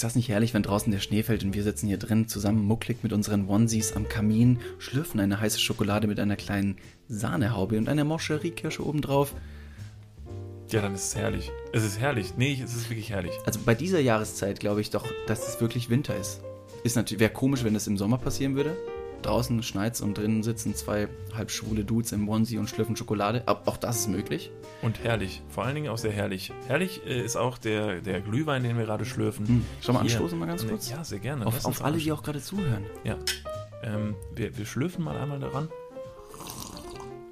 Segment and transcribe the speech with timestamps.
[0.00, 2.64] Ist das nicht herrlich, wenn draußen der Schnee fällt und wir sitzen hier drin zusammen
[2.64, 7.86] mucklig mit unseren Onesies am Kamin, schlürfen eine heiße Schokolade mit einer kleinen Sahnehaube und
[7.86, 9.34] einer Moscherie-Kirsche obendrauf?
[10.70, 11.50] Ja, dann ist es herrlich.
[11.74, 12.32] Es ist herrlich.
[12.38, 13.32] Nee, es ist wirklich herrlich.
[13.44, 16.40] Also bei dieser Jahreszeit glaube ich doch, dass es wirklich Winter ist.
[16.82, 18.74] Ist natürlich, wäre komisch, wenn das im Sommer passieren würde.
[19.22, 23.42] Draußen schneit's und drinnen sitzen zwei halb schwule Dudes im Onesie und schlürfen Schokolade.
[23.46, 24.50] Aber auch das ist möglich.
[24.82, 25.42] Und herrlich.
[25.48, 26.52] Vor allen Dingen auch sehr herrlich.
[26.66, 29.46] Herrlich äh, ist auch der, der Glühwein, den wir gerade schlürfen.
[29.46, 29.64] Hm.
[29.80, 30.12] Schau mal Hier.
[30.12, 30.90] anstoßen mal ganz kurz.
[30.90, 31.46] Ja, sehr gerne.
[31.46, 32.84] auf auf alle, die auch gerade zuhören.
[33.04, 33.16] Ja.
[33.82, 35.68] Ähm, wir, wir schlürfen mal einmal daran.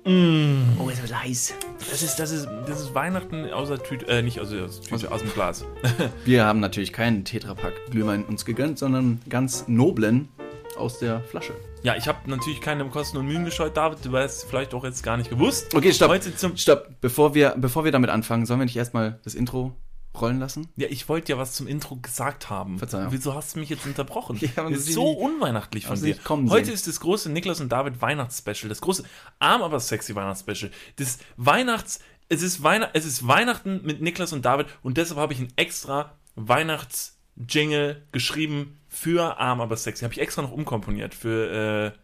[0.08, 1.54] Oh, es wird heiß.
[1.90, 5.12] Das ist, das ist, das ist Weihnachten aus der Tüte, äh, nicht aus der Tüte,
[5.12, 5.66] aus dem Glas.
[6.24, 10.30] Wir haben natürlich keinen Tetrapack Glühwein uns gegönnt, sondern ganz noblen
[10.78, 11.52] aus der Flasche.
[11.82, 15.02] Ja, ich habe natürlich keine Kosten und Mühen gescheut, David, du weißt vielleicht auch jetzt
[15.02, 15.74] gar nicht gewusst.
[15.74, 16.10] Okay, stopp.
[16.10, 16.88] Heute zum, Stopp.
[17.00, 19.76] Bevor wir, bevor wir damit anfangen, sollen wir nicht erstmal das Intro
[20.18, 20.68] rollen lassen?
[20.76, 22.78] ja, ich wollte ja was zum Intro gesagt haben.
[22.78, 23.12] Verzeihung.
[23.12, 24.36] Wieso hast du mich jetzt unterbrochen?
[24.56, 26.14] Ja, das ist so nie- unweihnachtlich von dir.
[26.16, 26.74] nicht Heute sehen.
[26.74, 29.04] ist das große Niklas und David Weihnachtsspecial, das große
[29.38, 30.72] arm aber sexy Weihnachtsspecial.
[30.96, 35.32] Das Weihnachts es ist Weihnacht es ist Weihnachten mit Niklas und David und deshalb habe
[35.32, 40.04] ich ein extra Weihnachts-Jingle geschrieben für arm aber sexy.
[40.04, 41.94] Habe ich extra noch umkomponiert für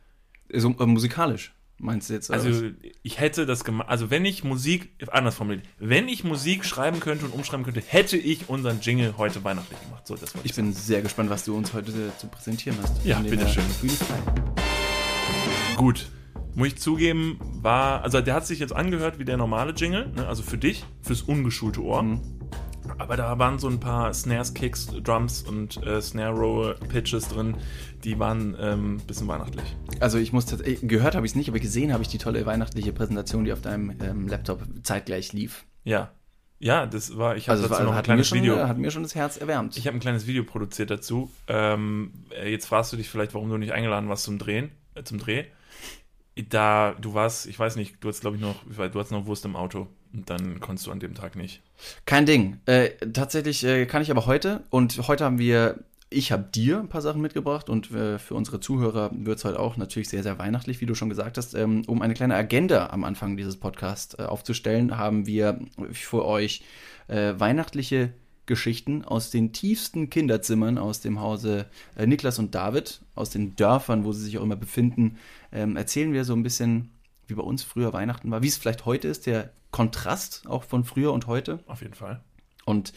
[0.51, 2.31] äh, So äh, musikalisch, meinst du jetzt?
[2.31, 2.73] Also was?
[3.03, 7.25] ich hätte das gemacht, also wenn ich Musik, anders formuliert, wenn ich Musik schreiben könnte
[7.25, 10.07] und umschreiben könnte, hätte ich unseren Jingle heute weihnachtlich gemacht.
[10.07, 13.05] So, das wollte ich bin sehr gespannt, was du uns heute äh, zu präsentieren hast.
[13.05, 13.65] Ja, dem bitteschön.
[15.77, 16.11] Gut.
[16.57, 20.29] Muss ich zugeben, war, also der hat sich jetzt angehört wie der normale Jingle, ne?
[20.29, 22.05] also für dich, fürs ungeschulte Ohr.
[22.05, 22.21] Mhm.
[22.99, 27.57] Aber da waren so ein paar Snares, Kicks, Drums und äh, Snare Roll Pitches drin,
[28.05, 29.77] die waren ähm, bisschen weihnachtlich.
[30.01, 32.45] Also ich muss tatsächlich, gehört habe ich es nicht, aber gesehen habe ich die tolle
[32.47, 35.65] weihnachtliche Präsentation, die auf deinem ähm, Laptop zeitgleich lief.
[35.85, 36.13] Ja.
[36.61, 38.57] Ja, das war, ich habe Also dazu war, noch ein kleines schon, Video.
[38.67, 39.77] hat mir schon das Herz erwärmt.
[39.77, 41.31] Ich habe ein kleines Video produziert dazu.
[41.49, 45.03] Ähm, äh, jetzt fragst du dich vielleicht, warum du nicht eingeladen warst zum Drehen, äh,
[45.03, 45.45] zum Dreh.
[46.51, 49.45] Da du warst, ich weiß nicht, du hast glaube ich noch, du hast noch Wurst
[49.45, 51.63] im Auto und dann konntest du an dem Tag nicht.
[52.07, 52.59] Kein Ding.
[52.67, 56.89] Äh, tatsächlich äh, kann ich aber heute und heute haben wir, ich habe dir ein
[56.89, 60.39] paar Sachen mitgebracht und äh, für unsere Zuhörer wird es heute auch natürlich sehr, sehr
[60.39, 61.55] weihnachtlich, wie du schon gesagt hast.
[61.55, 65.61] Ähm, um eine kleine Agenda am Anfang dieses Podcasts äh, aufzustellen, haben wir
[65.93, 66.65] für euch
[67.07, 68.13] äh, weihnachtliche
[68.47, 71.67] Geschichten aus den tiefsten Kinderzimmern aus dem Hause
[71.97, 75.17] äh, Niklas und David, aus den Dörfern, wo sie sich auch immer befinden,
[75.53, 76.91] ähm, erzählen wir so ein bisschen,
[77.27, 80.85] wie bei uns früher Weihnachten war, wie es vielleicht heute ist, der Kontrast auch von
[80.85, 81.59] früher und heute.
[81.67, 82.23] Auf jeden Fall.
[82.65, 82.93] Und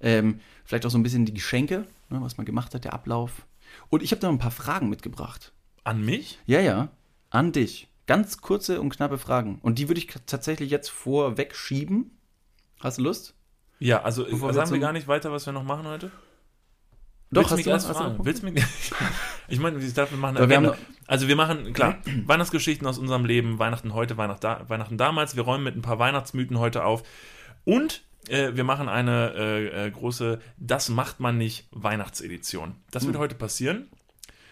[0.00, 3.46] ähm, vielleicht auch so ein bisschen die Geschenke, ne, was man gemacht hat, der Ablauf.
[3.90, 5.52] Und ich habe da noch ein paar Fragen mitgebracht.
[5.84, 6.38] An mich?
[6.46, 6.90] Ja, ja,
[7.30, 7.88] an dich.
[8.06, 9.58] Ganz kurze und knappe Fragen.
[9.62, 12.10] Und die würde ich tatsächlich jetzt vorweg schieben.
[12.80, 13.34] Hast du Lust?
[13.84, 16.10] Ja, also Bevor wir sagen wir zum- gar nicht weiter, was wir noch machen heute?
[17.30, 18.64] Doch, Willst du hast mich du- erst Willst du mich
[19.48, 20.76] Ich meine, ich darf, wir machen Aber wir
[21.06, 25.34] Also wir machen, klar, Weihnachtsgeschichten aus unserem Leben, Weihnachten heute, Weihnacht da, Weihnachten damals.
[25.34, 27.02] Wir räumen mit ein paar Weihnachtsmythen heute auf.
[27.64, 32.74] Und äh, wir machen eine äh, äh, große Das macht man nicht Weihnachtsedition.
[32.90, 33.86] Das wird heute passieren.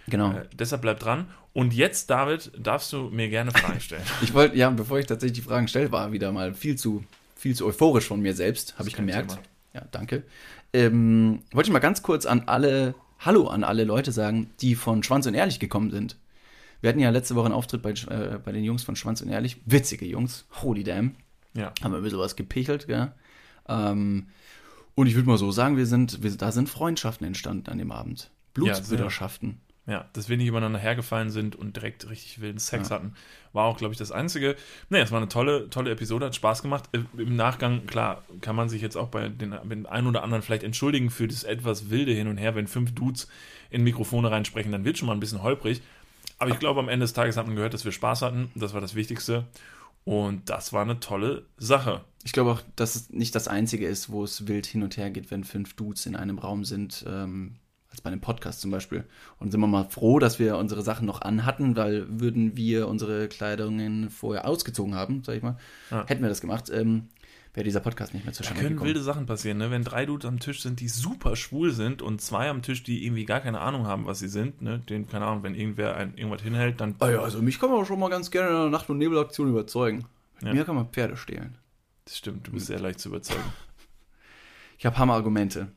[0.08, 0.32] Genau.
[0.32, 1.28] Äh, deshalb bleib dran.
[1.52, 4.02] Und jetzt, David, darfst du mir gerne Fragen stellen.
[4.22, 7.04] Ich wollte, ja, bevor ich tatsächlich die Fragen stelle, war wieder mal viel zu,
[7.40, 9.30] viel zu euphorisch von mir selbst, habe ich gemerkt.
[9.30, 9.42] Thema.
[9.72, 10.24] Ja, danke.
[10.72, 15.02] Ähm, wollte ich mal ganz kurz an alle, Hallo an alle Leute sagen, die von
[15.02, 16.16] Schwanz und Ehrlich gekommen sind.
[16.80, 19.28] Wir hatten ja letzte Woche einen Auftritt bei, äh, bei den Jungs von Schwanz und
[19.28, 19.56] Ehrlich.
[19.64, 20.46] Witzige Jungs.
[20.62, 21.14] Holy damn.
[21.54, 21.72] ja.
[21.82, 23.12] Haben wir ein bisschen was gepichelt, gell?
[23.68, 24.28] Ähm,
[24.94, 27.90] und ich würde mal so sagen, wir sind, wir, da sind Freundschaften entstanden an dem
[27.90, 28.30] Abend.
[28.52, 29.48] Blutsbrüderschaften.
[29.48, 29.69] Ja,
[30.12, 33.14] dass wir nicht übereinander hergefallen sind und direkt richtig wilden Sex hatten,
[33.52, 34.56] war auch, glaube ich, das Einzige.
[34.88, 36.84] Nee, es war eine tolle, tolle Episode, hat Spaß gemacht.
[36.92, 40.42] Äh, Im Nachgang, klar, kann man sich jetzt auch bei den, den einen oder anderen
[40.42, 42.54] vielleicht entschuldigen für das etwas wilde Hin und Her.
[42.54, 43.28] Wenn fünf Dudes
[43.70, 45.82] in Mikrofone reinsprechen, dann wird schon mal ein bisschen holprig.
[46.38, 48.50] Aber ich glaube, am Ende des Tages hat man gehört, dass wir Spaß hatten.
[48.54, 49.46] Das war das Wichtigste.
[50.04, 52.02] Und das war eine tolle Sache.
[52.24, 55.10] Ich glaube auch, dass es nicht das Einzige ist, wo es wild hin und her
[55.10, 57.56] geht, wenn fünf Dudes in einem Raum sind, ähm,
[57.90, 59.04] als bei einem Podcast zum Beispiel.
[59.38, 63.28] Und sind wir mal froh, dass wir unsere Sachen noch anhatten, weil würden wir unsere
[63.28, 65.56] Kleidungen vorher ausgezogen haben, sag ich mal,
[65.90, 66.06] Ja.
[66.06, 67.08] hätten wir das gemacht, ähm,
[67.52, 68.86] wäre dieser Podcast nicht mehr Da zustande können gekommen.
[68.86, 69.72] wilde Sachen passieren, ne?
[69.72, 73.04] Wenn drei Dudes am Tisch sind, die super schwul sind und zwei am Tisch, die
[73.04, 74.78] irgendwie gar keine Ahnung haben, was sie sind, ne?
[74.88, 76.94] Den, keine Ahnung, wenn irgendwer ein, irgendwas hinhält, dann.
[77.00, 79.48] Ah ja, also mich kann man schon mal ganz gerne in einer Nacht- und Nebelaktion
[79.48, 80.04] überzeugen.
[80.36, 80.54] Mit Ja.
[80.54, 81.56] mir kann man Pferde stehlen.
[82.04, 83.42] Das stimmt, du bist sehr leicht zu überzeugen.
[84.78, 85.72] Ich habe Hammerargumente.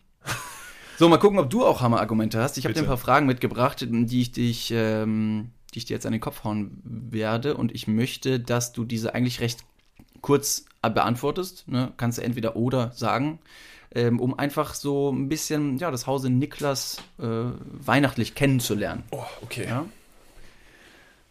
[1.04, 2.58] So, mal gucken, ob du auch Hammerargumente hast.
[2.58, 6.06] Ich habe dir ein paar Fragen mitgebracht, die ich dich, ähm, die ich dir jetzt
[6.06, 7.58] an den Kopf hauen werde.
[7.58, 9.66] Und ich möchte, dass du diese eigentlich recht
[10.22, 11.68] kurz beantwortest.
[11.68, 11.92] Ne?
[11.98, 13.40] Kannst du entweder oder sagen.
[13.94, 19.04] ähm, um einfach so ein bisschen ja, das Hause Niklas äh, weihnachtlich kennenzulernen.
[19.12, 19.66] Oh, okay.
[19.68, 19.86] Ja?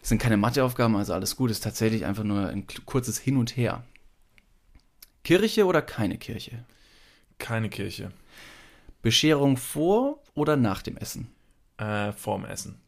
[0.01, 1.51] Das sind keine Matheaufgaben, also alles gut.
[1.51, 3.85] Es ist tatsächlich einfach nur ein kurzes Hin und Her.
[5.25, 6.65] Kirche oder keine Kirche?
[7.39, 8.13] Keine Kirche.
[9.03, 11.29] Bescherung vor oder nach dem Essen?
[11.77, 12.81] Äh, vorm Essen.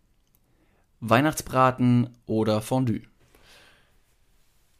[1.00, 3.02] Weihnachtsbraten oder Fondue?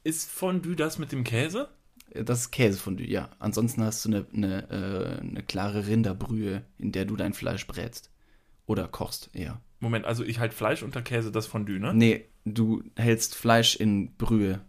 [0.04, 1.68] Ist Fondue das mit dem Käse?
[2.14, 3.30] Das ist Käsefondue, ja.
[3.40, 8.10] Ansonsten hast du eine, eine, äh, eine klare Rinderbrühe, in der du dein Fleisch brätst.
[8.66, 9.60] Oder kochst, eher.
[9.80, 11.92] Moment, also ich halt Fleisch unter Käse, das Fondue, ne?
[11.92, 14.60] Nee, du hältst Fleisch in Brühe.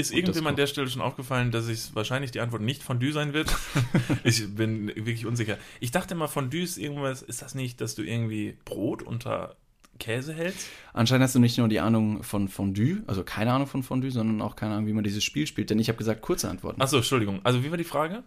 [0.00, 3.32] Ist irgendjemand an der Stelle schon aufgefallen, dass es wahrscheinlich die Antwort nicht Fondue sein
[3.32, 3.52] wird?
[4.24, 5.58] ich bin wirklich unsicher.
[5.80, 9.56] Ich dachte mal, Fondue ist irgendwas, ist das nicht, dass du irgendwie Brot unter
[9.98, 10.68] Käse hältst?
[10.92, 14.40] Anscheinend hast du nicht nur die Ahnung von Fondue, also keine Ahnung von Fondue, sondern
[14.40, 15.68] auch keine Ahnung, wie man dieses Spiel spielt.
[15.70, 16.80] Denn ich habe gesagt, kurze Antworten.
[16.80, 17.40] Achso, Entschuldigung.
[17.42, 18.22] Also wie war die Frage?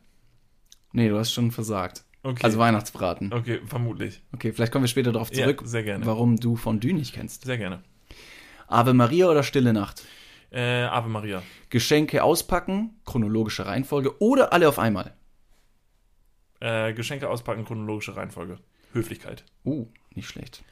[0.92, 2.04] Nee, du hast schon versagt.
[2.24, 2.44] Okay.
[2.44, 3.32] Also Weihnachtsbraten.
[3.32, 4.22] okay, vermutlich.
[4.34, 6.06] Okay, vielleicht kommen wir später darauf zurück, Ja, sehr gerne.
[6.06, 7.46] warum du Fondue nicht kennst.
[7.46, 7.82] Sehr gerne.
[8.68, 10.04] Ave Maria oder Stille Nacht?
[10.52, 11.44] Äh, Ave Maria.
[11.70, 15.16] Geschenke auspacken, chronologische Reihenfolge oder alle auf einmal?
[16.60, 18.60] Äh, Geschenke auspacken, chronologische Reihenfolge.
[18.94, 19.46] Höflichkeit.
[19.64, 20.64] Uh, nicht schlecht.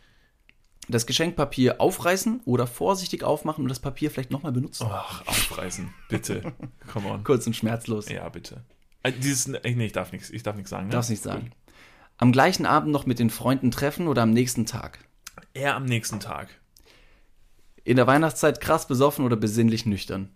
[0.90, 4.88] Das Geschenkpapier aufreißen oder vorsichtig aufmachen und das Papier vielleicht nochmal benutzen.
[4.90, 5.94] Ach, aufreißen.
[6.10, 6.54] Bitte.
[6.92, 7.24] Come on.
[7.24, 8.10] Kurz und schmerzlos.
[8.10, 8.64] Ja, bitte.
[9.04, 10.30] Äh, dieses, äh, nee, ich darf nichts.
[10.30, 10.88] Ich darf nichts sagen.
[10.88, 10.92] Ne?
[10.92, 11.52] Darfst nicht sagen.
[12.18, 15.00] Am gleichen Abend noch mit den Freunden treffen oder am nächsten Tag?
[15.54, 16.60] Eher am nächsten Tag.
[17.84, 20.30] In der Weihnachtszeit krass besoffen oder besinnlich nüchtern?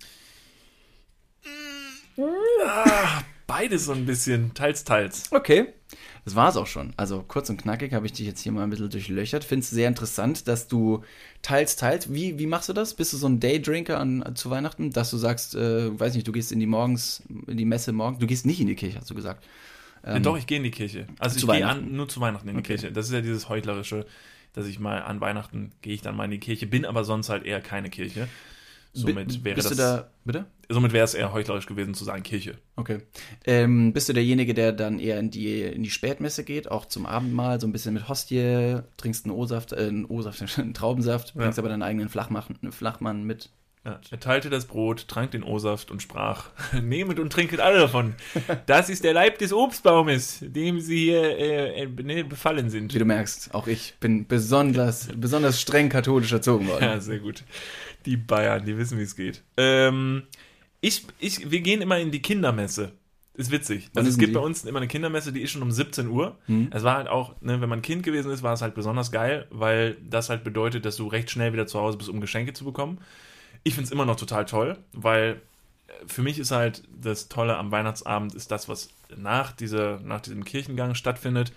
[3.48, 4.54] Beides so ein bisschen.
[4.54, 5.32] Teils, teils.
[5.32, 5.68] Okay.
[6.26, 6.94] Das war's auch schon.
[6.96, 9.44] Also kurz und knackig habe ich dich jetzt hier mal ein bisschen durchlöchert.
[9.44, 11.04] Finde es sehr interessant, dass du
[11.42, 12.14] teils, teils.
[12.14, 12.94] Wie, wie machst du das?
[12.94, 16.32] Bist du so ein Daydrinker an, zu Weihnachten, dass du sagst, äh, weiß nicht, du
[16.32, 18.20] gehst in die morgens, in die Messe morgen.
[18.20, 19.44] Du gehst nicht in die Kirche, hast du gesagt.
[20.06, 21.08] Ja, Doch, ich gehe in die Kirche.
[21.20, 22.76] Also Zu ich gehe nur zu Weihnachten in die Okay.
[22.76, 22.92] Kirche.
[22.92, 24.06] Das ist ja dieses heuchlerische,
[24.54, 27.30] dass ich mal an Weihnachten gehe ich dann mal in die Kirche, bin aber sonst
[27.30, 28.28] halt eher keine Kirche.
[28.96, 30.46] Somit wäre bist das, du da, bitte?
[30.70, 32.60] somit wäre es eher heuchlerisch gewesen zu sagen Kirche.
[32.76, 33.00] Okay.
[33.44, 37.08] Ähm, bist du derjenige, der dann eher in die, in die Spätmesse geht, auch zum
[37.08, 41.58] Abendmahl, so ein bisschen mit Hostie, trinkst einen O-Saft, äh, einen O-Saft, einen Traubensaft, bringst
[41.58, 43.50] aber deinen eigenen Flachmann, Flachmann mit.
[43.86, 46.50] Ja, er teilte das Brot, trank den O-Saft und sprach:
[46.82, 48.16] Nehmet und trinket alle davon.
[48.66, 52.94] Das ist der Leib des Obstbaumes, dem sie hier äh, äh, ne, befallen sind.
[52.94, 56.84] Wie du merkst, auch ich bin besonders, besonders streng katholisch erzogen worden.
[56.84, 57.44] Ja, sehr gut.
[58.06, 59.44] Die Bayern, die wissen, wie es geht.
[59.58, 60.24] Ähm,
[60.80, 62.92] ich, ich, wir gehen immer in die Kindermesse.
[63.36, 63.90] Ist witzig.
[63.94, 64.46] Wann Also es gibt bei die?
[64.46, 66.38] uns immer eine Kindermesse, die ist schon um 17 Uhr.
[66.46, 66.68] Hm.
[66.72, 69.48] Es war halt auch, ne, wenn man Kind gewesen ist, war es halt besonders geil,
[69.50, 72.64] weil das halt bedeutet, dass du recht schnell wieder zu Hause bist, um Geschenke zu
[72.64, 73.00] bekommen.
[73.64, 75.42] Ich finde es immer noch total toll, weil
[75.88, 80.22] äh, für mich ist halt das Tolle am Weihnachtsabend ist das, was nach, dieser, nach
[80.22, 81.54] diesem Kirchengang stattfindet.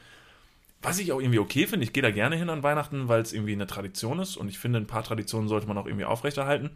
[0.82, 3.32] Was ich auch irgendwie okay finde, ich gehe da gerne hin an Weihnachten, weil es
[3.32, 6.70] irgendwie eine Tradition ist und ich finde, ein paar Traditionen sollte man auch irgendwie aufrechterhalten.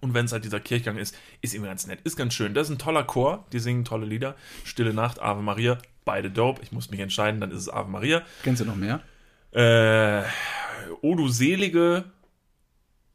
[0.00, 2.54] Und wenn es halt dieser Kirchgang ist, ist irgendwie ganz nett, ist ganz schön.
[2.54, 4.36] Das ist ein toller Chor, die singen tolle Lieder.
[4.64, 6.62] Stille Nacht, Ave Maria, beide dope.
[6.62, 8.22] Ich muss mich entscheiden, dann ist es Ave Maria.
[8.42, 9.00] Kennst du noch mehr?
[9.52, 10.24] Äh,
[11.00, 12.04] O du Selige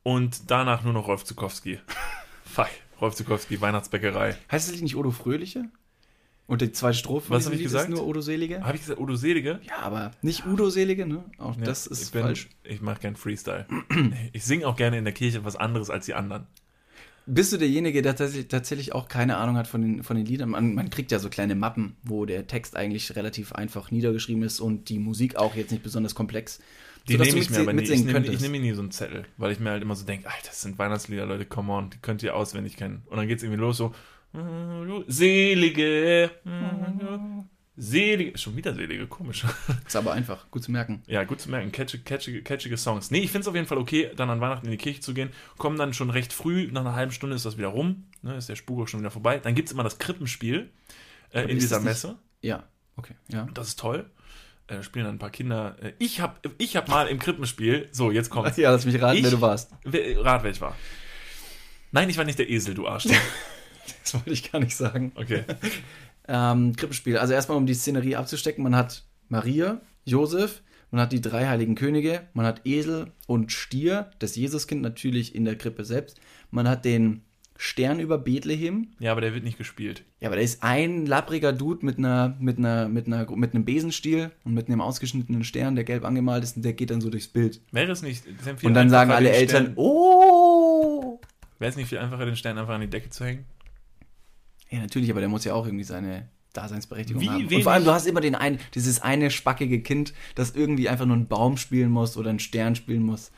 [0.04, 1.80] und danach nur noch Rolf Zukowski.
[2.46, 2.69] Fuck,
[3.01, 4.36] Rolf Zukowski, Weihnachtsbäckerei.
[4.51, 5.66] Heißt es nicht Odo Fröhliche?
[6.48, 7.90] Und die zweite Strophe Was von hab diesem ich Lied gesagt?
[7.90, 8.63] ist nur Odo Selige?
[8.63, 9.60] Habe ich gesagt O du Selige?
[9.68, 11.23] Ja, aber nicht Udo Selige, ne?
[11.38, 12.50] Auch Ja, das ist ich bin, falsch.
[12.64, 13.68] Ich mache gern Freestyle.
[14.33, 16.47] ich singe auch gerne in der Kirche was anderes als die anderen.
[17.31, 20.50] Bist du derjenige, der tatsächlich, auch keine Ahnung hat von den, von den Liedern?
[20.50, 24.59] Man, man kriegt ja so kleine Mappen, wo der Text eigentlich relativ einfach niedergeschrieben ist
[24.59, 26.59] und die Musik auch jetzt nicht besonders komplex.
[27.07, 27.83] Die nehme ich mir aber nie.
[27.83, 30.06] Ich nehme, ich nehme mir nie so einen Zettel, weil ich mir halt immer so
[30.06, 33.04] denke, Alter, das sind Weihnachtslieder, Leute, come on, die könnt ihr auswendig kennen.
[33.09, 33.94] Und dann geht es irgendwie los so,
[35.07, 36.31] Selige,
[37.81, 39.45] Selige, schon wieder Selige, komisch.
[39.88, 41.02] Ist aber einfach, gut zu merken.
[41.07, 43.09] Ja, gut zu merken, catchige, catchige, catchige Songs.
[43.09, 45.14] Nee, ich finde es auf jeden Fall okay, dann an Weihnachten in die Kirche zu
[45.14, 45.30] gehen.
[45.57, 48.50] Kommen dann schon recht früh, nach einer halben Stunde ist das wieder rum, ne, ist
[48.50, 49.40] der Spuk auch schon wieder vorbei.
[49.40, 50.69] Dann gibt es immer das Krippenspiel
[51.31, 52.18] äh, in dieser Messe.
[52.42, 52.64] Ja,
[52.98, 53.48] okay, ja.
[53.54, 54.09] Das ist toll.
[54.68, 55.78] Äh, spielen dann ein paar Kinder.
[55.81, 58.57] Äh, ich habe ich hab mal im Krippenspiel, so, jetzt kommt's.
[58.57, 59.71] Ja, lass mich raten, Ich- wer du warst.
[59.86, 60.76] Wer, rat, wer ich war.
[61.92, 63.07] Nein, ich war nicht der Esel, du Arsch.
[64.04, 65.12] Das wollte ich gar nicht sagen.
[65.16, 65.44] Okay.
[66.30, 67.18] Ähm, Krippenspiel.
[67.18, 71.76] Also erstmal, um die Szenerie abzustecken, man hat Maria, Josef, man hat die drei heiligen
[71.76, 76.19] Könige, man hat Esel und Stier, das Jesuskind natürlich in der Krippe selbst.
[76.52, 77.24] Man hat den
[77.57, 78.88] Stern über Bethlehem.
[79.00, 80.04] Ja, aber der wird nicht gespielt.
[80.21, 83.66] Ja, aber da ist ein lappriger Dude mit einer, mit einer, mit einer, mit einem
[83.66, 87.09] Besenstiel und mit einem ausgeschnittenen Stern, der gelb angemalt ist und der geht dann so
[87.09, 87.59] durchs Bild.
[87.71, 88.24] Wäre es nicht.
[88.64, 91.19] Und dann sagen alle Eltern, Stern, oh!
[91.59, 93.45] Wäre es nicht viel einfacher, den Stern einfach an die Decke zu hängen?
[94.69, 97.47] Ja, natürlich, aber der muss ja auch irgendwie seine Daseinsberechtigung Wie haben.
[97.47, 101.06] Und vor allem, du hast immer den einen, dieses eine spackige Kind, das irgendwie einfach
[101.06, 103.31] nur einen Baum spielen muss oder einen Stern spielen muss.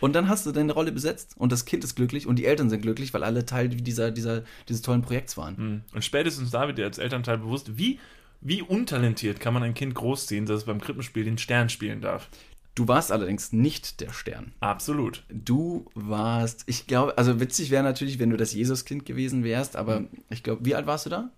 [0.00, 2.68] Und dann hast du deine Rolle besetzt und das Kind ist glücklich und die Eltern
[2.68, 5.56] sind glücklich, weil alle Teil dieser, dieser, dieses tollen Projekts waren.
[5.56, 5.82] Hm.
[5.94, 7.98] Und spätestens da wird dir als Elternteil bewusst, wie,
[8.42, 12.28] wie untalentiert kann man ein Kind großziehen, dass es beim Krippenspiel den Stern spielen darf.
[12.76, 14.52] Du warst allerdings nicht der Stern.
[14.60, 15.24] Absolut.
[15.30, 20.00] Du warst, ich glaube, also witzig wäre natürlich, wenn du das Jesuskind gewesen wärst, aber
[20.00, 20.08] Mhm.
[20.30, 21.30] ich glaube, wie alt warst du da?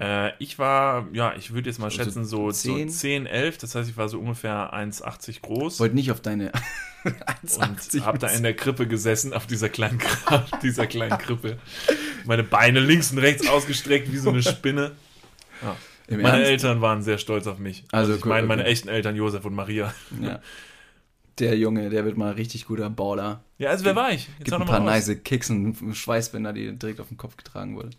[0.00, 2.88] Äh, ich war, ja, ich würde jetzt mal So schätzen, so, so 10?
[2.88, 3.58] 10, 11.
[3.58, 5.80] Das heißt, ich war so ungefähr 1,80 groß.
[5.80, 6.52] Wollte nicht auf deine
[7.04, 7.14] und
[7.48, 11.58] 1,80 habe da in der Krippe gesessen, auf dieser kleinen, auf dieser kleinen Krippe.
[12.26, 14.92] Meine Beine links und rechts ausgestreckt wie so eine Spinne.
[16.08, 16.50] Im Meine Ernst?
[16.50, 17.84] Eltern waren sehr stolz auf mich.
[17.92, 19.92] Also Also, ich meine, meine echten Eltern, Josef und Maria.
[20.20, 20.40] Ja.
[21.38, 23.44] Der Junge, der wird mal richtig guter Baller.
[23.58, 24.26] Ja, also wer war ich?
[24.38, 27.94] Jetzt Gibt ein paar nice Kicks und Schweißbänder, die direkt auf den Kopf getragen wurden.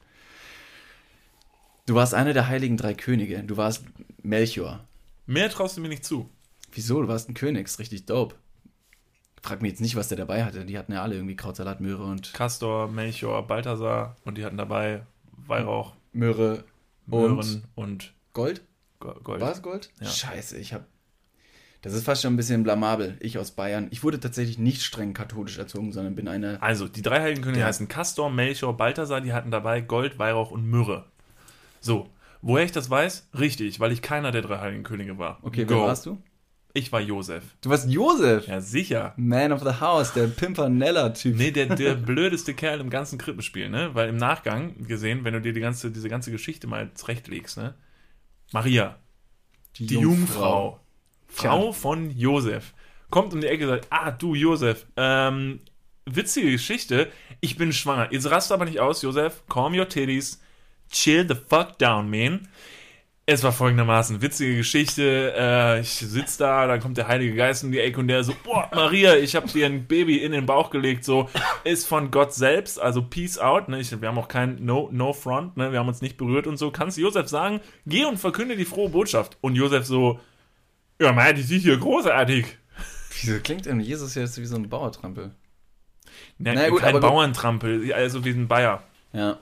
[1.85, 3.41] Du warst einer der heiligen drei Könige.
[3.43, 3.85] Du warst
[4.21, 4.83] Melchior.
[5.25, 6.29] Mehr traust du mir nicht zu.
[6.73, 7.01] Wieso?
[7.01, 7.65] Du warst ein König.
[7.65, 8.35] Ist richtig dope.
[9.41, 10.65] Frag mich jetzt nicht, was der dabei hatte.
[10.65, 15.03] Die hatten ja alle irgendwie Krautsalat, Möhre und Castor, Melchior, Balthasar und die hatten dabei
[15.47, 16.65] Weihrauch, Möhre
[17.09, 18.61] Möhren und Gold.
[18.99, 19.41] Go- Gold.
[19.41, 19.89] War es Gold?
[20.01, 20.07] Ja.
[20.07, 20.85] Scheiße, ich hab.
[21.81, 23.15] Das ist fast schon ein bisschen blamabel.
[23.21, 23.87] Ich aus Bayern.
[23.91, 26.61] Ich wurde tatsächlich nicht streng katholisch erzogen, sondern bin eine.
[26.61, 27.67] Also, die drei heiligen Könige Ja.
[27.67, 31.05] heißen Castor, Melchior, Balthasar, die hatten dabei Gold, Weihrauch und Myrrhe.
[31.79, 32.09] So,
[32.41, 33.29] woher ich das weiß?
[33.39, 35.39] Richtig, weil ich keiner der drei heiligen Könige war.
[35.41, 35.75] Okay, Go.
[35.75, 36.17] wer warst du?
[36.73, 37.43] Ich war Josef.
[37.61, 38.47] Du warst Josef.
[38.47, 39.13] Ja, sicher.
[39.17, 41.35] Man of the House, der Pimpernella-Typ.
[41.35, 43.95] Nee, der, der blödeste Kerl im ganzen Krippenspiel, ne?
[43.95, 47.73] Weil im Nachgang gesehen, wenn du dir die ganze, diese ganze Geschichte mal zurechtlegst, ne?
[48.51, 48.97] Maria,
[49.77, 50.79] die Jungfrau,
[51.27, 52.73] Frau von Josef,
[53.09, 55.59] kommt um die Ecke und sagt, ah, du Josef, ähm,
[56.05, 57.11] witzige Geschichte,
[57.41, 58.11] ich bin schwanger.
[58.11, 60.41] Jetzt rast aber nicht aus, Josef, calm your titties,
[60.91, 62.47] chill the fuck down, man.
[63.31, 67.71] Es war folgendermaßen, witzige Geschichte, äh, ich sitz da, dann kommt der Heilige Geist um
[67.71, 70.71] die Ecke und der so, boah, Maria, ich hab dir ein Baby in den Bauch
[70.71, 71.29] gelegt, so,
[71.63, 75.13] ist von Gott selbst, also peace out, ne, ich, wir haben auch kein no, no
[75.13, 78.57] front, ne, wir haben uns nicht berührt und so, kannst Josef sagen, geh und verkünde
[78.57, 79.37] die frohe Botschaft.
[79.41, 80.19] Und Josef so,
[80.99, 82.47] ja, man, die sieht hier großartig.
[83.21, 85.35] Wieso klingt denn Jesus jetzt wie so ein Bauertrampel?
[86.39, 86.99] Ne, Na gut, kein.
[86.99, 88.81] Bauerntrampel, also wie ein Bayer.
[89.13, 89.37] Ja.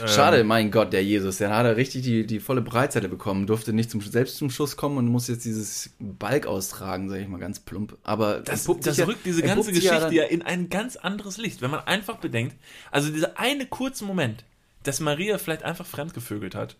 [0.00, 3.46] Ähm, Schade, mein Gott, der Jesus, der hat er richtig die, die volle Breitseite bekommen,
[3.46, 7.28] durfte nicht zum, selbst zum Schuss kommen und muss jetzt dieses Balk austragen, sage ich
[7.28, 7.96] mal ganz plump.
[8.02, 11.80] Aber Das, das rückt diese ganze Geschichte ja in ein ganz anderes Licht, wenn man
[11.80, 12.56] einfach bedenkt,
[12.90, 14.44] also dieser eine kurze Moment,
[14.82, 16.76] dass Maria vielleicht einfach fremdgevögelt hat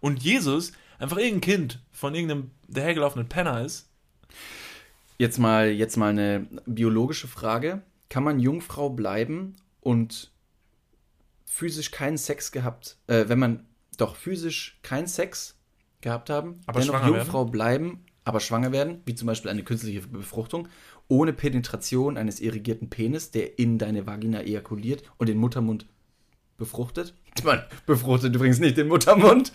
[0.00, 3.88] und Jesus einfach irgendein Kind von irgendeinem dahergelaufenen Penner ist.
[5.18, 7.82] Jetzt mal, jetzt mal eine biologische Frage.
[8.08, 10.30] Kann man Jungfrau bleiben und
[11.44, 13.66] physisch keinen Sex gehabt, äh, wenn man
[13.98, 15.56] doch physisch keinen Sex
[16.00, 20.68] gehabt haben, Aber dennoch Jungfrau bleiben, aber schwanger werden, wie zum Beispiel eine künstliche Befruchtung,
[21.08, 25.86] ohne Penetration eines irrigierten Penis, der in deine Vagina ejakuliert und den Muttermund
[26.56, 27.14] befruchtet?
[27.36, 29.50] Ich meine, befruchtet übrigens nicht den Muttermund,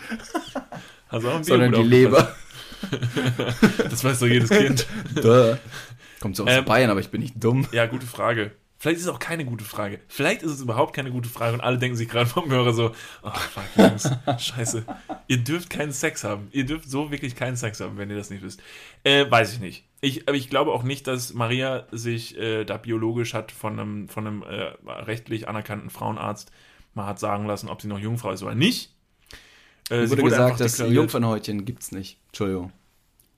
[1.08, 2.36] Also sondern die Leber.
[3.90, 4.86] Das weiß doch jedes Kind.
[5.16, 5.56] Duh.
[6.20, 7.68] Kommt so aus Ähm, Bayern, aber ich bin nicht dumm.
[7.72, 8.52] Ja, gute Frage.
[8.82, 10.00] Vielleicht ist es auch keine gute Frage.
[10.08, 12.94] Vielleicht ist es überhaupt keine gute Frage und alle denken sich gerade vom Hörer so,
[13.24, 14.86] oh fuck, Jungs, scheiße.
[15.28, 16.48] Ihr dürft keinen Sex haben.
[16.54, 18.64] Ihr dürft so wirklich keinen Sex haben, wenn ihr das nicht wisst.
[19.04, 19.84] Äh, weiß ich nicht.
[20.00, 24.08] Ich, aber ich glaube auch nicht, dass Maria sich äh, da biologisch hat von einem,
[24.08, 26.50] von einem äh, rechtlich anerkannten Frauenarzt
[26.94, 28.96] mal hat sagen lassen, ob sie noch Jungfrau ist oder nicht.
[29.90, 32.18] Äh, wurde einfach gesagt, das Jungfernhäutchen gibt's nicht.
[32.28, 32.72] Entschuldigung.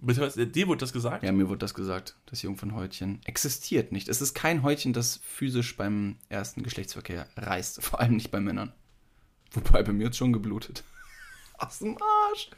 [0.02, 0.34] Bitte was?
[0.36, 1.24] Dir wurde das gesagt?
[1.24, 2.16] Ja, mir wurde das gesagt.
[2.26, 4.10] Das Jungfernhäutchen existiert nicht.
[4.10, 7.84] Es ist kein Häutchen, das physisch beim ersten Geschlechtsverkehr reißt.
[7.84, 8.74] Vor allem nicht bei Männern.
[9.52, 10.84] Wobei bei mir hat schon geblutet.
[11.60, 11.98] Aus dem
[12.32, 12.50] Arsch.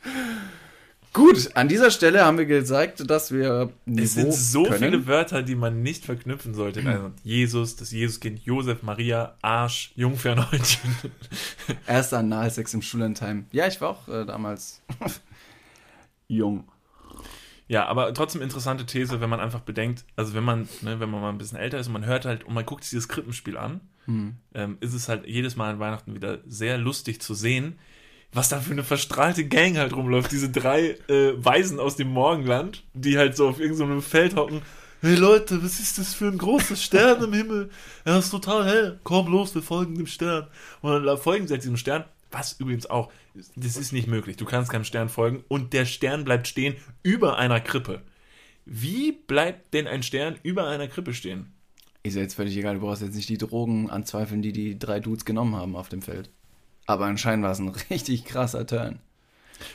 [1.11, 4.77] Gut, an dieser Stelle haben wir gezeigt, dass wir Niveau Es sind so können.
[4.79, 6.81] viele Wörter, die man nicht verknüpfen sollte.
[6.87, 10.95] Also Jesus, das Jesuskind, Josef, Maria, Arsch, Jungfernhäutchen.
[11.87, 13.45] Erster Analsex im Schullandheim.
[13.51, 14.81] Ja, ich war auch äh, damals
[16.27, 16.67] jung.
[17.67, 21.21] Ja, aber trotzdem interessante These, wenn man einfach bedenkt, also wenn man, ne, wenn man
[21.21, 23.57] mal ein bisschen älter ist und man hört halt und man guckt sich dieses Krippenspiel
[23.57, 24.35] an, Hm.
[24.53, 27.79] ähm, ist es halt jedes Mal an Weihnachten wieder sehr lustig zu sehen,
[28.33, 30.31] was da für eine verstrahlte Gang halt rumläuft.
[30.31, 34.61] Diese drei äh, Weisen aus dem Morgenland, die halt so auf irgendeinem Feld hocken.
[35.01, 37.69] Hey Leute, was ist das für ein großer Stern im Himmel?
[38.05, 38.99] Er ist total hell.
[39.03, 40.47] Komm los, wir folgen dem Stern.
[40.81, 42.05] Und dann folgen sie halt diesem Stern.
[42.33, 43.11] Was übrigens auch,
[43.55, 44.37] das ist nicht möglich.
[44.37, 48.01] Du kannst keinem Stern folgen und der Stern bleibt stehen über einer Krippe.
[48.65, 51.53] Wie bleibt denn ein Stern über einer Krippe stehen?
[52.01, 54.99] Ist ja jetzt völlig egal, du brauchst jetzt nicht die Drogen anzweifeln, die die drei
[54.99, 56.31] Dudes genommen haben auf dem Feld.
[56.85, 58.99] Aber anscheinend war es ein richtig krasser Turn.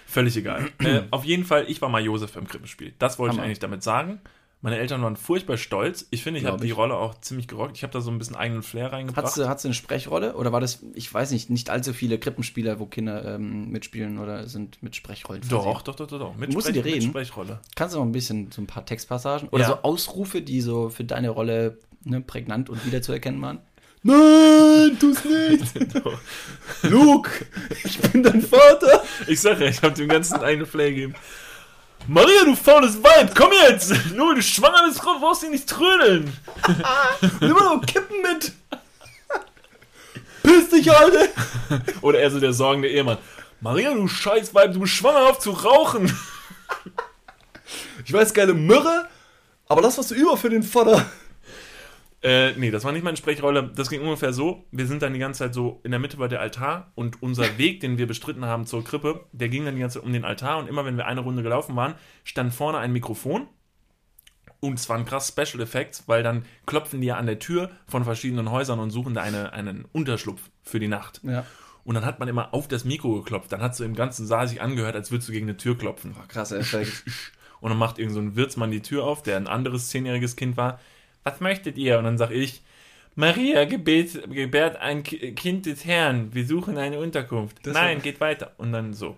[0.07, 0.69] Völlig egal.
[0.81, 2.93] äh, auf jeden Fall, ich war mal Josef im Krippenspiel.
[2.99, 3.47] Das wollte ich Hammer.
[3.47, 4.21] eigentlich damit sagen.
[4.61, 6.07] Meine Eltern waren furchtbar stolz.
[6.11, 6.73] Ich finde, ich habe die.
[6.73, 7.77] Rolle auch ziemlich gerockt.
[7.77, 9.25] Ich habe da so ein bisschen eigenen Flair reingebracht.
[9.37, 10.35] Hattest du eine Sprechrolle?
[10.35, 14.49] Oder war das, ich weiß nicht, nicht allzu viele Krippenspieler, wo Kinder ähm, mitspielen oder
[14.49, 16.37] sind mit Sprechrollen doch, doch, doch, doch, doch.
[16.37, 17.05] Mit, Mussten die Sprech- reden?
[17.07, 17.61] mit Sprechrolle.
[17.77, 19.49] Kannst du noch ein bisschen, so ein paar Textpassagen?
[19.51, 19.69] Oder Ja.
[19.69, 23.61] so Ausrufe, die so für deine Rolle ne, prägnant und wiederzuerkennen waren?
[24.03, 25.73] Nein, tu's nicht!
[26.83, 27.31] Luke,
[27.85, 29.03] ich bin dein Vater!
[29.29, 31.15] Ich sag ja, ich habe dem Ganzen einen Flair gegeben.
[32.11, 33.93] Maria, du faules Weib, komm jetzt!
[34.15, 36.33] Nur, du schwanger bist, brauchst du nicht trödeln.
[37.41, 38.53] Nimm mal noch Kippen mit!
[40.43, 41.29] Piss dich, Alter!
[42.01, 43.19] Oder eher so der sorgende Ehemann.
[43.61, 46.11] Maria, du Scheißweib, du bist schwanger auf zu rauchen.
[48.07, 49.07] Ich weiß, geile Mürre,
[49.69, 51.05] aber das was du über für den Vater.
[52.21, 53.71] Äh, nee, das war nicht meine Sprechrolle.
[53.75, 54.65] Das ging ungefähr so.
[54.73, 57.45] Wir sind dann die ganze Zeit so in der Mitte war der Altar und unser
[57.59, 60.25] Weg, den wir bestritten haben zur Krippe, der ging dann die ganze Zeit um den
[60.25, 61.95] Altar und immer wenn wir eine Runde gelaufen waren,
[62.25, 63.49] stand vorne ein Mikrofon
[64.61, 68.05] und es waren krass Special Effects, weil dann klopfen die ja an der Tür von
[68.05, 71.21] verschiedenen Häusern und suchen da eine, einen Unterschlupf für die Nacht.
[71.23, 71.45] Ja.
[71.85, 73.53] Und dann hat man immer auf das Mikro geklopft.
[73.53, 76.15] Dann hat so im ganzen Saal sich angehört, als würdest du gegen eine Tür klopfen.
[76.27, 77.05] Krasser Effekt.
[77.61, 80.57] Und dann macht irgend so ein Wirtsmann die Tür auf, der ein anderes zehnjähriges Kind
[80.57, 80.79] war.
[81.33, 81.99] Was möchtet ihr?
[81.99, 82.63] Und dann sag ich,
[83.15, 86.33] Maria gebet, gebärt ein Ki- Kind des Herrn.
[86.35, 87.59] Wir suchen eine Unterkunft.
[87.67, 88.53] Das Nein, geht weiter.
[88.59, 89.17] Und dann so.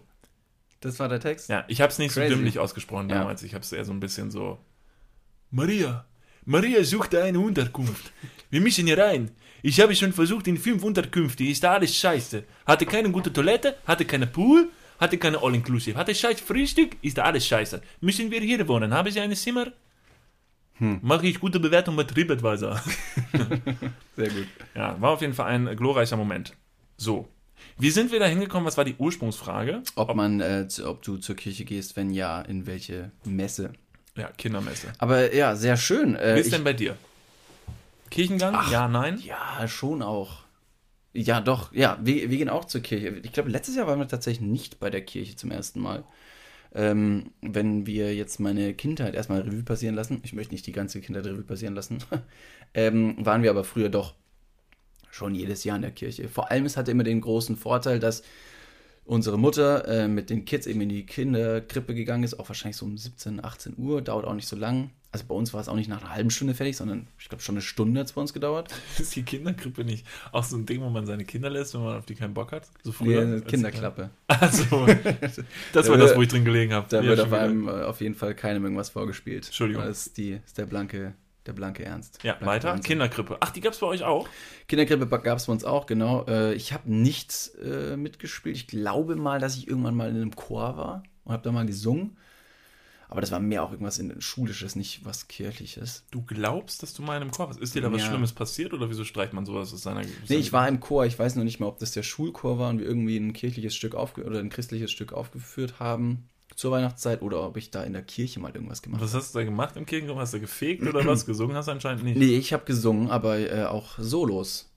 [0.81, 1.49] Das war der Text?
[1.51, 2.31] Ja, ich habe es nicht Crazy.
[2.31, 3.19] so dümmlich ausgesprochen Ja.
[3.19, 3.43] damals.
[3.43, 4.59] Ich habe es eher so ein bisschen so.
[5.51, 6.05] Maria,
[6.45, 8.13] Maria sucht eine Unterkunft.
[8.51, 9.31] Wir müssen hier rein.
[9.63, 11.45] Ich habe schon versucht in fünf Unterkünfte.
[11.45, 12.45] Ist da alles scheiße.
[12.67, 15.99] Hatte keine gute Toilette, hatte keine Pool, hatte keine All-Inclusive.
[15.99, 17.83] Hatte scheiß Frühstück, ist da alles scheiße.
[18.01, 18.95] Müssen wir hier wohnen?
[18.95, 19.67] Haben Sie ein Zimmer?
[20.81, 22.81] Mache ich gute Bewertung bei TripAdvisor.
[24.17, 24.47] Sehr gut.
[24.75, 26.55] ja, war auf jeden Fall ein glorreicher Moment.
[26.97, 27.29] So.
[27.79, 28.67] Wie sind wir da hingekommen?
[28.67, 29.83] Was war die Ursprungsfrage?
[29.95, 33.73] Ob man, äh, zu, ob du zur Kirche gehst, wenn ja, in welche Messe.
[34.17, 34.89] Ja, Kindermesse.
[34.99, 36.17] Aber ja, sehr schön.
[36.17, 36.97] Äh, Wie ist ich- denn bei dir?
[38.11, 38.59] Kirchengang?
[38.71, 39.21] ja, nein?
[39.25, 40.39] Ja, schon auch.
[41.13, 41.73] Ja, doch.
[41.73, 43.21] Ja, wir, wir gehen auch zur Kirche.
[43.23, 46.05] Ich glaube, letztes Jahr waren wir tatsächlich nicht bei der Kirche zum ersten Mal.
[46.73, 51.01] Ähm, wenn wir jetzt meine Kindheit erstmal Revue passieren lassen, ich möchte nicht die ganze
[51.01, 51.99] Kindheit Revue passieren lassen,
[52.75, 54.15] ähm, waren wir aber früher doch
[55.11, 56.29] schon jedes Jahr in der Kirche.
[56.29, 58.23] Vor allem, es hatte immer den großen Vorteil, dass
[59.05, 62.87] unsere Mutter äh, mit den Kids eben in die Kinderkrippe gegangen ist, auch wahrscheinlich so
[62.87, 64.91] um 17, 18 Uhr, dauert auch nicht so lang.
[65.13, 67.43] Also bei uns war es auch nicht nach einer halben Stunde fertig, sondern ich glaube
[67.43, 68.73] schon eine Stunde hat es bei uns gedauert.
[68.99, 71.97] Ist die Kinderkrippe nicht auch so ein Ding, wo man seine Kinder lässt, wenn man
[71.99, 72.67] auf die keinen Bock hat?
[72.85, 73.23] So Nee, früher?
[73.23, 74.11] eine Kinderklappe.
[74.29, 74.87] Also,
[75.21, 75.41] das
[75.73, 76.87] Da war das, wo ich drin gelegen habe.
[76.89, 79.47] Da Ja, wird auf, einem, äh, auf jeden Fall keinem irgendwas vorgespielt.
[79.47, 79.85] Entschuldigung.
[79.85, 82.23] Das ist, die, ist der, blanke, der blanke Ernst.
[82.23, 82.69] Ja, Blanke weiter.
[82.69, 82.85] Wahnsinn.
[82.85, 83.37] Kinderkrippe.
[83.41, 84.29] Ach, die gab es bei euch auch?
[84.69, 86.25] Kinderkrippe gab es bei uns auch, genau.
[86.29, 88.55] Äh, Ich habe nichts äh, mitgespielt.
[88.55, 91.67] Ich glaube mal, dass ich irgendwann mal in einem Chor war und habe da mal
[91.67, 92.17] gesungen.
[93.11, 96.05] Aber das war mehr auch irgendwas in Schulisches, nicht was Kirchliches.
[96.13, 97.59] Du glaubst, dass du mal in einem Chor warst?
[97.59, 98.09] Ist dir da was Ja.
[98.09, 100.03] Schlimmes passiert oder wieso streicht man sowas aus seiner.
[100.29, 101.05] Nee, ich war im Chor.
[101.07, 103.75] Ich weiß noch nicht mehr, ob das der Schulchor war und wir irgendwie ein kirchliches
[103.75, 107.95] Stück aufge oder ein christliches Stück aufgeführt haben zur Weihnachtszeit oder ob ich da in
[107.95, 109.11] der Kirche mal irgendwas gemacht habe.
[109.11, 110.19] Was hast du da gemacht im Kirchenraum?
[110.19, 111.27] Hast du gefegt oder was?
[111.27, 112.17] Gesungen hast du anscheinend nicht.
[112.17, 114.71] Nee, ich habe gesungen, aber äh, auch Solos.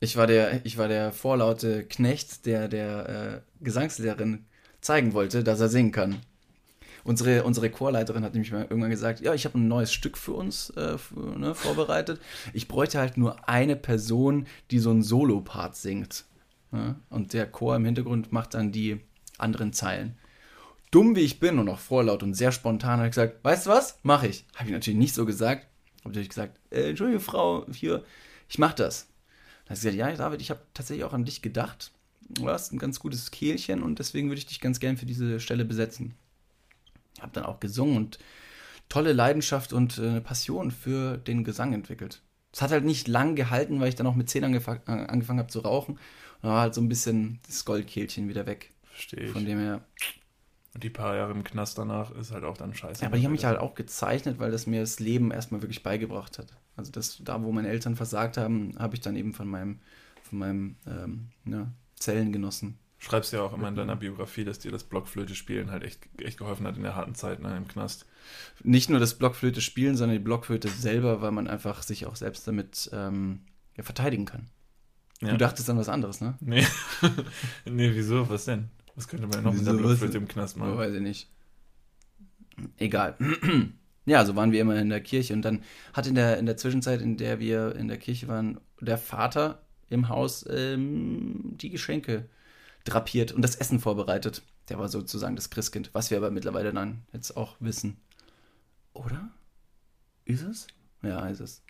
[0.00, 4.46] Ich war der, ich war der vorlaute Knecht, der der äh, Gesangslehrerin
[4.80, 6.16] zeigen wollte, dass er singen kann.
[7.08, 10.34] Unsere, unsere Chorleiterin hat nämlich mal irgendwann gesagt, ja, ich habe ein neues Stück für
[10.34, 12.20] uns äh, f- ne, vorbereitet.
[12.52, 16.26] Ich bräuchte halt nur eine Person, die so einen Solo-Part singt.
[16.70, 16.96] Ja?
[17.08, 19.00] Und der Chor im Hintergrund macht dann die
[19.38, 20.18] anderen Zeilen.
[20.90, 23.70] Dumm wie ich bin und auch vorlaut und sehr spontan habe ich gesagt, weißt du
[23.70, 24.44] was, mache ich.
[24.56, 25.66] Habe ich natürlich nicht so gesagt.
[26.00, 28.04] Habe natürlich gesagt, äh, Entschuldige Frau, hier,
[28.50, 29.06] ich mache das.
[29.64, 31.90] Dann hat sie gesagt, ja, David, ich habe tatsächlich auch an dich gedacht.
[32.28, 35.40] Du hast ein ganz gutes Kehlchen und deswegen würde ich dich ganz gern für diese
[35.40, 36.14] Stelle besetzen.
[37.20, 38.18] Habe dann auch gesungen und
[38.88, 42.22] tolle Leidenschaft und äh, eine Passion für den Gesang entwickelt.
[42.52, 45.38] Es hat halt nicht lang gehalten, weil ich dann auch mit 10 angef äh, angefangen
[45.38, 45.94] habe zu rauchen.
[45.94, 46.00] Und
[46.42, 48.72] dann war halt so ein bisschen das Goldkehlchen wieder weg.
[48.84, 49.30] Verstehe ich.
[49.30, 49.82] Von dem her.
[50.74, 53.02] Und die paar Jahre im Knast danach ist halt auch dann scheiße.
[53.02, 55.82] Ja, aber die haben mich halt auch gezeichnet, weil das mir das Leben erstmal wirklich
[55.82, 56.54] beigebracht hat.
[56.76, 59.80] Also das, da, wo meine Eltern versagt haben, habe ich dann eben von meinem,
[60.22, 62.78] von meinem ähm, ne, Zellengenossen.
[63.00, 66.38] Schreibst ja auch immer in deiner Biografie, dass dir das Blockflöte spielen halt echt, echt
[66.38, 68.06] geholfen hat in der harten Zeit ne, im Knast.
[68.64, 72.48] Nicht nur das Blockflöte spielen, sondern die Blockflöte selber, weil man einfach sich auch selbst
[72.48, 73.42] damit ähm,
[73.76, 74.48] ja, verteidigen kann.
[75.20, 75.30] Ja.
[75.30, 76.34] Du dachtest an was anderes, ne?
[76.40, 76.66] Nee.
[77.64, 78.28] nee, wieso?
[78.28, 78.68] Was denn?
[78.96, 80.76] Was könnte man noch mit Wieso, der was Blockflöte im Knast machen?
[80.76, 81.28] weiß ich nicht.
[82.78, 83.16] Egal.
[84.06, 86.56] ja, so waren wir immer in der Kirche und dann hat in der, in der
[86.56, 92.28] Zwischenzeit, in der wir in der Kirche waren, der Vater im Haus ähm, die Geschenke
[92.88, 94.42] drapiert und das Essen vorbereitet.
[94.68, 97.96] Der war sozusagen das Christkind, was wir aber mittlerweile dann jetzt auch wissen.
[98.92, 99.28] Oder?
[100.24, 100.66] Ist es?
[101.02, 101.62] Ja, ist es.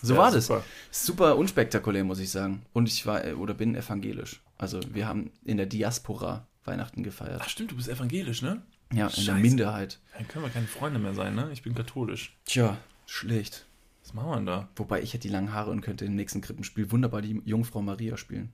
[0.00, 0.46] So Ja, war das.
[0.46, 0.64] super.
[0.90, 2.64] Super unspektakulär, muss ich sagen.
[2.72, 4.40] Und ich war äh, oder bin evangelisch.
[4.58, 7.40] Also wir haben in der Diaspora Weihnachten gefeiert.
[7.44, 8.62] Ach stimmt, du bist evangelisch, ne?
[8.92, 9.34] Ja, in der.
[9.36, 10.00] Minderheit.
[10.16, 11.50] Dann können wir keine Freunde mehr sein, ne?
[11.52, 12.36] Ich bin katholisch.
[12.44, 13.66] Tja, schlecht.
[14.02, 14.68] Was machen wir denn da?
[14.76, 18.16] Wobei ich hätte die langen Haare und könnte im nächsten Krippenspiel wunderbar die Jungfrau Maria
[18.16, 18.52] spielen.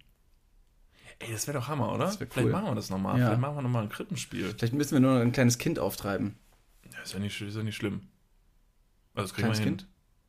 [1.20, 2.07] Ey, das wäre doch Hammer, oder?
[2.07, 2.50] Wär Vielleicht cool.
[2.52, 3.18] machen wir das nochmal.
[3.18, 3.26] Ja.
[3.26, 4.54] Vielleicht machen wir nochmal ein Krippenspiel.
[4.57, 6.37] Vielleicht müssen wir nur noch ein kleines Kind auftreiben.
[6.92, 8.02] Ja, ist ja nicht, ist ja nicht schlimm.
[9.14, 9.76] Also das kriegen wir Kleines hin.
[9.78, 9.87] Kind?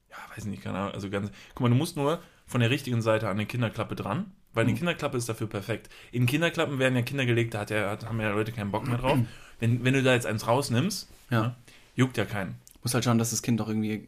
[0.09, 0.93] Ja, weiß nicht, keine Ahnung.
[0.93, 1.29] Also ganz.
[1.53, 4.71] Guck mal, du musst nur von der richtigen Seite an die Kinderklappe dran, weil die
[4.73, 4.77] Mhm.
[4.77, 5.89] Kinderklappe ist dafür perfekt.
[6.11, 8.87] In Kinderklappen werden ja Kinder gelegt, da hat ja, hat, haben ja Leute keinen Bock
[8.87, 9.19] mehr drauf.
[9.59, 11.41] Wenn, wenn du da jetzt eins rausnimmst, Ja.
[11.41, 11.55] ne,
[11.93, 12.55] juckt ja keinen.
[12.81, 14.07] Muss halt schauen, dass das Kind auch irgendwie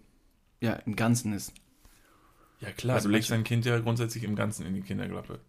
[0.62, 1.54] ja, im Ganzen ist.
[2.62, 5.40] Ja klar, Also du legst dein Kind ja grundsätzlich im Ganzen in die Kinderklappe.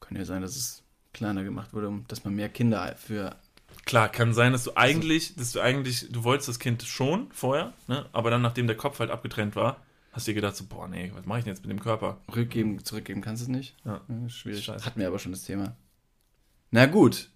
[0.00, 0.82] Kann ja sein, dass es
[1.12, 3.36] kleiner gemacht wurde, um dass man mehr Kinder für.
[3.84, 7.72] Klar, kann sein, dass du eigentlich, dass du eigentlich, du wolltest das Kind schon vorher,
[7.88, 8.06] ne?
[8.12, 9.80] aber dann, nachdem der Kopf halt abgetrennt war,
[10.12, 12.20] hast du dir gedacht so, boah, nee, was mache ich denn jetzt mit dem Körper?
[12.34, 13.76] Rückgeben, zurückgeben kannst du es nicht.
[13.84, 14.00] Ja.
[14.28, 14.64] schwierig.
[14.64, 14.84] Scheiße.
[14.84, 15.76] Hatten wir aber schon das Thema.
[16.70, 17.30] Na gut.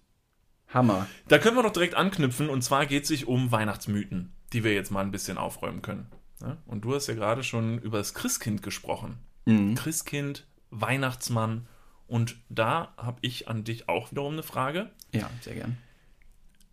[0.69, 1.07] Hammer.
[1.27, 4.73] Da können wir doch direkt anknüpfen und zwar geht es sich um Weihnachtsmythen, die wir
[4.73, 6.07] jetzt mal ein bisschen aufräumen können.
[6.41, 6.57] Ne?
[6.65, 9.17] Und du hast ja gerade schon über das Christkind gesprochen.
[9.45, 9.75] Mhm.
[9.75, 11.67] Christkind, Weihnachtsmann
[12.07, 14.91] und da habe ich an dich auch wiederum eine Frage.
[15.13, 15.77] Ja, sehr gern.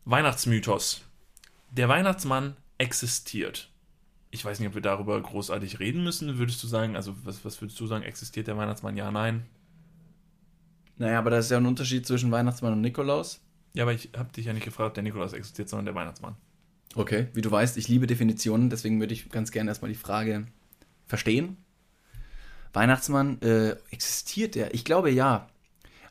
[0.04, 1.02] Weihnachtsmythos.
[1.70, 3.70] Der Weihnachtsmann existiert.
[4.30, 6.38] Ich weiß nicht, ob wir darüber großartig reden müssen.
[6.38, 8.96] Würdest du sagen, also was, was würdest du sagen, existiert der Weihnachtsmann?
[8.96, 9.46] Ja, nein.
[10.96, 13.40] Naja, aber da ist ja ein Unterschied zwischen Weihnachtsmann und Nikolaus.
[13.74, 16.36] Ja, aber ich habe dich ja nicht gefragt, ob der Nikolaus existiert, sondern der Weihnachtsmann.
[16.94, 20.46] Okay, wie du weißt, ich liebe Definitionen, deswegen würde ich ganz gerne erstmal die Frage
[21.06, 21.56] verstehen.
[22.72, 24.74] Weihnachtsmann, äh, existiert der?
[24.74, 25.48] Ich glaube ja.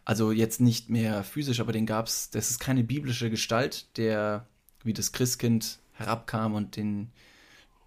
[0.03, 4.47] Also jetzt nicht mehr physisch, aber den gab es, das ist keine biblische Gestalt, der
[4.83, 7.11] wie das Christkind herabkam und den,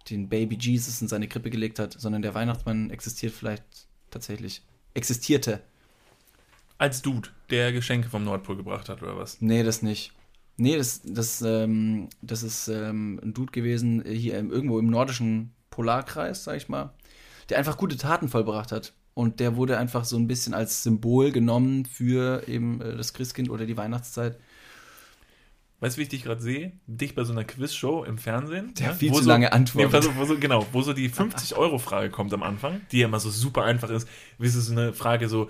[0.09, 3.63] den Baby Jesus in seine Krippe gelegt hat, sondern der Weihnachtsmann existiert vielleicht
[4.11, 4.61] tatsächlich.
[4.93, 5.61] Existierte.
[6.77, 9.41] Als Dude, der Geschenke vom Nordpol gebracht hat, oder was?
[9.41, 10.13] Nee, das nicht.
[10.57, 14.87] Nee, das, das, ähm, das ist ähm, ein Dude gewesen, äh, hier im, irgendwo im
[14.87, 16.93] nordischen Polarkreis, sag ich mal,
[17.49, 18.93] der einfach gute Taten vollbracht hat.
[19.13, 23.49] Und der wurde einfach so ein bisschen als Symbol genommen für eben äh, das Christkind
[23.49, 24.37] oder die Weihnachtszeit.
[25.79, 26.73] Weißt du, wie ich dich gerade sehe?
[26.87, 28.73] Dich bei so einer Quizshow im Fernsehen.
[28.75, 30.03] Der ja, viel wo zu so, lange antwortet.
[30.03, 33.29] Nee, wo so, genau, wo so die 50-Euro-Frage kommt am Anfang, die ja immer so
[33.29, 34.07] super einfach ist.
[34.37, 35.49] Wie ist es eine Frage so,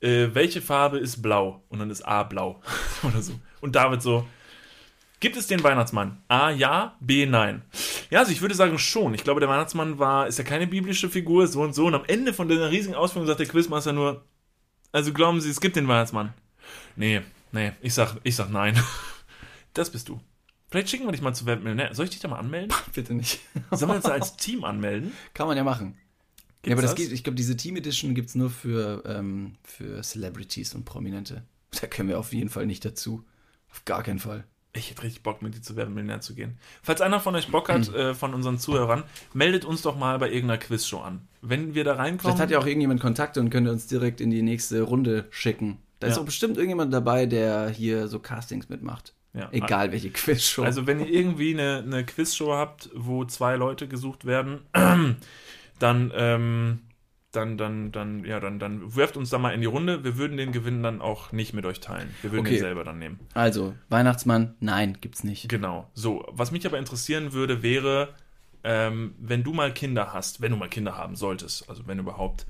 [0.00, 1.64] äh, welche Farbe ist blau?
[1.68, 2.60] Und dann ist A blau.
[3.02, 3.32] Oder so.
[3.60, 4.26] Und David so,
[5.20, 6.22] gibt es den Weihnachtsmann?
[6.28, 7.62] A ja, B nein.
[8.10, 9.14] Ja, also ich würde sagen schon.
[9.14, 11.86] Ich glaube, der Weihnachtsmann war, ist ja keine biblische Figur, so und so.
[11.86, 14.24] Und am Ende von dieser riesigen Ausführung sagt der Quizmaster nur,
[14.92, 16.32] also glauben Sie, es gibt den Weihnachtsmann?
[16.96, 18.78] Nee, nee, ich sag, ich sag nein.
[19.72, 20.18] Das bist du.
[20.68, 21.94] Vielleicht schicken wir dich mal zu Weltmillionär.
[21.94, 22.74] Soll ich dich da mal anmelden?
[22.92, 23.38] Bitte nicht.
[23.70, 25.12] Sollen wir uns da als Team anmelden?
[25.32, 25.96] Kann man ja machen.
[26.62, 29.54] Gibt's ja, aber das, geht, ich glaube, diese Team Edition gibt es nur für, ähm,
[29.62, 31.44] für Celebrities und Prominente.
[31.80, 33.24] Da können wir auf jeden Fall nicht dazu.
[33.70, 34.44] Auf gar keinen Fall.
[34.72, 36.56] Ich hätte richtig Bock, mit dir zu Werbemillionär zu gehen.
[36.82, 39.02] Falls einer von euch Bock hat, äh, von unseren Zuhörern,
[39.34, 41.26] meldet uns doch mal bei irgendeiner Quizshow an.
[41.42, 42.20] Wenn wir da reinkommen.
[42.20, 45.78] Vielleicht hat ja auch irgendjemand Kontakte und könnte uns direkt in die nächste Runde schicken.
[45.98, 46.22] Da ist Ja.
[46.22, 49.14] auch bestimmt irgendjemand dabei, der hier so Castings mitmacht.
[49.32, 49.48] Ja.
[49.52, 50.62] Egal welche Quizshow.
[50.62, 54.60] Also, wenn ihr irgendwie eine, eine Quizshow habt, wo zwei Leute gesucht werden,
[55.78, 56.80] dann, ähm,
[57.32, 60.02] dann, dann, dann, ja, dann, dann werft uns da mal in die Runde.
[60.04, 62.10] Wir würden den Gewinn dann auch nicht mit euch teilen.
[62.22, 62.54] Wir würden Okay.
[62.56, 63.20] den selber dann nehmen.
[63.34, 65.48] Also, Weihnachtsmann, nein, gibt's nicht.
[65.48, 65.88] Genau.
[65.94, 68.14] So, was mich aber interessieren würde, wäre,
[68.64, 72.46] ähm, wenn du mal Kinder hast, wenn du mal Kinder haben solltest, also wenn überhaupt,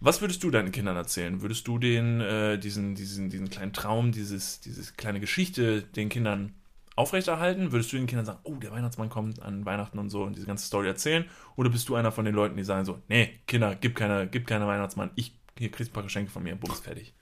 [0.00, 1.40] was würdest du deinen Kindern erzählen?
[1.40, 6.54] Würdest du den, äh, diesen, diesen, diesen kleinen Traum, dieses, diese kleine Geschichte den Kindern
[6.96, 7.72] aufrechterhalten?
[7.72, 10.46] Würdest du den Kindern sagen, oh, der Weihnachtsmann kommt an Weihnachten und so und diese
[10.46, 11.26] ganze Story erzählen?
[11.54, 14.46] Oder bist du einer von den Leuten, die sagen so, nee, Kinder, gib keine, gib
[14.46, 17.14] keine Weihnachtsmann, ich, hier kriegst ein paar Geschenke von mir, bums, fertig.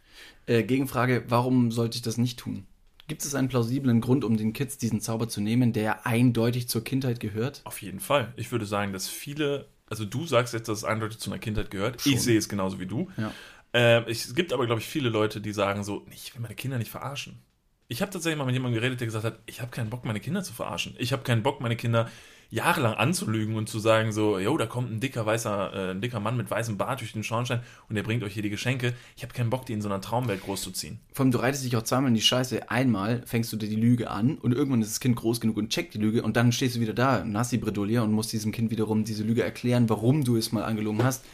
[0.46, 2.66] Äh, Gegenfrage, warum sollte ich das nicht tun?
[3.06, 6.82] Gibt es einen plausiblen Grund, um den Kids diesen Zauber zu nehmen, der eindeutig zur
[6.84, 7.60] Kindheit gehört?
[7.64, 8.32] Auf jeden Fall.
[8.37, 11.70] Ich würde sagen, dass viele, also du sagst jetzt, dass es eindeutig zu einer Kindheit
[11.70, 12.00] gehört.
[12.00, 12.12] Schon.
[12.12, 13.10] Ich sehe es genauso wie du.
[13.18, 13.32] Ja.
[13.74, 16.78] Äh, es gibt aber, glaube ich, viele Leute, die sagen so, ich will meine Kinder
[16.78, 17.40] nicht verarschen.
[17.88, 20.20] Ich habe tatsächlich mal mit jemandem geredet, der gesagt hat, ich habe keinen Bock, meine
[20.20, 20.94] Kinder zu verarschen.
[20.99, 22.09] Ich habe keinen Bock, meine Kinder
[22.51, 26.20] jahrelang anzulügen und zu sagen so, yo, da kommt ein dicker weißer, äh, ein dicker
[26.20, 28.94] Mann mit weißem Bart durch den Schornstein und der bringt euch hier die Geschenke.
[29.16, 31.01] Ich habe keinen Bock, die in so einer Traumwelt großzuziehen.
[31.12, 32.70] Vor allem, du reitest dich auch zweimal in die Scheiße.
[32.70, 35.70] Einmal fängst du dir die Lüge an und irgendwann ist das Kind groß genug und
[35.70, 38.70] checkt die Lüge und dann stehst du wieder da, nassi Bredouille und musst diesem Kind
[38.70, 41.25] wiederum diese Lüge erklären, warum du es mal angelogen hast.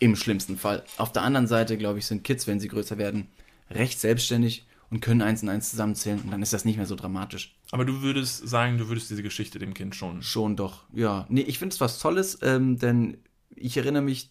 [0.00, 0.84] Im schlimmsten Fall.
[0.96, 3.26] Auf der anderen Seite, glaube ich, sind Kids, wenn sie größer werden,
[3.70, 6.96] recht selbstständig und können eins und eins zusammenzählen und dann ist das nicht mehr so
[6.96, 7.56] dramatisch.
[7.70, 10.22] Aber du würdest sagen, du würdest diese Geschichte dem Kind schon.
[10.22, 11.26] Schon doch, ja.
[11.28, 13.18] Nee, ich finde es was Tolles, ähm, denn
[13.54, 14.30] ich erinnere mich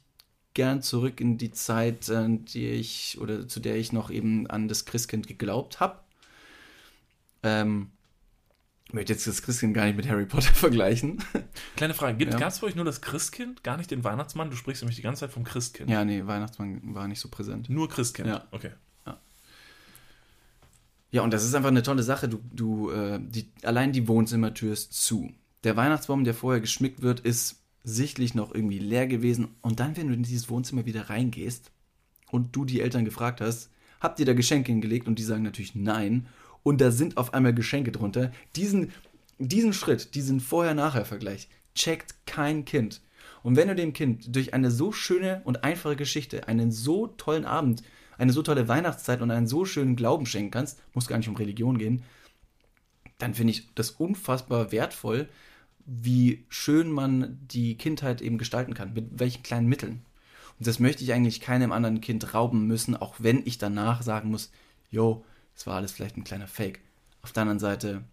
[0.53, 4.67] gern zurück in die Zeit, äh, die ich oder zu der ich noch eben an
[4.67, 5.99] das Christkind geglaubt habe.
[7.43, 7.91] Ähm,
[8.87, 11.21] ich möchte jetzt das Christkind gar nicht mit Harry Potter vergleichen.
[11.75, 14.49] Kleine Frage, gab es bei euch nur das Christkind, gar nicht den Weihnachtsmann?
[14.49, 15.89] Du sprichst nämlich die ganze Zeit vom Christkind.
[15.89, 17.69] Ja, nee, Weihnachtsmann war nicht so präsent.
[17.69, 18.29] Nur Christkind.
[18.29, 18.47] Ja.
[18.51, 18.71] Okay.
[21.17, 22.29] Ja, und das ist einfach eine tolle Sache.
[22.29, 25.31] Du, du, äh, die, allein die Wohnzimmertür ist zu.
[25.63, 29.47] Der Weihnachtsbaum, der vorher geschmückt wird, ist sichtlich noch irgendwie leer gewesen.
[29.61, 31.71] Und dann, wenn du in dieses Wohnzimmer wieder reingehst
[32.29, 35.07] und du die Eltern gefragt hast, habt ihr da Geschenke hingelegt?
[35.07, 36.27] Und die sagen natürlich nein.
[36.61, 38.31] Und da sind auf einmal Geschenke drunter.
[38.55, 38.91] Diesen,
[39.39, 43.01] diesen Schritt, diesen Vorher-Nachher-Vergleich, checkt kein Kind.
[43.41, 47.45] Und wenn du dem Kind durch eine so schöne und einfache Geschichte einen so tollen
[47.45, 47.81] Abend,
[48.17, 51.35] eine so tolle Weihnachtszeit und einen so schönen Glauben schenken kannst, muss gar nicht um
[51.35, 52.03] Religion gehen,
[53.17, 55.27] dann finde ich das unfassbar wertvoll,
[55.85, 60.05] wie schön man die Kindheit eben gestalten kann, mit welchen kleinen Mitteln.
[60.59, 64.29] Und das möchte ich eigentlich keinem anderen Kind rauben müssen, auch wenn ich danach sagen
[64.29, 64.51] muss,
[64.91, 65.23] yo,
[65.55, 66.81] das war alles vielleicht ein kleiner Fake.
[67.21, 68.03] Auf der anderen Seite,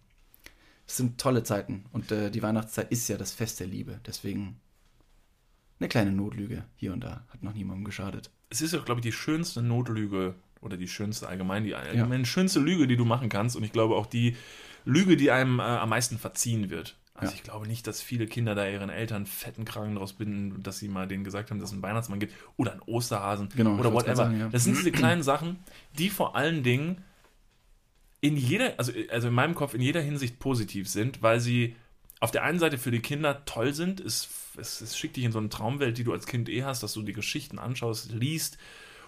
[0.87, 3.99] es sind tolle Zeiten und äh, die Weihnachtszeit ist ja das Fest der Liebe.
[4.05, 4.59] Deswegen
[5.79, 8.29] eine kleine Notlüge hier und da hat noch niemandem geschadet.
[8.49, 12.59] Es ist ja, glaube ich, die schönste Notlüge oder die schönste allgemein, die allgemein schönste
[12.59, 13.55] Lüge, die du machen kannst.
[13.55, 14.35] Und ich glaube auch die
[14.85, 16.95] Lüge, die einem äh, am meisten verziehen wird.
[17.13, 17.35] Also Ja.
[17.37, 20.87] ich glaube nicht, dass viele Kinder da ihren Eltern fetten Kragen draus binden, dass sie
[20.87, 24.15] mal denen gesagt haben, dass es einen Weihnachtsmann gibt oder einen Osterhasen Genau, oder whatever.
[24.15, 24.49] sagen, ja.
[24.49, 25.57] Das sind diese kleinen Sachen,
[25.97, 27.03] die vor allen Dingen
[28.21, 31.75] in jeder, also, also in meinem Kopf in jeder Hinsicht positiv sind, weil sie
[32.25, 35.31] auf der einen Seite für die Kinder toll sind, es, es, es schickt dich in
[35.31, 38.57] so eine Traumwelt, die du als Kind eh hast, dass du die Geschichten anschaust, liest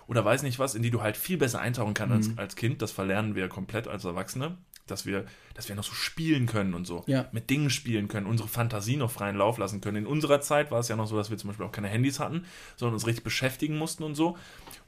[0.08, 2.82] oder weiß nicht was, in die du halt viel besser eintauchen kannst als, als Kind.
[2.82, 6.86] Das verlernen wir komplett als Erwachsene, dass wir, dass wir noch so spielen können und
[6.88, 7.28] so, Ja.
[7.34, 9.98] mit Dingen spielen können, unsere Fantasie noch freien Lauf lassen können.
[9.98, 12.20] In unserer Zeit war es ja noch so, dass wir zum Beispiel auch keine Handys
[12.22, 12.46] hatten,
[12.78, 14.38] sondern uns richtig beschäftigen mussten und so.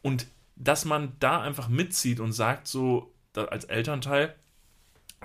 [0.02, 4.36] Und dass man da einfach mitzieht und sagt so als Elternteil,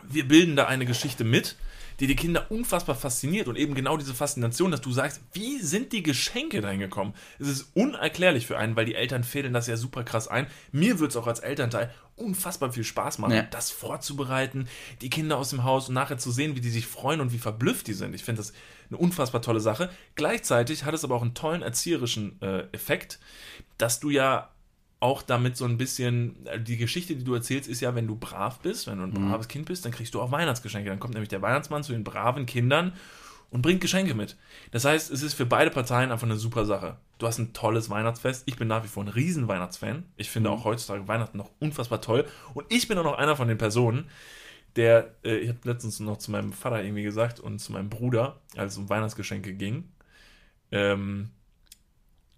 [0.03, 1.57] wir bilden da eine Geschichte mit,
[2.01, 5.93] die die Kinder unfassbar fasziniert und eben genau diese Faszination, dass du sagst, wie sind
[5.93, 7.15] die Geschenke dahin gekommen?
[7.39, 10.47] Es ist unerklärlich für einen, weil die Eltern fädeln das ja super krass ein.
[10.73, 13.43] Mir wird es auch als Elternteil unfassbar viel Spaß machen, Ja.
[13.43, 14.69] das vorzubereiten,
[15.01, 17.39] die Kinder aus dem Haus und nachher zu sehen, wie die sich freuen und wie
[17.39, 18.15] verblüfft die sind.
[18.15, 18.53] Ich finde das
[18.89, 19.91] eine unfassbar tolle Sache.
[20.15, 23.19] Gleichzeitig hat es aber auch einen tollen erzieherischen äh, Effekt,
[23.79, 24.51] dass du ja
[25.05, 28.17] auch damit so ein bisschen, äh, die Geschichte, die du erzählst, ist ja, wenn du
[28.17, 30.89] brav bist, wenn du ein braves Kind bist, dann kriegst du auch Weihnachtsgeschenke.
[30.89, 32.95] Dann kommt nämlich der Weihnachtsmann zu den braven Kindern
[33.51, 34.39] und bringt Geschenke mit.
[34.71, 36.97] Das heißt, es ist für beide Parteien einfach eine super Sache.
[37.19, 38.45] Du hast ein tolles Weihnachtsfest.
[38.47, 40.07] Ich bin nach wie vor ein riesen Weihnachtsfan.
[40.17, 42.25] Ich finde auch heutzutage Weihnachten noch unfassbar toll.
[42.55, 44.09] Und ich bin auch noch einer von den Personen,
[44.75, 48.41] der, äh, ich habe letztens noch zu meinem Vater irgendwie gesagt und zu meinem Bruder,
[48.57, 49.85] als es um Weihnachtsgeschenke ging,
[50.73, 51.29] ähm,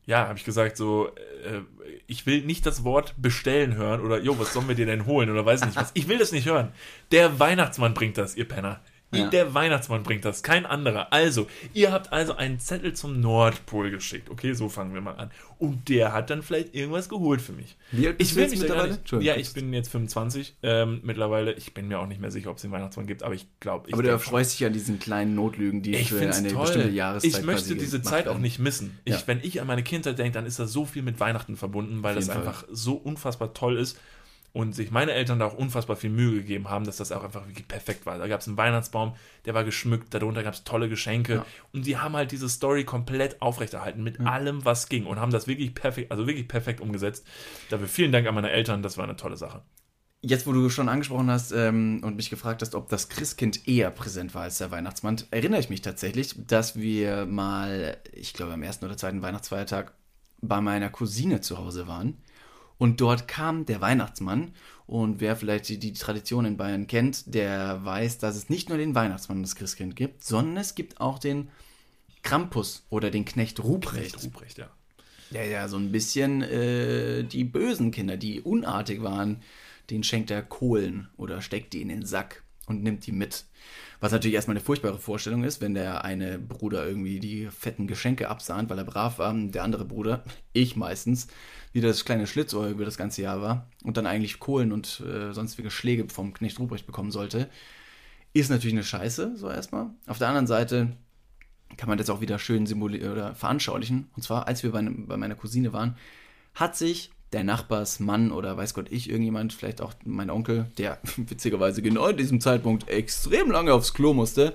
[0.07, 1.61] ja, habe ich gesagt, so, äh,
[2.07, 5.31] ich will nicht das Wort bestellen hören oder, jo, was sollen wir dir denn holen
[5.31, 5.91] oder weiß nicht was.
[5.95, 6.73] Ich will das nicht hören.
[7.11, 8.81] Der Weihnachtsmann bringt das, ihr Penner.
[9.15, 9.29] Ja.
[9.29, 11.13] Der Weihnachtsmann bringt das, kein anderer.
[11.13, 14.31] Also, ihr habt also einen Zettel zum Nordpol geschickt.
[14.31, 15.31] Okay, so fangen wir mal an.
[15.59, 17.77] Und der hat dann vielleicht irgendwas geholt für mich.
[17.93, 18.93] Wie alt bist Ich will mich mittlerweile?
[18.93, 21.53] nicht, ja, ich bin jetzt 25 ähm, mittlerweile.
[21.53, 23.89] Ich bin mir auch nicht mehr sicher, ob es den Weihnachtsmann gibt, aber ich glaube,
[23.89, 26.63] ich Aber du erfreust dich an diesen kleinen Notlügen, die Ich für eine toll.
[26.63, 28.99] bestimmte Jahreszeit ich möchte diese Zeit auch nicht missen.
[29.07, 29.17] Ja.
[29.17, 32.03] Ich, wenn ich an meine Kindheit denke, dann ist da so viel mit Weihnachten verbunden,
[32.03, 33.99] weil das einfach so unfassbar toll ist
[34.57, 37.47] und sich meine Eltern da auch unfassbar viel Mühe gegeben haben, dass das auch einfach
[37.47, 38.17] wirklich perfekt war.
[38.17, 39.15] Da gab es einen Weihnachtsbaum,
[39.45, 41.47] der war geschmückt, darunter gab es tolle Geschenke Ja.
[41.75, 45.47] und die haben halt diese Story komplett aufrechterhalten mit allem, was ging und haben das
[45.47, 47.27] wirklich perfekt, also wirklich perfekt umgesetzt.
[47.69, 49.61] Dafür vielen Dank an meine Eltern, das war eine tolle Sache.
[50.23, 53.91] Jetzt, wo du schon angesprochen hast ähm, und mich gefragt hast, ob das Christkind eher
[53.91, 58.63] präsent war als der Weihnachtsmann, erinnere ich mich tatsächlich, dass wir mal, ich glaube am
[58.63, 59.93] ersten oder zweiten Weihnachtsfeiertag
[60.41, 62.17] bei meiner Cousine zu Hause waren.
[62.79, 64.53] Und dort kam der Weihnachtsmann.
[64.87, 68.79] Und wer vielleicht die, die Tradition in Bayern kennt, der weiß, dass es nicht nur
[68.79, 71.49] den Weihnachtsmann und das Christkind gibt, sondern es gibt auch den
[72.23, 74.23] Krampus oder den Knecht Ruprecht.
[74.25, 74.71] Ruprecht, ja.
[75.31, 79.43] Ja, ja, so ein bisschen äh, die bösen Kinder, die unartig waren,
[79.91, 83.45] den schenkt er Kohlen oder steckt die in den Sack und nimmt die mit.
[84.01, 88.29] Was natürlich erstmal eine furchtbare Vorstellung ist, wenn der eine Bruder irgendwie die fetten Geschenke
[88.29, 91.29] absahnt, weil er brav war, der andere Bruder, ich meistens,
[91.77, 95.33] wieder das kleine Schlitzohr über das ganze Jahr war und dann eigentlich Kohlen und äh,
[95.33, 97.51] sonstige Schläge vom Knecht Ruprecht bekommen sollte,
[98.33, 99.91] ist natürlich eine Scheiße, so erstmal.
[100.07, 100.97] Auf der anderen Seite
[101.77, 104.09] kann man das auch wieder schön symbolieren oder veranschaulichen.
[104.17, 105.97] Und zwar, als wir bei, bei meiner Cousine waren,
[106.55, 111.83] hat sich der Nachbarsmann oder weiß Gott ich, irgendjemand, vielleicht auch mein Onkel, der witzigerweise
[111.83, 114.55] genau in diesem Zeitpunkt extrem lange aufs Klo musste,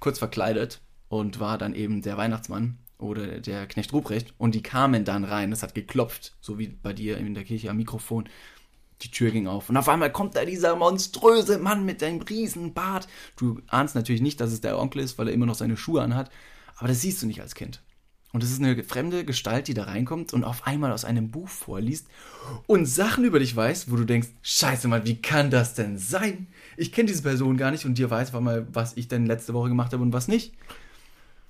[0.00, 5.04] kurz verkleidet und war dann eben der Weihnachtsmann oder der Knecht Ruprecht und die kamen
[5.04, 5.50] dann rein.
[5.50, 8.28] Das hat geklopft, so wie bei dir in der Kirche am Mikrofon.
[9.02, 12.72] Die Tür ging auf und auf einmal kommt da dieser monströse Mann mit seinem riesen
[12.72, 13.08] Bart.
[13.36, 16.02] Du ahnst natürlich nicht, dass es der Onkel ist, weil er immer noch seine Schuhe
[16.02, 16.30] anhat,
[16.76, 17.82] aber das siehst du nicht als Kind.
[18.32, 21.48] Und es ist eine fremde Gestalt, die da reinkommt und auf einmal aus einem Buch
[21.48, 22.06] vorliest
[22.66, 26.46] und Sachen über dich weiß, wo du denkst, scheiße Mann, wie kann das denn sein?
[26.78, 29.68] Ich kenne diese Person gar nicht und dir weiß mal, was ich denn letzte Woche
[29.68, 30.54] gemacht habe und was nicht.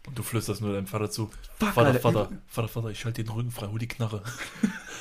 [0.07, 1.31] Und du flüsterst nur deinem Vater zu.
[1.59, 2.01] Fuck, Vater, Alter.
[2.01, 4.23] Vater, Vater, Vater, ich halte den Rücken frei, hol die Knarre.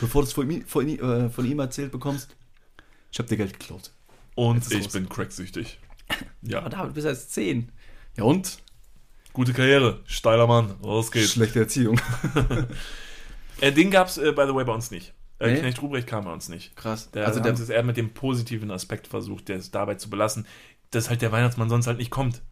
[0.00, 2.34] Bevor du es von, ihm- von, äh, von ihm erzählt bekommst,
[3.10, 3.90] ich hab dir Geld geklaut.
[4.34, 4.92] Und ich raus.
[4.92, 5.78] bin cracksüchtig.
[6.42, 7.70] Ja, Ja, David, du bist erst 10.
[8.16, 8.58] Ja und?
[9.32, 11.32] gute Karriere, steiler Mann, los geht's.
[11.32, 11.98] Schlechte Erziehung.
[13.60, 15.14] Äh, den gab's, äh, by the way, bei uns nicht.
[15.38, 15.60] Äh, Nee?
[15.60, 16.74] Knecht Ruprecht kam bei uns nicht.
[16.74, 17.10] Krass.
[17.12, 19.70] Der, also also der, haben sie es eher mit dem positiven Aspekt versucht, der es
[19.70, 20.46] dabei zu belassen,
[20.90, 22.42] dass halt der Weihnachtsmann sonst halt nicht kommt.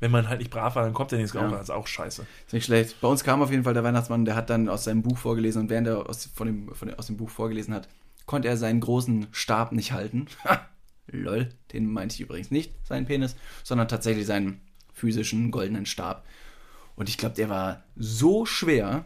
[0.00, 1.34] Wenn man halt nicht brav war, dann kommt der nicht.
[1.34, 1.48] Ja.
[1.48, 2.26] Das ist auch scheiße.
[2.46, 3.00] ist nicht schlecht.
[3.00, 5.62] Bei uns kam auf jeden Fall der Weihnachtsmann, der hat dann aus seinem Buch vorgelesen
[5.62, 7.88] und während er aus, von dem, von aus dem Buch vorgelesen hat,
[8.26, 10.26] konnte er seinen großen Stab nicht halten.
[10.44, 10.66] Ha,
[11.12, 14.60] Lol, den meinte ich übrigens nicht, seinen Penis, sondern tatsächlich seinen
[14.92, 16.24] physischen goldenen Stab.
[16.96, 19.04] Und ich glaube, der war so schwer,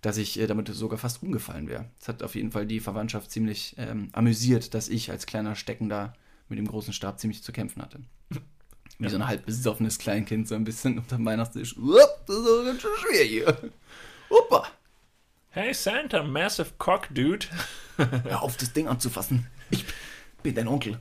[0.00, 1.86] dass ich äh, damit sogar fast umgefallen wäre.
[2.00, 5.88] Es hat auf jeden Fall die Verwandtschaft ziemlich ähm, amüsiert, dass ich als kleiner Stecken
[5.88, 6.14] da
[6.48, 8.00] mit dem großen Stab ziemlich zu kämpfen hatte.
[8.98, 9.10] Wie Ja.
[9.10, 11.76] so ein halb besoffenes Kleinkind, so ein bisschen unter dem Weihnachtstisch.
[11.76, 13.56] Upp, das ist ganz schön schwer hier.
[14.28, 14.66] Opa,
[15.50, 17.46] Hey Santa, massive cock, dude.
[17.96, 19.46] hör auf, das Ding anzufassen.
[19.70, 19.84] Ich
[20.42, 20.98] bin dein Onkel.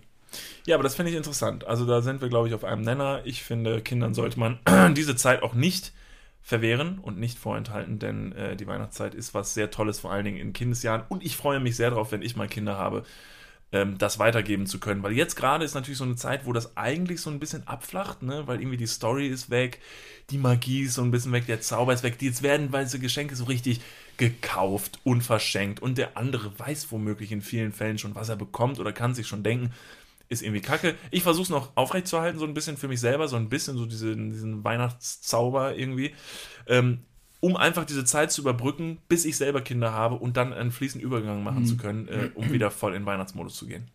[0.68, 1.66] Ja, aber das finde ich interessant.
[1.66, 3.22] Also da sind wir, glaube ich, auf einem Nenner.
[3.26, 4.60] Ich finde, Kindern sollte man
[4.96, 5.92] diese Zeit auch nicht
[6.44, 10.38] verwehren und nicht vorenthalten, denn äh, die Weihnachtszeit ist was sehr Tolles, vor allen Dingen
[10.38, 11.04] in Kindesjahren.
[11.10, 13.04] Und ich freue mich sehr darauf, wenn ich mal Kinder habe,
[13.74, 15.04] ähm, das weitergeben zu können.
[15.04, 18.22] Weil jetzt gerade ist natürlich so eine Zeit, wo das eigentlich so ein bisschen abflacht,
[18.22, 18.44] ne?
[18.46, 19.82] weil irgendwie die Story ist weg,
[20.30, 22.22] die Magie ist so ein bisschen weg, der Zauber ist weg.
[22.22, 23.82] Jetzt werden diese Geschenke so richtig
[24.18, 28.80] gekauft und verschenkt und der andere weiß womöglich in vielen Fällen schon, was er bekommt
[28.80, 29.72] oder kann sich schon denken,
[30.30, 30.96] ist irgendwie kacke.
[31.10, 33.86] Ich versuche es noch aufrechtzuerhalten, so ein bisschen für mich selber, so ein bisschen so
[33.86, 36.14] diesen, diesen Weihnachtszauber irgendwie,
[36.68, 37.00] ähm,
[37.44, 41.06] um einfach diese Zeit zu überbrücken, bis ich selber Kinder habe und dann einen fließenden
[41.06, 43.90] Übergang machen zu können, äh, um wieder voll in Weihnachtsmodus zu gehen.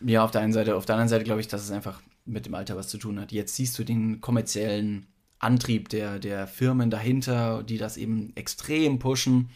[0.00, 0.74] Ja, auf der einen Seite.
[0.74, 3.20] Auf der anderen Seite glaube ich, dass es einfach mit dem Alter was zu tun
[3.20, 3.30] hat.
[3.30, 5.04] Jetzt siehst du den kommerziellen
[5.38, 9.50] Antrieb der, der Firmen dahinter, die das eben extrem pushen.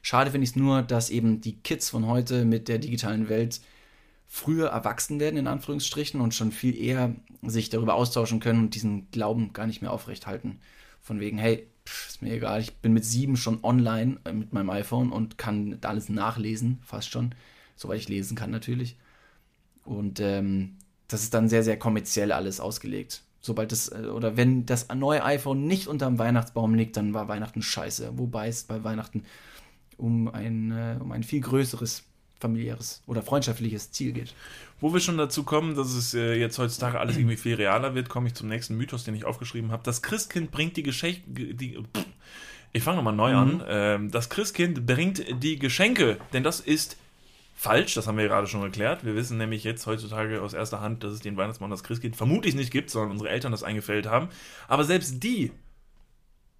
[0.00, 3.60] Schade finde ich es nur, dass eben die Kids von heute mit der digitalen Welt
[4.26, 9.10] früher erwachsen werden, in Anführungsstrichen, und schon viel eher sich darüber austauschen können und diesen
[9.10, 10.58] Glauben gar nicht mehr aufrechthalten.
[11.02, 14.70] Von wegen, hey, ist mir egal, ich bin mit sieben schon online äh, mit meinem
[14.70, 17.34] iPhone und kann da alles nachlesen, fast schon,
[17.76, 18.96] soweit ich lesen kann natürlich.
[19.84, 20.76] Und ähm,
[21.08, 23.22] das ist dann sehr, sehr kommerziell alles ausgelegt.
[23.40, 27.62] Sobald das, äh, oder wenn das neue iPhone nicht unterm Weihnachtsbaum liegt, dann war Weihnachten
[27.62, 28.16] scheiße.
[28.16, 29.24] Wobei es bei Weihnachten
[29.96, 32.04] um ein, äh, um ein viel größeres
[32.42, 34.34] familiäres oder freundschaftliches Ziel geht.
[34.80, 38.10] Wo wir schon dazu kommen, dass es äh, jetzt heutzutage alles irgendwie viel realer wird,
[38.10, 39.82] komme ich zum nächsten Mythos, den ich aufgeschrieben habe.
[39.84, 42.06] Das Christkind bringt die pff,
[42.72, 43.62] ich fange nochmal neu an.
[43.66, 46.96] Ähm, das Christkind bringt die Geschenke, denn das ist
[47.54, 49.04] falsch, das haben wir gerade schon erklärt.
[49.04, 52.16] Wir wissen nämlich jetzt heutzutage aus erster Hand, dass es den Weihnachtsmann und das Christkind
[52.16, 54.28] vermutlich nicht gibt, sondern unsere Eltern das eingefällt haben.
[54.68, 55.52] Aber selbst die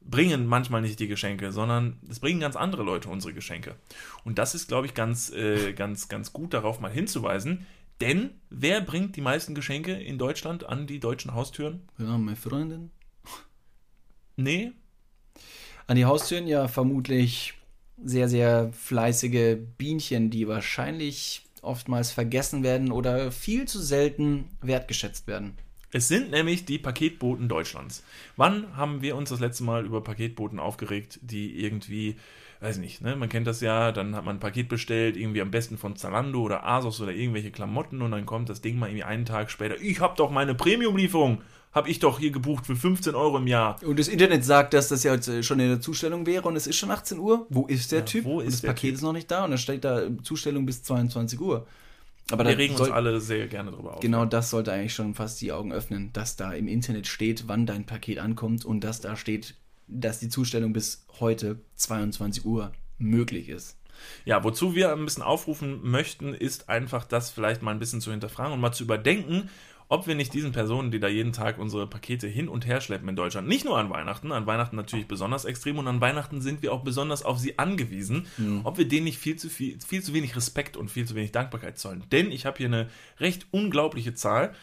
[0.04, 3.76] bringen manchmal nicht die Geschenke, sondern es bringen ganz andere Leute unsere Geschenke.
[4.24, 7.66] Und das ist, glaube ich, ganz, äh, ganz, ganz gut darauf mal hinzuweisen.
[8.00, 11.88] Denn wer bringt die meisten Geschenke in Deutschland an die deutschen Haustüren?
[11.98, 12.90] Ja, meine Freundin.
[14.36, 14.72] Nee,
[15.86, 17.54] An die Haustüren ja vermutlich
[18.02, 25.56] sehr, sehr fleißige Bienchen, die wahrscheinlich oftmals vergessen werden oder viel zu selten wertgeschätzt werden.
[25.92, 28.02] Es sind nämlich die Paketboten Deutschlands.
[28.36, 32.16] Wann haben wir uns das letzte Mal über Paketboten aufgeregt, die irgendwie,
[32.60, 35.50] weiß nicht, ne, man kennt das ja, dann hat man ein Paket bestellt, irgendwie am
[35.50, 39.04] besten von Zalando oder Asos oder irgendwelche Klamotten und dann kommt das Ding mal irgendwie
[39.04, 43.14] einen Tag später, ich hab doch meine Premium-Lieferung, hab ich doch hier gebucht für 15
[43.14, 43.78] Euro im Jahr.
[43.82, 46.56] Und das Internet sagt, dass das ja jetzt äh, schon in der Zustellung wäre und
[46.56, 47.46] es ist schon 18 Uhr.
[47.50, 48.24] Wo ist der Ja, Typ?
[48.24, 48.94] wo und ist das der Paket Typ?
[48.96, 51.66] ist noch nicht da und da steht da äh, Zustellung bis 22 Uhr.
[52.30, 54.00] Aber Wir regen uns soll- alle sehr gerne drüber auf.
[54.00, 57.66] Genau das sollte eigentlich schon fast die Augen öffnen, dass da im Internet steht, wann
[57.66, 59.54] dein Paket ankommt und dass da steht,
[59.88, 63.76] dass die Zustellung bis heute 22 Uhr möglich ist.
[64.24, 68.10] Ja, wozu wir ein bisschen aufrufen möchten, ist einfach das vielleicht mal ein bisschen zu
[68.10, 69.48] hinterfragen und mal zu überdenken,
[69.92, 73.10] ob wir nicht diesen Personen, die da jeden Tag unsere Pakete hin und her schleppen
[73.10, 76.62] in Deutschland, nicht nur an Weihnachten, an Weihnachten natürlich besonders extrem und an Weihnachten sind
[76.62, 78.62] wir auch besonders auf sie angewiesen, mhm.
[78.64, 81.32] ob wir denen nicht viel zu viel, viel zu wenig Respekt und viel zu wenig
[81.32, 82.04] Dankbarkeit zollen.
[82.10, 82.88] Denn ich habe hier eine
[83.20, 84.54] recht unglaubliche Zahl.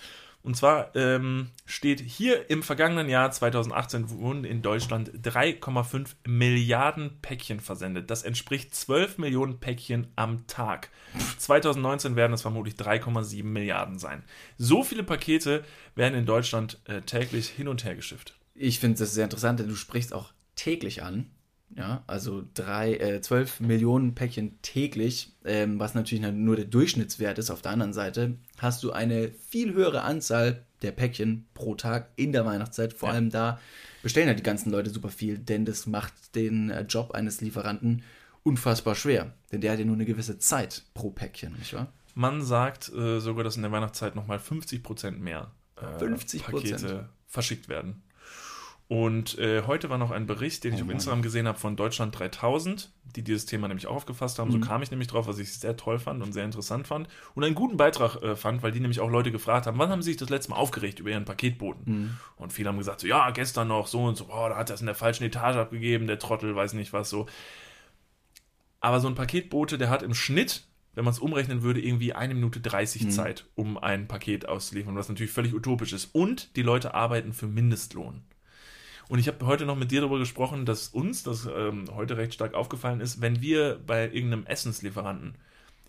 [0.41, 7.59] Und zwar ähm, steht hier im vergangenen Jahr 2018 wurden in Deutschland 3,5 Milliarden Päckchen
[7.59, 8.09] versendet.
[8.09, 10.89] Das entspricht 12 Millionen Päckchen am Tag.
[11.37, 14.23] 2019 werden es vermutlich 3,7 Milliarden sein.
[14.57, 15.65] So viele Pakete
[15.95, 18.39] werden in Deutschland äh, täglich hin und her geschifft.
[18.55, 21.31] Ich finde das sehr interessant, denn du sprichst auch täglich an.
[21.75, 27.51] Ja, also drei, äh, 12 Millionen Päckchen täglich, ähm, was natürlich nur der Durchschnittswert ist.
[27.51, 32.31] Auf der anderen Seite hast du eine viel höhere Anzahl der Päckchen pro Tag in
[32.31, 32.93] der Weihnachtszeit.
[32.93, 33.15] Vor ja.
[33.15, 33.59] allem da
[34.01, 38.03] bestellen ja die ganzen Leute super viel, denn das macht den äh, Job eines Lieferanten
[38.43, 39.33] unfassbar schwer.
[39.51, 41.93] Denn der hat ja nur eine gewisse Zeit pro Päckchen, nicht wahr?
[42.15, 46.43] Man sagt äh, sogar, dass in der Weihnachtszeit nochmal 50% mehr äh, 50%.
[46.43, 48.01] Pakete verschickt werden.
[48.89, 51.75] Und äh, heute war noch ein Bericht, den ich oh, auf Instagram gesehen habe von
[51.75, 54.47] Deutschland 3000, die dieses Thema nämlich auch aufgefasst haben.
[54.47, 54.53] Mhm.
[54.53, 57.07] So kam ich nämlich drauf, was ich sehr toll fand und sehr interessant fand.
[57.35, 60.01] Und einen guten Beitrag äh, fand, weil die nämlich auch Leute gefragt haben, wann haben
[60.01, 61.83] sie sich das letzte Mal aufgeregt über ihren Paketboten?
[61.85, 62.17] Mhm.
[62.37, 64.73] Und viele haben gesagt, so, ja, gestern noch so und so, boah, da hat er
[64.73, 67.27] es in der falschen Etage abgegeben, der Trottel, weiß nicht was so.
[68.79, 70.63] Aber so ein Paketbote, der hat im Schnitt
[70.95, 73.11] wenn man es umrechnen würde, irgendwie eine Minute 30 mhm.
[73.11, 76.13] Zeit, um ein Paket auszuliefern, was natürlich völlig utopisch ist.
[76.13, 78.23] Und die Leute arbeiten für Mindestlohn.
[79.09, 82.33] Und ich habe heute noch mit dir darüber gesprochen, dass uns das ähm, heute recht
[82.33, 85.35] stark aufgefallen ist, wenn wir bei irgendeinem Essenslieferanten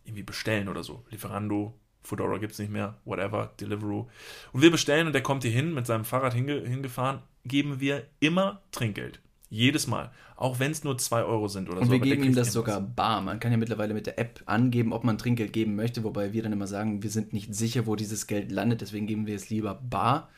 [0.05, 4.09] irgendwie bestellen oder so, Lieferando, Foodora gibt es nicht mehr, whatever, Deliveroo,
[4.53, 8.07] und wir bestellen und der kommt hier hin mit seinem Fahrrad hinge hingefahren, geben wir
[8.21, 9.21] immer Trinkgeld.
[9.51, 10.13] Jedes Mal.
[10.37, 11.93] Auch wenn es nur 2 Euro sind oder und so.
[11.93, 13.21] Und wir geben ihm das sogar bar.
[13.21, 16.43] Man kann ja mittlerweile mit der App angeben, ob man Trinkgeld geben möchte, wobei wir
[16.43, 19.51] dann immer sagen, wir sind nicht sicher, wo dieses Geld landet, deswegen geben wir es
[19.51, 20.31] lieber bar.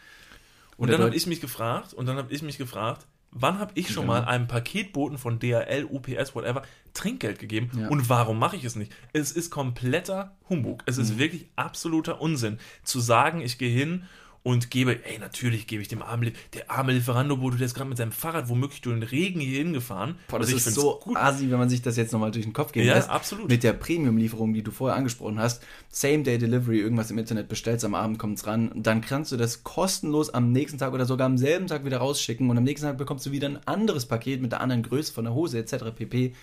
[0.83, 3.91] Und dann habe ich mich gefragt, und dann habe ich mich gefragt, wann habe ich
[3.91, 4.09] schon ja.
[4.09, 6.63] mal einem Paketboten von DHL, UPS, whatever,
[6.93, 7.89] Trinkgeld gegeben ja.
[7.89, 8.93] und warum mache ich es nicht?
[9.13, 10.83] Es ist kompletter Humbug.
[10.87, 11.19] Es ist mhm.
[11.19, 14.05] wirklich absoluter Unsinn zu sagen, ich gehe hin
[14.45, 17.99] und gebe, ey, natürlich gebe ich dem armen, der arme Lieferando-Bote, der ist gerade mit
[17.99, 20.17] seinem Fahrrad womöglich durch den Regen hier hingefahren.
[20.27, 21.17] Boah, das also ist so gut.
[21.17, 22.85] asi, wenn man sich das jetzt nochmal durch den Kopf geht.
[22.85, 23.09] Ja, lässt.
[23.09, 23.49] absolut.
[23.49, 28.19] Mit der Premium-Lieferung, die du vorher angesprochen hast, Same-Day-Delivery, irgendwas im Internet bestellst, am Abend
[28.19, 31.69] kommt es ran, dann kannst du das kostenlos am nächsten Tag oder sogar am selben
[31.69, 34.61] Tag wieder rausschicken und am nächsten Tag bekommst du wieder ein anderes Paket mit der
[34.61, 35.95] anderen Größe von der Hose etc.
[35.95, 36.35] pp.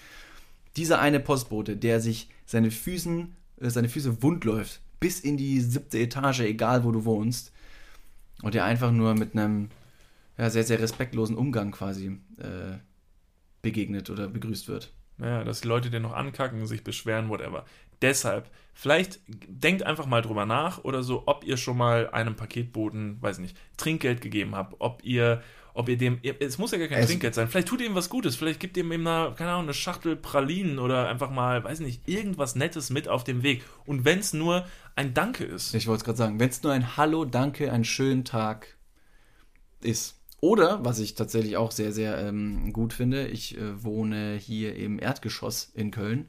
[0.78, 5.60] Dieser eine Postbote, der sich seine Füßen, äh, seine Füße wund läuft, bis in die
[5.60, 7.52] siebte Etage, egal wo du wohnst,
[8.42, 9.70] und der einfach nur mit einem
[10.38, 12.78] ja, sehr, sehr respektlosen Umgang quasi äh,
[13.62, 14.94] begegnet oder begrüßt wird.
[15.18, 17.66] Naja, dass die Leute den noch ankacken, sich beschweren, whatever.
[18.02, 23.22] Deshalb, vielleicht denkt einfach mal drüber nach oder so, ob ihr schon mal einem Paketboten,
[23.22, 25.44] weiß nicht, Trinkgeld gegeben habt, ob ihr
[25.80, 27.96] ob ihr dem, es muss ja gar kein es Trinkgeld sein, vielleicht tut ihr ihm
[27.96, 31.64] was Gutes, vielleicht gibt ihr ihm eine, keine Ahnung, eine Schachtel Pralinen oder einfach mal,
[31.64, 33.64] weiß nicht, irgendwas Nettes mit auf dem Weg.
[33.86, 34.66] Und wenn es nur
[34.98, 35.74] ein Danke ist.
[35.74, 38.76] Ich wollte es gerade sagen, wenn es nur ein Hallo, Danke, einen schönen Tag
[39.82, 40.20] ist.
[40.42, 45.00] Oder, was ich tatsächlich auch sehr, sehr ähm, gut finde, ich äh, wohne hier im
[45.00, 46.28] Erdgeschoss in Köln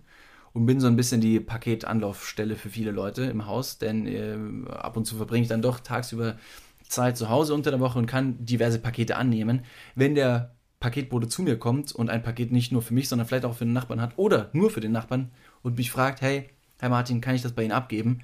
[0.52, 4.96] und bin so ein bisschen die Paketanlaufstelle für viele Leute im Haus, denn äh, ab
[4.96, 6.38] und zu verbringe ich dann doch tagsüber
[6.90, 9.64] Zeit zu Hause unter der Woche und kann diverse Pakete annehmen.
[9.94, 13.44] Wenn der Paketbote zu mir kommt und ein Paket nicht nur für mich, sondern vielleicht
[13.44, 15.30] auch für den Nachbarn hat oder nur für den Nachbarn
[15.62, 18.20] und mich fragt, hey, Herr Martin, kann ich das bei Ihnen abgeben?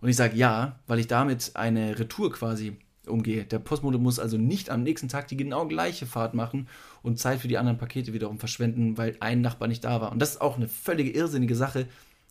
[0.00, 2.76] Und ich sage ja, weil ich damit eine Retour quasi
[3.06, 3.44] umgehe.
[3.44, 6.68] Der Postbote muss also nicht am nächsten Tag die genau gleiche Fahrt machen
[7.02, 10.12] und Zeit für die anderen Pakete wiederum verschwenden, weil ein Nachbar nicht da war.
[10.12, 11.86] Und das ist auch eine völlige irrsinnige Sache,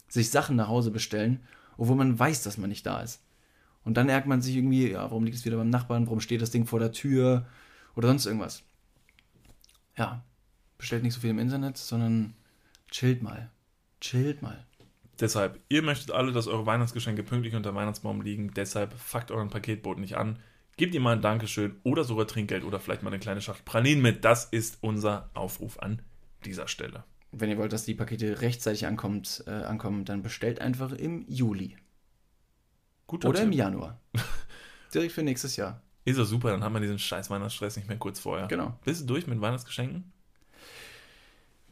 [0.08, 1.42] sich Sachen nach Hause bestellen,
[1.78, 3.22] obwohl man weiß, dass man nicht da ist.
[3.84, 6.42] Und dann ärgert man sich irgendwie, ja, warum liegt es wieder beim Nachbarn, warum steht
[6.42, 7.48] das Ding vor der Tür
[7.96, 8.64] oder sonst irgendwas.
[9.98, 10.24] Ja,
[10.78, 12.36] bestellt nicht so viel im Internet, sondern
[12.90, 13.52] chillt mal.
[14.00, 14.66] Chillt mal.
[15.20, 18.54] Deshalb, ihr möchtet alle, dass eure Weihnachtsgeschenke pünktlich unter Weihnachtsbaum liegen.
[18.56, 20.40] Deshalb fuckt euren Paketboten nicht an.
[20.78, 24.02] Gebt ihr mal ein Dankeschön oder sogar Trinkgeld oder vielleicht mal eine kleine Schachtel Pralinen
[24.02, 24.26] mit.
[24.26, 26.02] Das ist unser Aufruf an
[26.46, 27.04] dieser Stelle.
[27.32, 31.78] Wenn ihr wollt, dass die Pakete rechtzeitig ankommt, äh, ankommen, dann bestellt einfach im Juli.
[33.12, 33.48] Guter Oder Tipp.
[33.48, 34.00] im Januar.
[34.94, 35.82] Direkt für nächstes Jahr.
[36.06, 38.48] Ist ja super, dann haben wir diesen scheiß Weihnachtsstress nicht mehr kurz vorher.
[38.48, 38.80] Genau.
[38.86, 40.14] Bist du durch mit Weihnachtsgeschenken?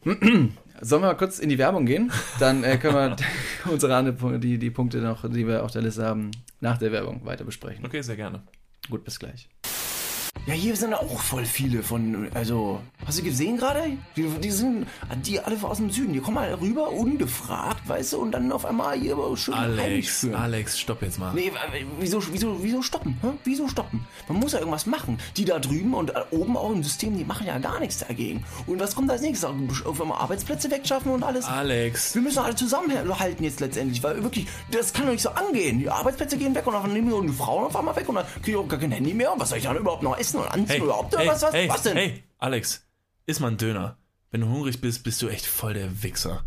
[0.04, 2.12] Sollen wir mal kurz in die Werbung gehen?
[2.40, 3.16] Dann äh, können wir
[3.72, 6.30] unsere anderen, die, die Punkte noch, die wir auf der Liste haben,
[6.60, 7.86] nach der Werbung weiter besprechen.
[7.86, 8.42] Okay, sehr gerne.
[8.90, 9.48] Gut, bis gleich.
[10.46, 13.82] Ja, hier sind auch voll viele von, also, hast du gesehen gerade?
[14.16, 14.86] Die, die sind,
[15.24, 18.64] die alle aus dem Süden, die kommen mal rüber ungefragt, weißt du, und dann auf
[18.64, 21.34] einmal hier schön Alex, Alex, stopp jetzt mal.
[21.34, 21.52] Nee,
[22.00, 23.18] wieso, wieso, wieso stoppen?
[23.22, 23.28] Hä?
[23.44, 24.06] Wieso stoppen?
[24.28, 25.18] Man muss ja irgendwas machen.
[25.36, 28.44] Die da drüben und oben auch im System, die machen ja gar nichts dagegen.
[28.66, 29.48] Und was kommt als nächstes?
[29.84, 31.44] Auf einmal Arbeitsplätze wegschaffen und alles?
[31.44, 32.14] Alex.
[32.14, 35.78] Wir müssen alle zusammenhalten jetzt letztendlich, weil wirklich, das kann doch nicht so angehen.
[35.78, 38.26] Die Arbeitsplätze gehen weg und dann nehmen wir die Frauen auf einmal weg und dann
[38.42, 39.32] kriege ich auch gar kein Handy mehr.
[39.32, 40.40] Und was soll ich dann überhaupt noch essen?
[40.40, 41.96] und anziehen hey, überhaupt hey, was, was, hey, was denn?
[41.96, 42.86] Hey, Alex,
[43.26, 43.96] iss mal einen Döner.
[44.30, 46.44] Wenn du hungrig bist, bist du echt voll der Wichser.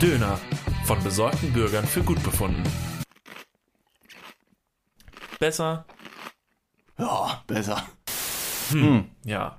[0.00, 0.38] Döner
[0.84, 2.62] von besorgten Bürgern für gut befunden.
[5.38, 5.86] Besser?
[6.98, 7.86] Ja, besser.
[8.70, 8.82] Hm.
[8.82, 9.10] hm.
[9.24, 9.58] Ja,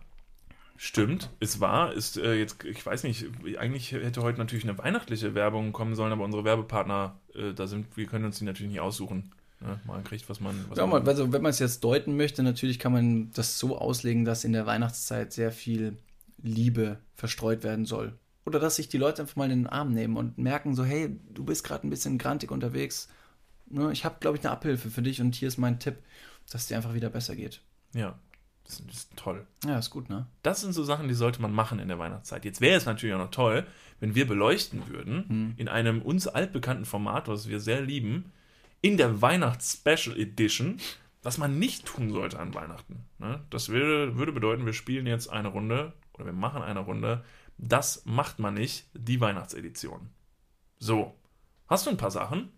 [0.84, 3.28] Stimmt, es war, ist äh, jetzt, ich weiß nicht,
[3.60, 7.96] eigentlich hätte heute natürlich eine weihnachtliche Werbung kommen sollen, aber unsere Werbepartner, äh, da sind,
[7.96, 9.32] wir können uns die natürlich nicht aussuchen.
[9.62, 9.80] Ne?
[9.86, 10.66] Man kriegt, was man.
[10.70, 13.78] Was ja, man also wenn man es jetzt deuten möchte, natürlich kann man das so
[13.78, 15.98] auslegen, dass in der Weihnachtszeit sehr viel
[16.42, 18.18] Liebe verstreut werden soll.
[18.46, 21.20] Oder dass sich die Leute einfach mal in den Arm nehmen und merken, so, hey,
[21.30, 23.08] du bist gerade ein bisschen grantig unterwegs.
[23.68, 25.98] Ne, ich habe, glaube ich, eine Abhilfe für dich und hier ist mein Tipp,
[26.50, 27.62] dass es dir einfach wieder besser geht.
[27.94, 28.18] Ja,
[28.66, 29.46] das ist, toll.
[29.66, 30.26] Ja, ist gut, ne?
[30.44, 32.46] Das sind so Sachen, die sollte man machen in der Weihnachtszeit.
[32.46, 33.66] Jetzt wäre es natürlich auch noch toll,
[34.00, 35.54] wenn wir beleuchten würden, hm.
[35.58, 38.32] in einem uns altbekannten Format, was wir sehr lieben,
[38.82, 40.80] in der Weihnachts-Special Edition,
[41.24, 43.06] was man nicht tun sollte an Weihnachten.
[43.20, 43.42] Ne?
[43.50, 47.24] Das würde, würde bedeuten, wir spielen jetzt eine Runde oder wir machen eine Runde.
[47.58, 50.10] Das macht man nicht, die Weihnachtsedition.
[50.80, 51.16] So.
[51.68, 52.50] Hast du ein paar Sachen?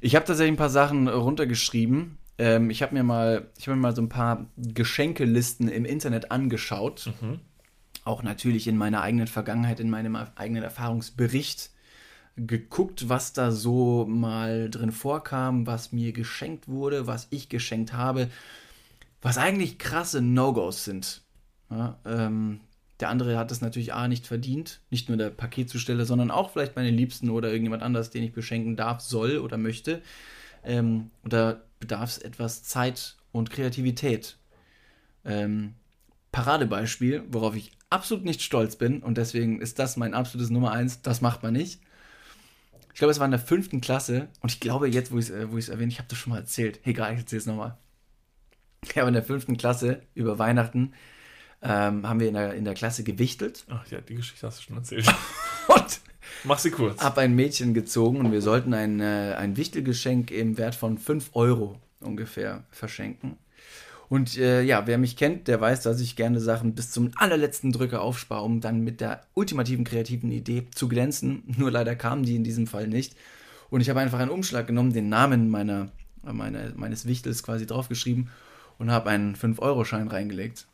[0.00, 2.18] Ich habe tatsächlich ein paar Sachen runtergeschrieben.
[2.38, 6.30] Ähm, ich habe mir mal, ich habe mir mal so ein paar Geschenkelisten im Internet
[6.32, 7.12] angeschaut.
[7.20, 7.40] Mhm.
[8.04, 11.70] Auch natürlich in meiner eigenen Vergangenheit, in meinem eigenen Erfahrungsbericht
[12.36, 18.28] geguckt, was da so mal drin vorkam, was mir geschenkt wurde, was ich geschenkt habe,
[19.22, 21.22] was eigentlich krasse No-Gos sind.
[21.70, 22.60] Ja, ähm,
[23.00, 26.76] der andere hat es natürlich A nicht verdient, nicht nur der Paketzusteller, sondern auch vielleicht
[26.76, 30.02] meine Liebsten oder irgendjemand anders, den ich beschenken darf, soll oder möchte.
[30.62, 34.36] Ähm, und da bedarf es etwas Zeit und Kreativität.
[35.24, 35.74] Ähm,
[36.32, 41.00] Paradebeispiel, worauf ich absolut nicht stolz bin und deswegen ist das mein absolutes Nummer eins,
[41.00, 41.80] das macht man nicht
[42.96, 45.30] ich glaube, es war in der fünften Klasse und ich glaube jetzt, wo ich es
[45.30, 46.80] äh, erwähne, ich habe das schon mal erzählt.
[46.84, 47.76] Egal, ich erzähle es nochmal.
[48.82, 50.94] Ich habe in der fünften Klasse über Weihnachten
[51.60, 53.66] ähm, haben wir in der, in der Klasse gewichtelt.
[53.68, 55.06] Ach ja, die Geschichte hast du schon erzählt.
[55.68, 56.00] und
[56.44, 57.02] mach sie kurz.
[57.02, 61.32] Hab ein Mädchen gezogen und wir sollten ein, äh, ein Wichtelgeschenk im Wert von 5
[61.34, 63.36] Euro ungefähr verschenken.
[64.08, 67.72] Und äh, ja, wer mich kennt, der weiß, dass ich gerne Sachen bis zum allerletzten
[67.72, 71.42] Drücker aufspare, um dann mit der ultimativen kreativen Idee zu glänzen.
[71.56, 73.16] Nur leider kamen die in diesem Fall nicht.
[73.68, 75.90] Und ich habe einfach einen Umschlag genommen, den Namen meiner,
[76.22, 78.30] meine, meines Wichtels quasi draufgeschrieben
[78.78, 80.66] und habe einen 5-Euro-Schein reingelegt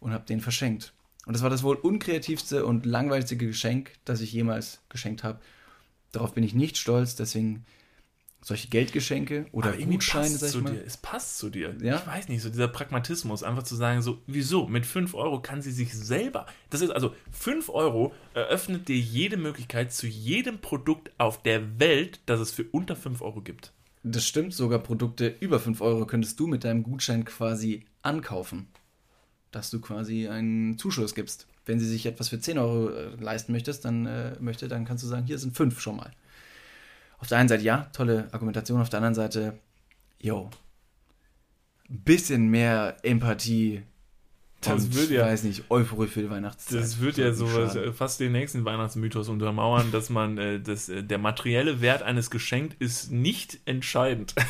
[0.00, 0.94] und habe den verschenkt.
[1.26, 5.38] Und das war das wohl unkreativste und langweiligste Geschenk, das ich jemals geschenkt habe.
[6.10, 7.64] Darauf bin ich nicht stolz, deswegen
[8.44, 10.72] solche Geldgeschenke oder Gutscheine, sag ich mal.
[10.72, 10.84] Dir.
[10.84, 11.76] Es passt zu dir.
[11.80, 11.96] Ja?
[11.96, 14.66] Ich weiß nicht, so dieser Pragmatismus, einfach zu sagen, so, wieso?
[14.66, 16.46] Mit 5 Euro kann sie sich selber.
[16.68, 22.20] Das ist also 5 Euro eröffnet dir jede Möglichkeit zu jedem Produkt auf der Welt,
[22.26, 23.72] das es für unter 5 Euro gibt.
[24.02, 28.66] Das stimmt, sogar Produkte über 5 Euro könntest du mit deinem Gutschein quasi ankaufen.
[29.52, 31.46] Dass du quasi einen Zuschuss gibst.
[31.64, 35.04] Wenn sie sich etwas für 10 Euro äh, leisten möchtest, dann äh, möchte, dann kannst
[35.04, 36.10] du sagen, hier sind 5 schon mal
[37.22, 39.54] auf der einen Seite ja, tolle Argumentation, auf der anderen Seite,
[40.20, 40.50] yo,
[41.88, 43.82] ein bisschen mehr Empathie.
[44.60, 46.80] Das und, wird ja, weiß nicht, Euphorie für die Weihnachtszeit.
[46.80, 47.46] Das wird ja so
[47.92, 52.74] fast den nächsten Weihnachtsmythos untermauern, dass man, äh, das, äh, der materielle Wert eines Geschenks
[52.80, 54.34] ist nicht entscheidend.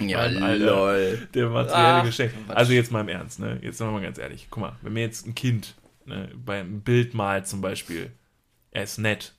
[0.00, 1.28] Ja, Alter, lol.
[1.34, 2.32] Der materielle ah, Geschenk.
[2.48, 3.58] Also jetzt mal im Ernst, ne?
[3.62, 4.46] Jetzt sagen wir mal ganz ehrlich.
[4.48, 8.12] Guck mal, wenn mir jetzt ein Kind ne, beim Bild malt zum Beispiel,
[8.70, 9.34] er ist nett,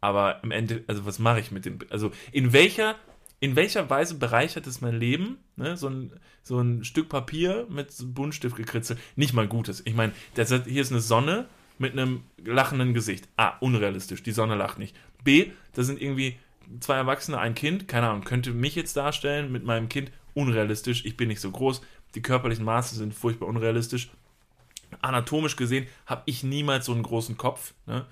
[0.00, 1.78] aber im Ende, also was mache ich mit dem?
[1.90, 2.96] Also in welcher,
[3.40, 5.38] in welcher Weise bereichert es mein Leben?
[5.56, 5.76] Ne?
[5.76, 8.98] So, ein, so ein Stück Papier mit Buntstift gekritzelt.
[9.16, 9.82] Nicht mal Gutes.
[9.84, 11.46] Ich meine, hier ist eine Sonne
[11.78, 13.28] mit einem lachenden Gesicht.
[13.36, 14.22] A, unrealistisch.
[14.22, 14.96] Die Sonne lacht nicht.
[15.24, 16.36] B, da sind irgendwie
[16.80, 17.88] zwei Erwachsene, ein Kind.
[17.88, 20.10] Keine Ahnung, könnte mich jetzt darstellen mit meinem Kind.
[20.34, 21.04] Unrealistisch.
[21.04, 21.80] Ich bin nicht so groß.
[22.14, 24.10] Die körperlichen Maße sind furchtbar unrealistisch.
[25.02, 27.74] Anatomisch gesehen habe ich niemals so einen großen Kopf.
[27.86, 28.06] Ne?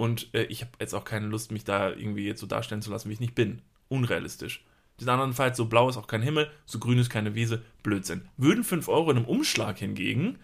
[0.00, 2.90] Und äh, ich habe jetzt auch keine Lust, mich da irgendwie jetzt so darstellen zu
[2.90, 3.60] lassen, wie ich nicht bin.
[3.90, 4.64] Unrealistisch.
[4.98, 8.26] Den anderen Fall, so blau ist auch kein Himmel, so grün ist keine Wiese, Blödsinn.
[8.38, 10.38] Würden 5 Euro in einem Umschlag hingegen,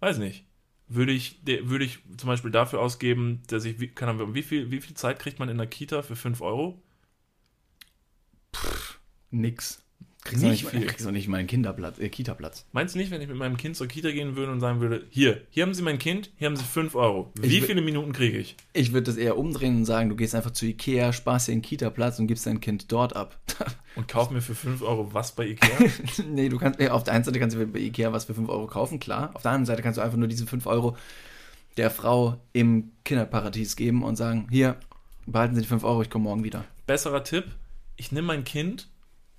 [0.00, 0.44] weiß nicht,
[0.86, 4.82] würde ich, würde ich zum Beispiel dafür ausgeben, dass ich, keine Ahnung, wie viel, wie
[4.82, 6.82] viel Zeit kriegt man in der Kita für 5 Euro?
[8.54, 9.82] Pff, nix.
[10.24, 10.86] Kriegst du Nicht viel.
[10.86, 12.64] kriegst du nicht mal einen Kinderplatz, äh, Kita-Platz.
[12.72, 15.04] Meinst du nicht, wenn ich mit meinem Kind zur Kita gehen würde und sagen würde,
[15.10, 17.30] hier, hier haben Sie mein Kind, hier haben Sie 5 Euro.
[17.38, 18.56] Wie Ich viele Minuten kriege ich?
[18.72, 21.60] Ich würde das eher umdrehen und sagen, du gehst einfach zu Ikea, sparst dir einen
[21.60, 23.38] Kita-Platz und gibst dein Kind dort ab.
[23.96, 25.88] Und kauf mir für 5 Euro was bei Ikea?
[26.28, 28.48] nee, du kannst, äh, auf der einen Seite kannst du bei Ikea was für 5
[28.48, 29.30] Euro kaufen, klar.
[29.34, 30.96] Auf der anderen Seite kannst du einfach nur diese 5 Euro
[31.76, 34.76] der Frau im Kinderparadies geben und sagen, hier,
[35.26, 36.64] behalten Sie die 5 Euro, ich komme morgen wieder.
[36.88, 37.44] Besserer Tipp,
[37.96, 38.88] ich nehme mein Kind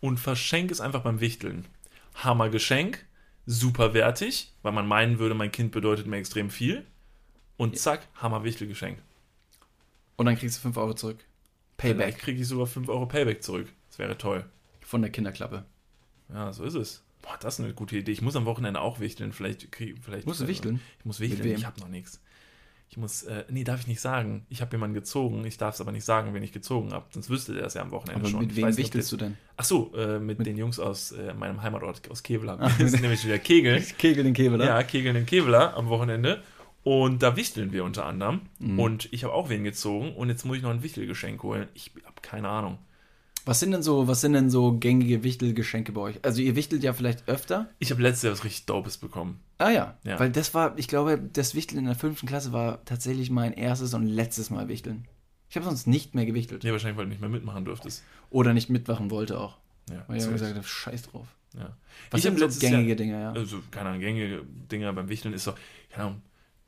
[0.06, 1.66] und verschenke es einfach beim Wichteln.
[2.14, 3.04] Hammer Geschenk,
[3.48, 6.86] super wertig, weil man meinen würde, mein Kind bedeutet mir extrem viel.
[7.58, 9.00] Und zack, Hammer Wichtelgeschenk.
[10.16, 11.26] Und dann kriegst du 5 Euro zurück.
[11.78, 13.68] Vielleicht Payback kriege ich sogar 5 Euro Payback zurück.
[13.90, 14.46] Das wäre toll.
[14.82, 15.66] von der Kinderklappe.
[16.32, 17.04] Ja, so ist es.
[17.24, 18.12] Boah, das ist eine gute Idee.
[18.12, 19.34] Ich muss am Wochenende auch wichteln.
[19.34, 20.28] Vielleicht krieg, vielleicht.
[20.28, 20.80] Musst du wichteln?
[21.00, 21.56] Ich muss wichteln.
[21.56, 22.22] Ich habe noch nichts.
[22.90, 24.46] Ich muss, äh, nee, darf ich nicht sagen.
[24.48, 25.44] Ich habe jemanden gezogen.
[25.46, 27.06] Ich darf es aber nicht sagen, wen ich gezogen habe.
[27.10, 28.40] Sonst wüsste der es ja am Wochenende Aber schon.
[28.42, 29.38] mit wem wichtelst du denn?
[29.58, 32.58] Ach so, äh, mit, den Jungs aus äh, meinem Heimatort, aus Kevlar.
[32.62, 33.82] Ach, Das ist mit- nämlich wieder Kegel.
[33.98, 36.42] Kegel den Kebel, Ja, Kegeln in Kevlar am Wochenende.
[36.84, 38.42] Und da wichteln wir unter anderem.
[38.60, 38.80] Mhm.
[38.80, 40.14] Und ich habe auch wen gezogen.
[40.16, 41.68] Und jetzt muss ich noch ein Wichtelgeschenk holen.
[41.74, 42.78] Ich habe keine Ahnung.
[43.46, 46.20] Was sind denn so, was sind denn so gängige Wichtelgeschenke bei euch?
[46.24, 47.70] Also ihr wichtelt ja vielleicht öfter.
[47.80, 49.40] Ich habe letztes Jahr was richtig Dopes bekommen.
[49.60, 50.20] Ah ja, Ja.
[50.20, 53.94] weil das war, ich glaube, das Wichteln in der fünften Klasse war tatsächlich mein erstes
[53.94, 55.08] und letztes Mal Wichteln.
[55.50, 56.64] Ich habe sonst nicht mehr gewichtelt.
[56.64, 58.04] Nee, wahrscheinlich, weil du nicht mehr mitmachen durftest.
[58.32, 59.58] Oder nicht mitmachen wollte auch.
[59.92, 61.28] Ja, Weil ich gesagt habe, scheiß drauf.
[61.56, 61.78] Ja.
[62.10, 63.32] Was Ich sind so gängige Jahr- Dinge, ja?
[63.32, 64.42] Also, keine Ahnung, gängige
[64.72, 65.54] Dinger beim Wichteln ist so,
[65.92, 66.22] keine Ahnung,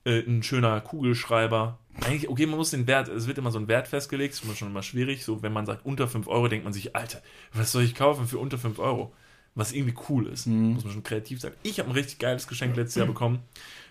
[0.06, 1.80] äh, ein schöner Kugelschreiber.
[2.06, 4.56] Eigentlich, okay, man muss den Wert, es wird immer so ein Wert festgelegt, ist immer
[4.56, 5.26] schon immer schwierig.
[5.26, 7.22] So, wenn man sagt unter 5 Euro, denkt man sich, Alter,
[7.54, 9.14] was soll ich kaufen für unter 5 Euro?
[9.56, 10.46] Was irgendwie cool ist.
[10.46, 10.74] Mhm.
[10.76, 11.52] Muss man schon kreativ sein.
[11.64, 13.40] Ich habe ein richtig geiles Geschenk letztes Jahr bekommen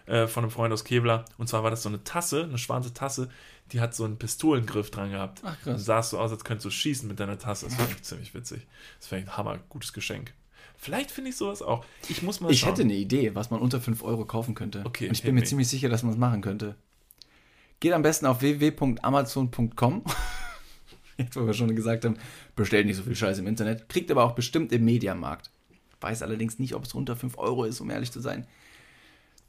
[0.06, 1.24] äh, von einem Freund aus Kevlar.
[1.38, 3.28] Und zwar war das so eine Tasse, eine schwarze Tasse,
[3.72, 5.40] die hat so einen Pistolengriff dran gehabt.
[5.44, 5.84] Ach, Und krass.
[5.84, 7.66] sah so aus, als könntest du schießen mit deiner Tasse.
[7.66, 8.64] Das ich ziemlich witzig.
[9.00, 10.32] Das ich ein hammer gutes Geschenk.
[10.78, 11.84] Vielleicht finde ich sowas auch.
[12.08, 12.70] Ich muss mal Ich schauen.
[12.70, 14.82] hätte eine Idee, was man unter 5 Euro kaufen könnte.
[14.84, 15.46] Okay, Und ich bin mir me.
[15.46, 16.76] ziemlich sicher, dass man es machen könnte.
[17.80, 20.04] Geht am besten auf www.amazon.com.
[21.18, 22.16] Jetzt, wo wir schon gesagt haben,
[22.54, 23.88] bestellt nicht so viel Scheiß im Internet.
[23.88, 25.50] Kriegt aber auch bestimmt im Mediamarkt.
[26.00, 28.46] Weiß allerdings nicht, ob es unter 5 Euro ist, um ehrlich zu sein.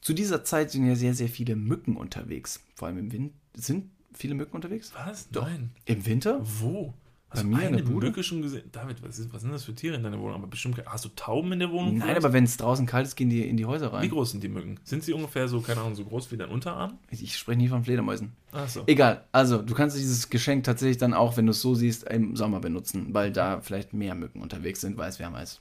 [0.02, 2.62] Zu dieser Zeit sind ja sehr, sehr viele Mücken unterwegs.
[2.76, 3.36] Vor allem im Winter.
[3.56, 4.94] Sind viele Mücken unterwegs?
[4.96, 5.30] Was?
[5.30, 5.46] Doch.
[5.46, 5.72] Nein.
[5.86, 6.40] Im Winter?
[6.42, 6.94] Wo?
[7.30, 8.08] Hast Bei du mir in eine der Bude?
[8.08, 8.70] Mücke schon gesehen?
[8.72, 10.36] David, was, ist, was sind das für Tiere in deiner Wohnung?
[10.36, 11.98] Aber bestimmt, hast du Tauben in der Wohnung?
[11.98, 14.10] Nein, aber wenn es draußen kalt ist, gehen die in die Häuser Wie rein.
[14.10, 14.80] groß sind die Mücken?
[14.86, 17.00] Sind sie ungefähr so, keine Ahnung, so groß wie dein Unterarm?
[17.10, 18.32] Ich spreche nie von Fledermäusen.
[18.54, 18.84] Achso.
[18.88, 22.38] Egal, also du kannst dieses Geschenk tatsächlich dann auch, wenn du es so siehst, im
[22.38, 25.60] Sommer benutzen, weil da vielleicht mehr Mücken unterwegs sind, weil es wärmer ist.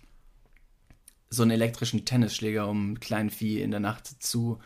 [1.30, 4.60] So einen elektrischen Tennisschläger, um Kleinvieh in der Nacht zu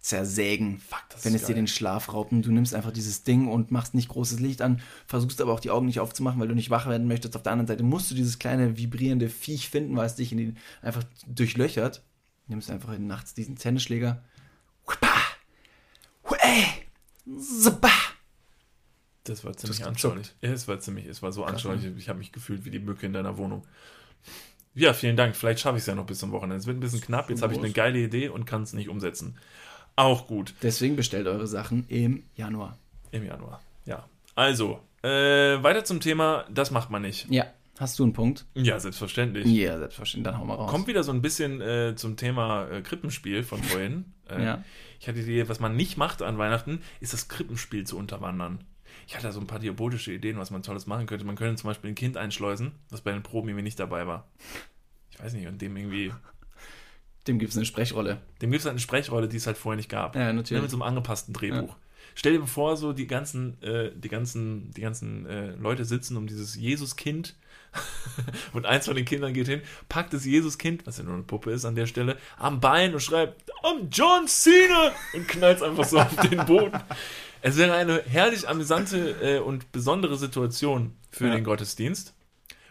[0.00, 1.56] zersägen, Fuck, das wenn es dir geil.
[1.56, 2.32] den Schlaf raubt.
[2.32, 5.60] Und du nimmst einfach dieses Ding und machst nicht großes Licht an, versuchst aber auch
[5.60, 7.36] die Augen nicht aufzumachen, weil du nicht wach werden möchtest.
[7.36, 10.38] Auf der anderen Seite musst du dieses kleine vibrierende Viech finden, weil es dich in
[10.38, 12.02] die, einfach durchlöchert.
[12.46, 14.24] Nimmst einfach nachts diesen Tennisschläger.
[19.24, 20.34] Das war ziemlich Das anschaulich.
[20.40, 21.84] Ja, es war ziemlich, es war so anschaulich.
[21.96, 23.64] Ich habe mich gefühlt wie die Mücke in deiner Wohnung.
[24.74, 25.36] Ja, vielen Dank.
[25.36, 26.56] Vielleicht schaffe ich es ja noch bis zum Wochenende.
[26.56, 27.28] Es wird ein bisschen knapp.
[27.28, 29.36] Jetzt habe ich eine geile Idee und kann es nicht umsetzen.
[30.00, 30.54] Auch gut.
[30.62, 32.78] Deswegen bestellt eure Sachen im Januar.
[33.10, 33.60] Im Januar.
[33.84, 34.06] Ja.
[34.34, 35.08] Also, äh,
[35.62, 37.28] weiter zum Thema, das macht man nicht.
[37.30, 37.44] Ja.
[37.78, 38.44] Hast du einen Punkt?
[38.54, 39.46] Ja, selbstverständlich.
[39.46, 40.30] Ja, selbstverständlich.
[40.32, 40.70] Dann hau mal raus.
[40.70, 44.04] Kommt wieder so ein bisschen äh, zum Thema äh, Krippenspiel von vorhin.
[44.28, 44.64] Äh, Ja.
[45.00, 48.64] Ich hatte die Idee, was man nicht macht an Weihnachten, ist das Krippenspiel zu unterwandern.
[49.06, 51.24] Ich hatte da so ein paar diabolische Ideen, was man Tolles machen könnte.
[51.24, 54.28] Man könnte zum Beispiel ein Kind einschleusen, das bei den Proben irgendwie nicht dabei war.
[55.10, 56.12] Ich weiß nicht, und dem irgendwie.
[57.26, 58.18] Dem gibt es eine Sprechrolle.
[58.40, 60.16] Dem gibt es halt eine Sprechrolle, die es halt vorher nicht gab.
[60.16, 60.62] Ja, natürlich.
[60.62, 61.76] mit so einem angepassten Drehbuch.
[62.14, 66.26] Stell dir vor, so die ganzen, äh, die ganzen, die ganzen äh, Leute sitzen um
[66.26, 67.36] dieses Jesuskind
[68.52, 71.52] und eins von den Kindern geht hin, packt das Jesuskind, was ja nur eine Puppe
[71.52, 75.98] ist an der Stelle, am Bein und schreibt, I'm John Cena und knallt einfach so
[76.00, 76.80] auf den Boden.
[77.42, 81.34] Es wäre eine herrlich amüsante äh, und besondere Situation für Ja.
[81.36, 82.12] den Gottesdienst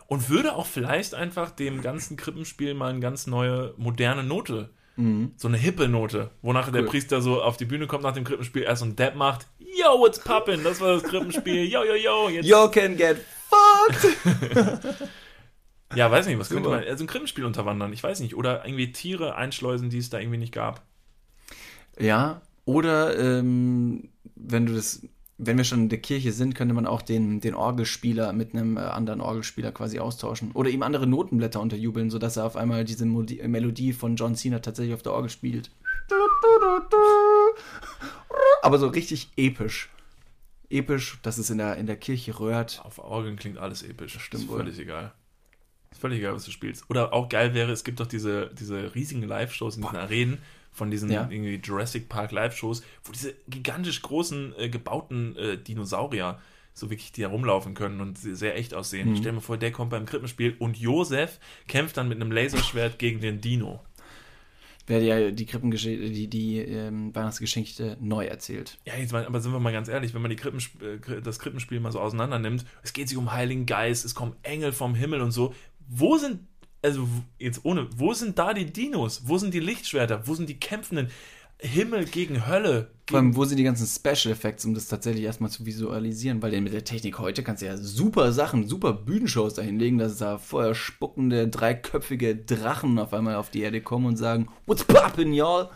[0.10, 5.32] und würde auch vielleicht einfach dem ganzen Krippenspiel mal eine ganz neue, moderne Note Mhm.
[5.38, 6.89] so eine hippe Note, wonach der Cool.
[6.89, 9.97] Priester so auf die Bühne kommt nach dem Krippenspiel, erst so ein Depp macht, yo,
[9.97, 12.45] what's poppin', das war das Krippenspiel, yo, yo, yo, jetzt.
[12.45, 13.16] You can get
[13.49, 14.18] fucked!
[15.95, 18.91] Ja, weiß nicht, was könnte man, also ein Krippenspiel unterwandern, ich weiß nicht, oder irgendwie
[18.91, 20.84] Tiere einschleusen, die es da irgendwie nicht gab.
[21.97, 25.01] ja, oder ähm, wenn du das,
[25.42, 28.76] wenn wir schon in der Kirche sind, könnte man auch den, den Orgelspieler mit einem
[28.76, 30.52] äh, anderen Orgelspieler quasi austauschen.
[30.52, 34.60] Oder ihm andere Notenblätter unterjubeln, sodass er auf einmal diese Modi Melodie von John Cena
[34.60, 35.72] tatsächlich auf der Orgel spielt.
[38.62, 39.90] Aber so richtig episch.
[40.70, 42.82] Episch, dass es in der, in der Kirche röhrt.
[42.84, 45.14] Auf Orgeln klingt alles episch, stimmt ist völlig egal.
[45.90, 46.84] Ist völlig egal, was du spielst.
[46.90, 50.38] Oder auch geil wäre, es gibt doch diese, diese riesigen Live-Shows in diesen Arenen
[50.72, 51.28] von diesen Ja.
[51.30, 56.39] irgendwie Jurassic Park Live-Shows, wo diese gigantisch großen, äh, gebauten äh, Dinosaurier
[56.74, 59.09] so wirklich die herumlaufen können und se- sehr echt aussehen.
[59.09, 59.15] Mhm.
[59.17, 62.99] Stell dir mal vor, der kommt beim Krippenspiel und Josef kämpft dann mit einem Laserschwert
[62.99, 63.82] gegen den Dino.
[64.88, 68.80] Wer ja die Krippengeschichte, die, die ähm, Weihnachtsgeschichte neu erzählt.
[68.86, 71.38] Ja, jetzt mal, aber sind wir mal ganz ehrlich, wenn man die Krippensp äh, das
[71.38, 74.95] Krippenspiel mal so auseinander nimmt, es geht sich um Heiligen Geist, es kommen Engel vom
[74.95, 75.53] Himmel und so.
[75.88, 76.39] Wo sind,
[76.82, 77.07] also
[77.38, 79.23] jetzt ohne, wo sind da die Dinos?
[79.25, 80.27] Wo sind die Lichtschwerter?
[80.27, 81.09] Wo sind die kämpfenden
[81.61, 82.91] Himmel gegen Hölle?
[83.09, 86.41] Vor allem, wo sind die ganzen Special Effects, um das tatsächlich erstmal zu visualisieren?
[86.41, 90.38] Weil mit der Technik heute kannst du ja super Sachen, super Bühnenshows dahinlegen, dass da
[90.38, 95.69] vorher spuckende, dreiköpfige Drachen auf einmal auf die Erde kommen und sagen, What's poppin', y'all?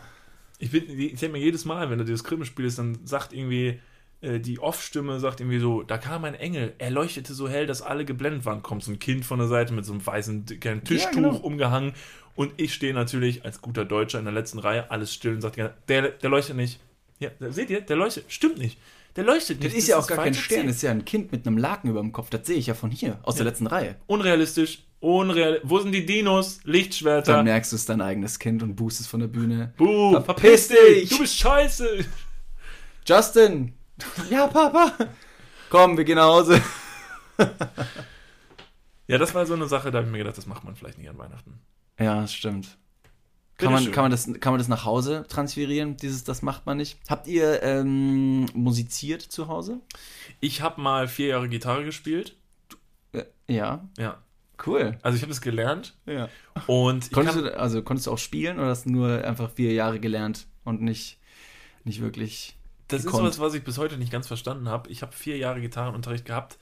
[0.58, 3.80] Ich, bin- ich denke mir jedes Mal, wenn du dieses Krippenspiel ist, dann sagt irgendwie
[4.24, 7.82] äh, die Off-Stimme, sagt irgendwie so, da kam ein Engel, er leuchtete so hell, dass
[7.82, 8.62] alle geblendet waren.
[8.62, 10.46] Kommt so ein Kind von der Seite mit so einem weißen
[10.84, 11.36] Tischtuch genau.
[11.36, 11.92] umgehangen
[12.34, 15.56] und ich stehe natürlich als guter Deutscher in der letzten Reihe, alles still und sagt,
[15.56, 16.80] der, der leuchtet nicht.
[17.20, 18.78] Ja, seht ihr, der leuchtet, stimmt nicht.
[19.16, 19.78] Der leuchtet Das nicht.
[19.78, 20.66] ist ja auch gar kein Stern, Ziel.
[20.66, 22.30] das ist ja ein Kind mit einem Laken über dem Kopf.
[22.30, 23.94] Das sehe ich ja von hier, aus der letzten Reihe.
[24.08, 25.60] Unrealistisch, unreal.
[25.62, 26.58] Wo sind die Dinos?
[26.64, 27.34] Lichtschwerter.
[27.34, 29.72] Dann merkst du, es ist dein eigenes Kind und boostest von der Bühne.
[29.76, 31.10] Buh, Verpiss dich!
[31.10, 32.04] Du bist scheiße!
[33.06, 33.74] Justin!
[34.30, 34.92] Ja, Papa!
[35.70, 36.60] Komm, wir gehen nach Hause.
[39.06, 40.96] Ja, das war so eine Sache, da habe ich mir gedacht, das macht man vielleicht
[40.96, 41.60] nicht an Weihnachten.
[42.00, 42.78] Ja, das stimmt.
[43.58, 45.96] Kann man, kann, man das, kann man das nach Hause transferieren?
[45.98, 46.98] Dieses, das macht man nicht.
[47.08, 49.80] Habt ihr ähm, musiziert zu Hause?
[50.40, 52.34] Ich habe mal vier Jahre Gitarre gespielt.
[53.12, 54.22] Äh, ja, Ja.
[54.66, 54.96] cool.
[55.02, 56.30] Also ich habe das gelernt Ja.
[56.66, 59.72] und Konntest kann, du, also konntest du auch spielen oder hast du nur einfach vier
[59.74, 61.18] Jahre gelernt und nicht,
[61.84, 62.56] nicht wirklich.
[62.88, 63.26] Das ist gekonnt?
[63.26, 64.90] was, was ich bis heute nicht ganz verstanden habe.
[64.90, 66.58] Ich habe vier Jahre Gitarrenunterricht gehabt.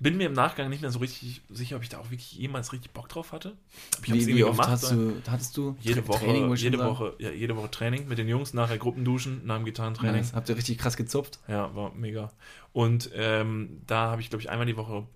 [0.00, 2.72] Bin mir im Nachgang nicht mehr so richtig sicher, ob ich da auch wirklich jemals
[2.72, 3.56] richtig Bock drauf hatte.
[4.02, 6.78] Wie, wie oft gemacht, hast du, hattest du jede Tra- Woche, Training, jede?
[6.78, 10.20] Woche, ja, jede Woche Training mit den Jungs, nachher Gruppenduschen, nach dem Gitarrentraining.
[10.20, 10.34] Nice.
[10.34, 11.40] Habt ihr richtig krass gezupft?
[11.48, 12.30] Ja, war mega.
[12.72, 15.08] Und ähm, da habe ich, glaube ich, einmal die Woche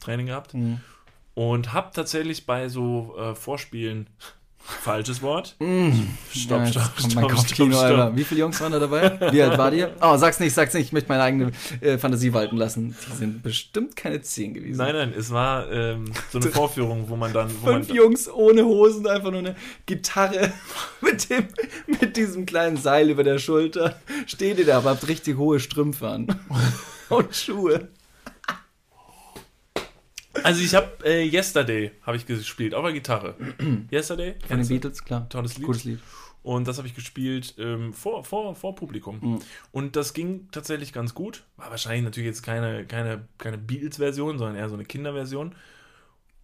[0.00, 0.52] Training gehabt
[1.34, 4.10] und habe tatsächlich bei so äh, Vorspielen,
[4.58, 7.84] falsches Wort, Stopp, Ja, stopp, stopp, mein stopp, Kopfkino, stopp.
[7.84, 8.16] Alter.
[8.16, 9.32] Wie viele Jungs waren da dabei?
[9.32, 9.94] Wie alt war ihr?
[10.00, 10.86] Oh, sag's nicht, sag's nicht.
[10.86, 12.94] Ich möchte meine eigene äh, Fantasie walten lassen.
[13.10, 14.78] Die sind bestimmt keine 10 gewesen.
[14.78, 17.50] Nein, nein, es war ähm, so eine Vorführung, wo man dann.
[17.62, 19.56] Wo man, Fünf Jungs ohne Hosen, einfach nur eine
[19.86, 20.52] Gitarre
[21.00, 21.48] mit, dem,
[21.86, 23.98] mit diesem kleinen Seil über der Schulter.
[24.26, 26.26] Steht ihr da, aber habt richtig hohe Strümpfe an.
[27.08, 27.88] Und Schuhe.
[30.44, 33.34] Also ich habe äh, Yesterday habe ich gespielt, auf der Gitarre.
[33.92, 34.68] Yesterday, Von den?
[34.68, 35.28] Beatles, klar.
[35.28, 35.66] Tolles Lied.
[35.66, 36.00] Gutes Lied.
[36.42, 39.18] Und das habe ich gespielt ähm, vor, vor, vor Publikum.
[39.20, 39.38] Mhm.
[39.72, 41.44] Und das ging tatsächlich ganz gut.
[41.56, 45.54] War wahrscheinlich natürlich jetzt keine, keine, keine Beatles-Version, sondern eher so eine Kinderversion.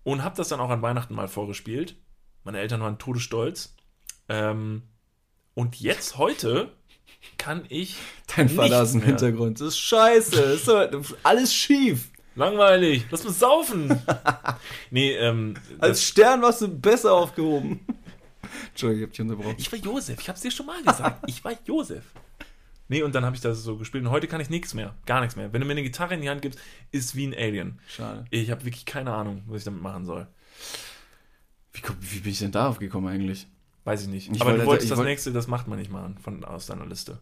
[0.02, 1.96] Und habe das dann auch an Weihnachten mal vorgespielt.
[2.42, 3.74] Meine Eltern waren todesstolz.
[4.28, 4.82] Ähm,
[5.54, 6.72] und jetzt, heute,
[7.38, 7.96] kann ich.
[8.36, 9.02] Dein Vater aus dem.
[9.02, 9.60] Hintergrund.
[9.60, 10.58] Das ist scheiße.
[10.66, 12.10] Das ist alles schief.
[12.36, 13.96] Langweilig, lass uns saufen.
[14.90, 15.54] nee, ähm.
[15.78, 17.80] Als Stern warst du besser aufgehoben.
[18.70, 19.54] Entschuldigung, ich hab dich unterbrochen.
[19.58, 21.22] Ich war Josef, ich hab's dir schon mal gesagt.
[21.28, 22.04] Ich war Josef.
[22.88, 24.04] Nee, und dann habe ich das so gespielt.
[24.04, 24.94] Und heute kann ich nichts mehr.
[25.06, 25.52] Gar nichts mehr.
[25.52, 26.58] Wenn du mir eine Gitarre in die Hand gibst,
[26.90, 27.78] ist es wie ein Alien.
[27.88, 28.24] Schade.
[28.30, 30.26] Ich habe wirklich keine Ahnung, was ich damit machen soll.
[31.72, 33.46] Wie, wie bin ich denn darauf gekommen eigentlich?
[33.84, 34.30] Weiß ich nicht.
[34.30, 36.44] Ich Aber wollte- du wolltest ich das wollte- nächste, das macht man nicht mal von,
[36.44, 37.18] aus deiner Liste.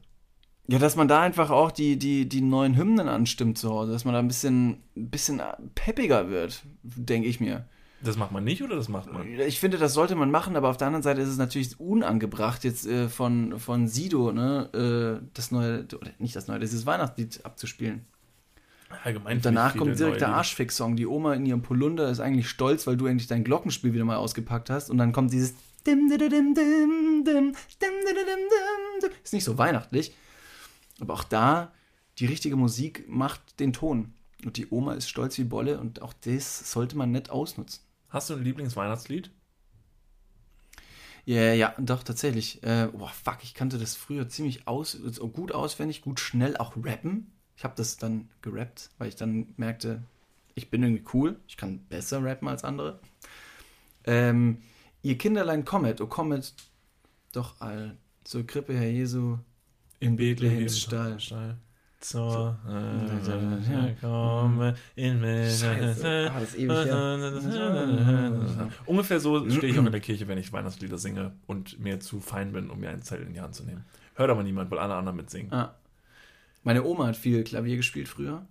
[0.68, 4.04] Ja, dass man da einfach auch die, die, die neuen Hymnen anstimmt zu Hause, dass
[4.04, 5.42] man da ein bisschen, ein bisschen
[5.74, 7.66] peppiger wird, denke ich mir.
[8.02, 9.38] Das macht man nicht oder das macht man?
[9.40, 12.64] Ich finde, das sollte man machen, aber auf der anderen Seite ist es natürlich unangebracht,
[12.64, 17.44] jetzt äh, von, von Sido, ne, äh, das neue, oder nicht das neue, dieses Weihnachtslied
[17.44, 18.04] abzuspielen.
[19.04, 19.36] Allgemein.
[19.36, 20.96] Und danach kommt direkt der Arschfix-Song.
[20.96, 24.16] Die Oma in ihrem Polunder ist eigentlich stolz, weil du endlich dein Glockenspiel wieder mal
[24.16, 24.90] ausgepackt hast.
[24.90, 25.54] Und dann kommt dieses
[25.86, 29.10] dim, dim, dim, dim, dim, dim, dim, dim, dim, dim.
[29.24, 30.14] Ist nicht so weihnachtlich.
[31.02, 31.72] Aber auch da,
[32.18, 34.14] die richtige Musik macht den Ton.
[34.44, 37.82] Und die Oma ist stolz wie Bolle und auch das sollte man nicht ausnutzen.
[38.08, 39.32] Hast du ein Lieblingsweihnachtslied?
[41.24, 42.62] Ja, ja, doch, tatsächlich.
[42.62, 44.96] Äh, boah, fuck, ich kannte das früher ziemlich aus,
[45.32, 47.32] gut auswendig, gut schnell auch rappen.
[47.56, 50.04] Ich habe das dann gerappt, weil ich dann merkte,
[50.54, 53.00] ich bin irgendwie cool, ich kann besser rappen als andere.
[54.04, 54.62] Ähm,
[55.02, 56.54] ihr Kinderlein kommet, o kommet
[57.32, 59.38] doch all zur Krippe, Herr Jesu,
[60.02, 61.18] in Bethlehems Stall.
[61.20, 61.56] Stall.
[62.00, 66.30] Zur äh, komme in Scheiße.
[66.34, 66.92] Ah, das ist ewig.
[68.86, 72.18] Ungefähr so stehe ich auch in der Kirche, wenn ich Weihnachtslieder singe und mir zu
[72.18, 73.84] fein bin, um mir einen Zettel in die Hand zu nehmen.
[74.14, 75.52] Hört aber niemand, weil alle anderen mitsingen.
[75.52, 75.76] Ah.
[76.64, 78.46] Meine Oma hat viel Klavier gespielt früher.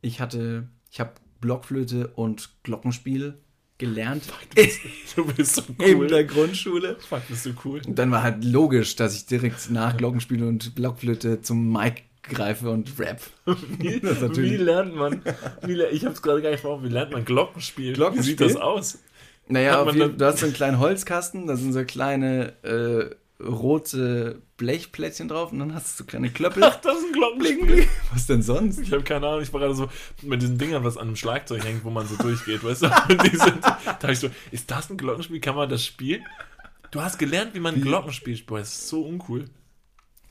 [0.00, 3.38] Ich hatte, ich habe Blockflöte und Glockenspiel
[3.78, 4.22] gelernt
[5.16, 6.06] Du bist so in cool.
[6.08, 6.96] der Grundschule.
[7.08, 7.80] Fuck, bist du cool.
[7.86, 12.70] Und dann war halt logisch, dass ich direkt nach Glockenspiel und Blockflöte zum Mic greife
[12.70, 13.20] und rap.
[13.46, 15.22] Wie, wie lernt man,
[15.62, 17.92] wie, ich habe es gerade gar nicht vor, wie lernt man Glockenspiel?
[17.92, 18.38] Glockenspiel?
[18.38, 18.98] Wie sieht das aus?
[19.46, 23.14] Naja, dann- du hast so einen kleinen Holzkasten, da sind so kleine äh,
[23.46, 26.62] rote Blechplättchen drauf und dann hast du so kleine Klöppel.
[26.64, 27.86] Ach, das ist ein Glockenspiel.
[28.12, 28.78] Was denn sonst?
[28.80, 29.88] Ich habe keine Ahnung, ich war gerade so
[30.22, 32.86] mit diesen Dingern, was an einem Schlagzeug hängt, wo man so durchgeht, weißt du?
[33.32, 35.40] Sind, da hab ich so, ist das ein Glockenspiel?
[35.40, 36.24] Kann man das spielen?
[36.90, 38.46] Du hast gelernt, wie man ein Glockenspiel spielt.
[38.46, 39.46] Boah, Das ist so uncool.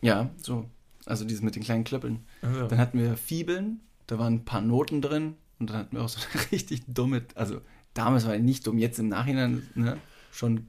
[0.02, 0.70] Ja, so.
[1.06, 2.26] Also dieses mit den kleinen Klöppeln.
[2.42, 6.04] Also, Dann hatten wir Fibeln, da waren ein paar Noten drin und dann hatten wir
[6.04, 7.62] auch so eine richtig dumme, also
[7.94, 9.98] damals war ich nicht dumm, jetzt im Nachhinein ne,
[10.32, 10.68] schon,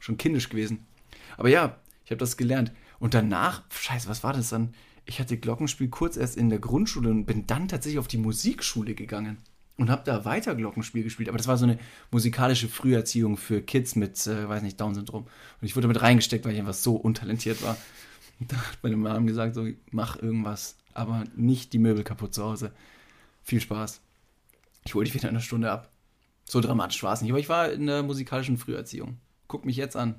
[0.00, 0.86] schon kindisch gewesen.
[1.36, 2.72] Aber ja, ich habe das gelernt.
[2.98, 4.74] Und danach, scheiße, was war das dann?
[5.06, 8.94] Ich hatte Glockenspiel kurz erst in der Grundschule und bin dann tatsächlich auf die Musikschule
[8.94, 9.38] gegangen
[9.76, 11.28] und habe da weiter Glockenspiel gespielt.
[11.28, 11.78] Aber das war so eine
[12.10, 15.24] musikalische Früherziehung für Kids mit, äh, weiß nicht, Down-Syndrom.
[15.24, 17.76] Und ich wurde mit reingesteckt, weil ich einfach so untalentiert war.
[18.40, 22.44] Und da hat meine Mom gesagt, so, mach irgendwas, aber nicht die Möbel kaputt zu
[22.44, 22.72] Hause.
[23.42, 24.00] Viel Spaß.
[24.84, 25.90] Ich hole dich wieder in einer Stunde ab.
[26.44, 29.18] So dramatisch war es nicht, aber ich war in der musikalischen Früherziehung.
[29.48, 30.16] Guck mich jetzt an.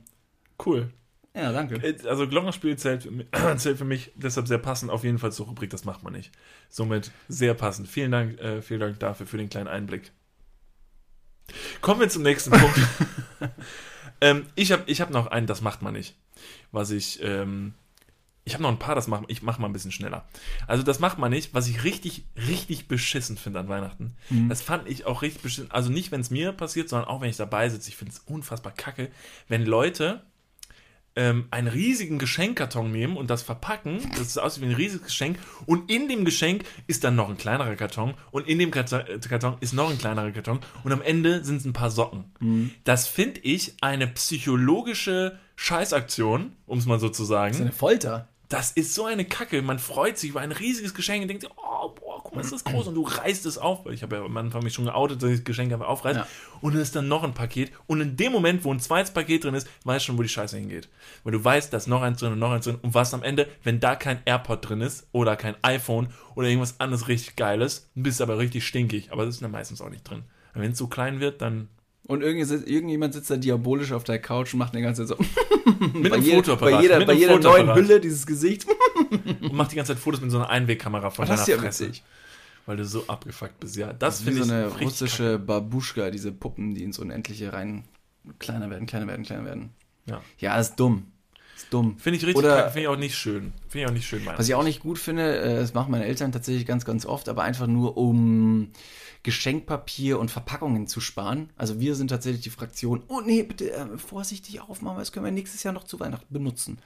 [0.65, 0.91] cool.
[1.35, 1.81] Ja, danke.
[2.07, 3.27] Also Glockenspiel zählt für, mich,
[3.57, 6.31] zählt für mich deshalb sehr passend, auf jeden Fall zur Rubrik, das macht man nicht.
[6.69, 7.89] Somit sehr passend.
[7.89, 10.11] Vielen Dank, äh, vielen Dank dafür, für den kleinen Einblick.
[11.81, 12.79] Kommen wir zum nächsten Punkt.
[14.21, 16.15] ähm, ich habe ich hab noch einen, das macht man nicht.
[16.71, 17.73] Was ich, ähm,
[18.45, 20.25] ich habe noch ein paar, das macht ich mache mal ein bisschen schneller.
[20.67, 24.15] Also das macht man nicht, was ich richtig, richtig beschissen finde an Weihnachten.
[24.47, 25.71] Das fand ich auch richtig beschissen.
[25.71, 27.89] Also nicht, wenn es mir passiert, sondern auch wenn ich dabei sitze.
[27.89, 29.09] Ich finde es unfassbar kacke,
[29.47, 30.21] wenn Leute
[31.15, 35.39] ähm, einen riesigen Geschenkkarton nehmen und das verpacken, das sieht aus wie ein riesiges Geschenk
[35.65, 39.01] und in dem Geschenk ist dann noch ein kleinerer Karton und in dem Karton,
[39.61, 42.75] ist noch ein kleinerer Karton und am Ende sind es ein paar Socken.
[42.83, 47.55] Das finde ich eine psychologische Scheißaktion, um es mal so zu Das ist sagen.
[47.61, 48.27] eine Folter.
[48.49, 49.61] Das ist so eine Kacke.
[49.63, 52.04] Man freut sich über ein riesiges Geschenk und denkt sich, oh, boah,
[52.35, 52.87] guck mal, ist das groß.
[52.87, 53.85] Und du reißt es auf.
[53.85, 56.19] Weil ich habe ja am Anfang mich schon geoutet, dass ich das Geschenk einfach aufreiße.
[56.19, 56.27] Ja.
[56.61, 57.71] Und dann ist dann noch ein Paket.
[57.87, 60.29] Und in dem Moment, wo ein zweites Paket drin ist, weißt du schon, wo die
[60.29, 60.89] Scheiße hingeht.
[61.23, 62.77] Weil du weißt, da ist noch eins drin und noch eins drin.
[62.81, 66.79] Und was am Ende, wenn da kein AirPod drin ist oder kein iPhone oder irgendwas
[66.79, 69.11] anderes richtig Geiles, bist aber richtig stinkig.
[69.11, 70.23] Aber das ist dann meistens auch nicht drin.
[70.53, 71.67] Und wenn es so klein wird, dann
[72.07, 75.23] Und irgend- irgendjemand sitzt da diabolisch auf der Couch und macht eine ganze Zeit so.
[75.93, 76.73] mit bei, einem jeder, Fotoapparat.
[76.75, 77.73] bei jeder, bei jeder neuen.
[77.75, 78.67] Hülle dieses Gesicht.
[79.41, 81.87] Und macht die ganze Zeit Fotos mit so einer Einwegkamera von ist deiner ja Fresse.
[81.87, 82.03] witzig.
[82.67, 83.75] Weil du so abgefuckt bist.
[83.75, 87.83] Ja, das finde so ich eine richtig russische Babuschka, diese Puppen, die ins Unendliche rein
[88.39, 89.69] kleiner werden, kleiner werden, kleiner werden.
[90.07, 90.21] Ja.
[90.39, 91.05] Ja, ist dumm.
[91.55, 91.97] Ist dumm.
[91.97, 93.53] Finde ich richtig Oder- finde ich auch nicht schön.
[93.69, 96.05] Finde ich auch nicht schön, Was ich auch nicht gut finde, äh, das machen meine
[96.05, 98.69] Eltern tatsächlich ganz, ganz oft, aber einfach nur um
[99.23, 101.49] Geschenkpapier und Verpackungen zu sparen.
[101.57, 105.25] Also wir sind tatsächlich die Fraktion, oh nee, bitte äh, vorsichtig aufmachen, weil das können
[105.25, 106.77] wir nächstes Jahr noch zu Weihnachten benutzen.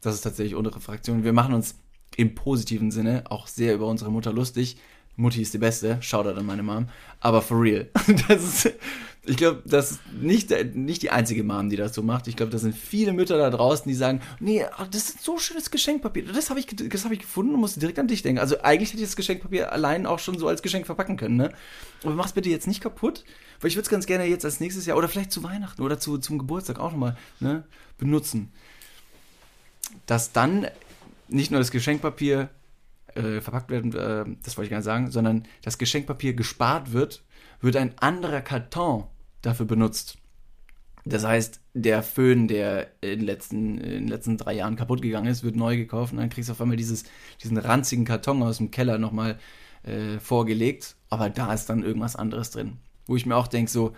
[0.00, 1.24] Das ist tatsächlich unsere Fraktion.
[1.24, 1.76] Wir machen uns
[2.16, 4.76] im positiven Sinne auch sehr über unsere Mutter lustig.
[5.16, 6.88] Mutti ist die Beste, Shoutout an meine Mom.
[7.20, 7.88] Aber for real.
[8.28, 8.72] Das ist,
[9.28, 12.28] ich glaube, das ist nicht, nicht die einzige Mom, die das so macht.
[12.28, 15.70] Ich glaube, da sind viele Mütter da draußen, die sagen, nee, das ist so schönes
[15.70, 16.24] Geschenkpapier.
[16.32, 18.40] Das habe ich, hab ich gefunden und musste direkt an dich denken.
[18.40, 21.52] Also eigentlich hätte ich das Geschenkpapier allein auch schon so als Geschenk verpacken können, ne?
[22.04, 23.24] Aber mach's bitte jetzt nicht kaputt,
[23.60, 25.98] weil ich würde es ganz gerne jetzt als nächstes Jahr oder vielleicht zu Weihnachten oder
[25.98, 27.64] zu, zum Geburtstag auch nochmal ne,
[27.98, 28.52] benutzen.
[30.06, 30.68] Dass dann
[31.28, 32.48] nicht nur das Geschenkpapier
[33.14, 37.22] äh, verpackt werden, äh, das wollte ich gar nicht sagen, sondern das Geschenkpapier gespart wird,
[37.60, 39.04] wird ein anderer Karton
[39.42, 40.18] dafür benutzt.
[41.04, 45.28] Das heißt, der Föhn, der in den letzten, in den letzten drei Jahren kaputt gegangen
[45.28, 47.04] ist, wird neu gekauft und dann kriegst du auf einmal dieses,
[47.42, 49.38] diesen ranzigen Karton aus dem Keller nochmal
[49.84, 52.78] äh, vorgelegt, aber da ist dann irgendwas anderes drin.
[53.06, 53.94] Wo ich mir auch denke, so,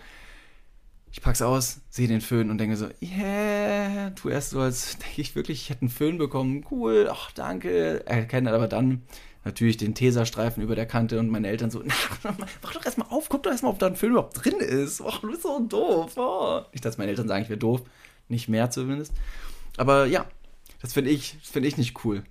[1.11, 5.21] ich pack's aus, sehe den Föhn und denke so, yeah, tu erst so, als denke
[5.21, 9.01] ich wirklich, ich hätte einen Föhn bekommen, cool, ach danke, erkenne aber dann
[9.43, 11.83] natürlich den Tesastreifen über der Kante und meine Eltern so,
[12.23, 15.01] na, mach doch erstmal auf, guck doch erstmal, ob da ein Föhn überhaupt drin ist,
[15.01, 16.61] oh, du bist so doof, oh.
[16.71, 17.81] Nicht, dass meine Eltern sagen, ich wäre doof,
[18.27, 19.13] nicht mehr zumindest,
[19.77, 20.25] aber ja,
[20.81, 22.23] das finde ich, das finde ich nicht cool.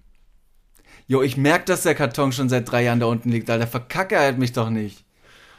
[1.07, 4.19] Jo, ich merke, dass der Karton schon seit drei Jahren da unten liegt, Alter, verkacke
[4.19, 5.05] halt mich doch nicht.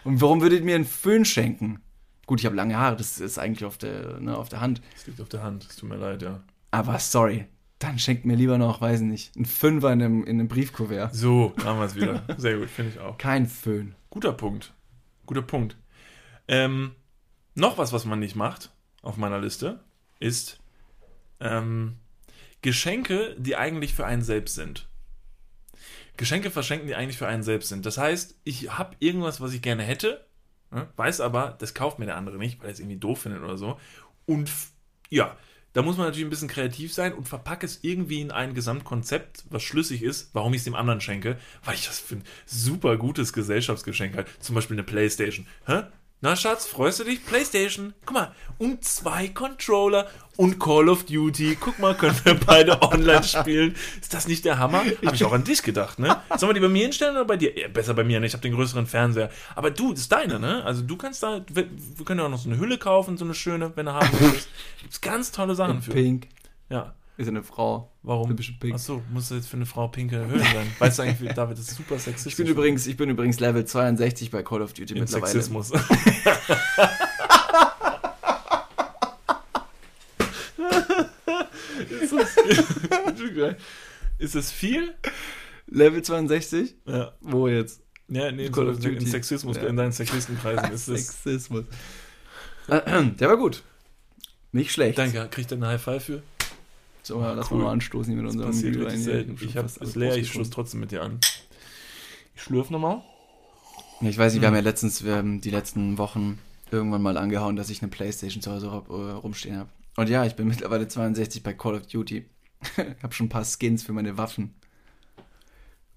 [0.04, 1.82] Und warum würdet ihr mir einen Föhn schenken?
[2.26, 4.82] Gut, ich habe lange Haare, das ist eigentlich auf der, ne, auf der Hand.
[4.94, 6.42] Das liegt auf der Hand, es tut mir leid, ja.
[6.72, 7.46] Aber sorry,
[7.84, 11.16] dann schenkt mir lieber noch, weiß nicht, ein Fünfer in einem, in einem Briefkuvert.
[11.16, 12.24] So, haben wir es wieder.
[12.38, 13.18] Sehr gut, finde ich auch.
[13.18, 13.96] Kein Föhn.
[14.10, 14.74] Guter Punkt.
[15.26, 15.78] Guter Punkt.
[16.48, 16.96] Ähm,
[17.56, 18.72] noch was, was man nicht macht
[19.02, 19.80] auf meiner Liste,
[20.20, 20.60] ist
[21.40, 21.98] ähm,
[22.62, 24.88] Geschenke, die eigentlich für einen selbst sind.
[26.18, 27.86] Geschenke verschenken, die eigentlich für einen selbst sind.
[27.86, 30.26] Das heißt, ich habe irgendwas, was ich gerne hätte
[30.72, 30.88] Ne?
[30.96, 33.58] Weiß aber, das kauft mir der andere nicht, weil er es irgendwie doof findet oder
[33.58, 33.80] so.
[34.26, 34.50] Und
[35.10, 35.36] ja,
[35.74, 39.46] da muss man natürlich ein bisschen kreativ sein und verpacke es irgendwie in ein Gesamtkonzept,
[39.50, 42.98] was schlüssig ist, warum ich es dem anderen schenke, weil ich das für ein super
[42.98, 44.28] gutes Gesellschaftsgeschenk halt.
[44.40, 45.48] Zum Beispiel eine Playstation.
[45.66, 45.84] Hä?
[46.24, 47.26] Na, Schatz, freust du dich?
[47.26, 47.96] PlayStation.
[48.06, 50.08] Guck mal, und zwei Controller
[50.38, 51.58] und Call of Duty.
[51.60, 53.76] Guck mal, können wir beide online spielen.
[54.00, 54.84] Ist das nicht der Hammer?
[55.04, 56.22] Habe ich auch an dich gedacht, ne?
[56.38, 57.58] Sollen wir die bei mir hinstellen oder bei dir?
[57.58, 58.28] Ja, besser bei mir, ne?
[58.28, 59.32] Ich habe den größeren Fernseher.
[59.56, 60.64] Aber du, das ist deine, ne?
[60.64, 63.26] Also du kannst da, wir, wir können ja auch noch so eine Hülle kaufen, so
[63.26, 64.48] eine schöne, wenn du haben willst.
[64.80, 65.90] Gibt's ganz tolle Sachen für.
[65.90, 66.28] Pink.
[66.70, 66.94] Ja.
[67.18, 67.92] Ist eine Frau.
[68.04, 68.36] Warum?
[68.74, 70.68] Achso, muss jetzt für eine Frau pinke Hüllen sein.
[70.80, 72.34] Weißt du eigentlich, David das ist super sexistisch.
[72.34, 75.32] Ich bin übrigens, ich bin übrigens Level 62 bei Call of Duty in mittlerweile.
[75.32, 75.72] Sexismus.
[82.02, 82.38] ist, das,
[84.18, 84.94] ist das viel?
[85.68, 86.76] Level 62?
[86.86, 87.14] Ja.
[87.22, 87.82] Wo jetzt?
[88.08, 88.96] Ja, nee, Call so of Duty.
[88.98, 89.64] in Sexismus, Ja.
[89.68, 91.08] in deinen Sexistenkreisen ist das.
[91.08, 91.66] Sexismus.
[92.68, 93.64] Der war gut.
[94.52, 94.98] Nicht schlecht.
[94.98, 96.24] Danke, kriegt er eine High Five für?
[97.04, 97.64] So, lass Cool.
[97.64, 99.38] mal anstoßen hier mit unserem Passiert Glühwein selten.
[99.42, 100.46] Ich hab fast alles es leer, ich rausgetrunken.
[100.46, 101.20] stoß trotzdem mit dir an.
[102.36, 103.02] Ich schlürf nochmal.
[104.02, 104.56] Ja, Ich weiß nicht, wir Hm.
[104.56, 106.40] haben ja letztens, wir haben die letzten Wochen
[106.72, 109.70] irgendwann mal angehauen, dass ich eine Playstation zu Hause hab, äh, rumstehen habe.
[109.98, 112.26] Und ja, ich bin mittlerweile 62 bei Call of Duty.
[112.78, 114.54] ich habe schon ein paar Skins für meine Waffen.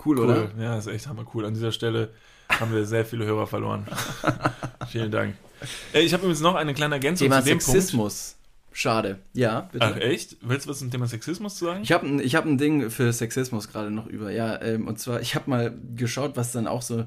[0.04, 0.24] Cool, Cool.
[0.24, 0.50] oder?
[0.58, 1.44] Ja, ist echt hammer cool.
[1.46, 2.12] An dieser Stelle
[2.48, 3.86] haben wir sehr viele Hörer verloren.
[4.88, 5.34] Vielen Dank.
[5.92, 8.34] Äh, Ich habe übrigens noch eine kleine Ergänzung Thema zu dem Punkt.
[8.76, 9.20] Schade.
[9.34, 9.84] Ja, bitte.
[9.84, 10.36] Ach echt?
[10.40, 11.84] Willst du was zum Thema Sexismus zu sagen?
[11.84, 14.32] Ich habe ein, ich hab ein Ding für Sexismus gerade noch über.
[14.32, 17.06] Ja, ähm, und zwar, ich habe mal geschaut, was dann auch so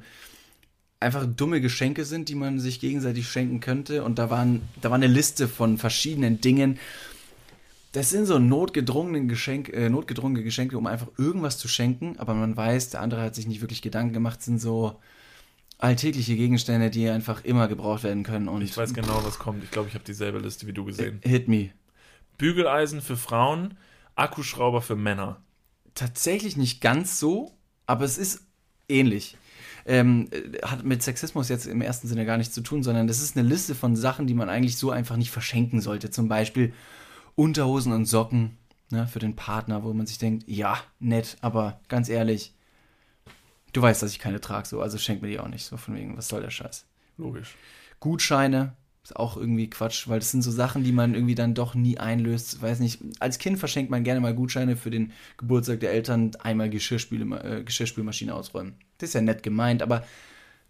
[1.01, 4.05] einfach dumme Geschenke sind, die man sich gegenseitig schenken könnte.
[4.05, 6.79] Und da, waren, da war eine Liste von verschiedenen Dingen.
[7.91, 12.15] Das sind so notgedrungene Geschenke, äh, notgedrungene Geschenke, um einfach irgendwas zu schenken.
[12.17, 15.01] Aber man weiß, der andere hat sich nicht wirklich Gedanken gemacht, sind so
[15.77, 18.47] alltägliche Gegenstände, die einfach immer gebraucht werden können.
[18.47, 19.63] Und ich weiß genau, was kommt.
[19.63, 21.19] Ich glaube, ich habe dieselbe Liste wie du gesehen.
[21.23, 21.71] Hit me.
[22.37, 23.77] Bügeleisen für Frauen,
[24.15, 25.41] Akkuschrauber für Männer.
[25.95, 27.57] tatsächlich nicht ganz so,
[27.87, 28.45] aber es ist
[28.87, 29.37] ähnlich.
[29.85, 33.21] Ähm, äh, hat mit Sexismus jetzt im ersten Sinne gar nichts zu tun, sondern das
[33.21, 36.09] ist eine Liste von Sachen, die man eigentlich so einfach nicht verschenken sollte.
[36.11, 36.73] Zum Beispiel
[37.35, 38.57] Unterhosen und Socken
[38.89, 42.53] ne, für den Partner, wo man sich denkt, ja, nett, aber ganz ehrlich,
[43.73, 45.65] du weißt, dass ich keine trage, so, also schenk mir die auch nicht.
[45.65, 46.85] So von wegen, was soll der Scheiß?
[47.17, 47.55] Logisch.
[47.99, 51.75] Gutscheine ist auch irgendwie Quatsch, weil das sind so Sachen, die man irgendwie dann doch
[51.75, 52.61] nie einlöst.
[52.61, 56.69] Weiß nicht, als Kind verschenkt man gerne mal Gutscheine für den Geburtstag der Eltern, einmal
[56.69, 58.75] Geschirrspüle, äh, Geschirrspülmaschine ausräumen.
[58.97, 60.03] Das ist ja nett gemeint, aber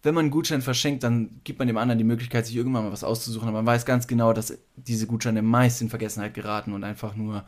[0.03, 2.91] wenn man einen Gutschein verschenkt, dann gibt man dem anderen die Möglichkeit, sich irgendwann mal
[2.91, 3.47] was auszusuchen.
[3.47, 7.45] Aber man weiß ganz genau, dass diese Gutscheine meist in Vergessenheit geraten und einfach nur,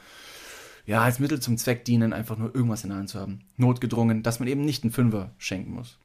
[0.89, 3.41] ja, als Mittel zum Zweck dienen, einfach nur irgendwas in der Hand zu haben.
[3.57, 5.99] Notgedrungen, dass man eben nicht einen Fünfer schenken muss.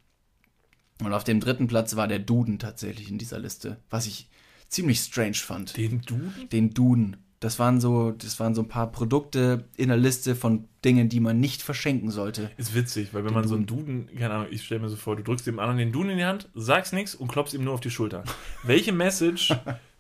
[1.03, 4.29] Und auf dem dritten Platz war der Duden tatsächlich in dieser Liste, was ich
[4.69, 5.77] ziemlich strange fand.
[5.77, 6.49] Den Duden?
[6.53, 7.17] Den Duden.
[7.41, 11.21] Das waren so, das waren so ein paar Produkte in der Liste von Dingen, die
[11.21, 12.51] man nicht verschenken sollte.
[12.59, 15.17] Ist witzig, weil wenn man so einen Duden, keine Ahnung, ich stelle mir so vor,
[15.17, 17.75] du drückst dem anderen den Duden in die Hand, sagst nichts und klopfst ihm nur
[17.75, 18.25] auf die Schulter.
[18.63, 19.55] Welche Message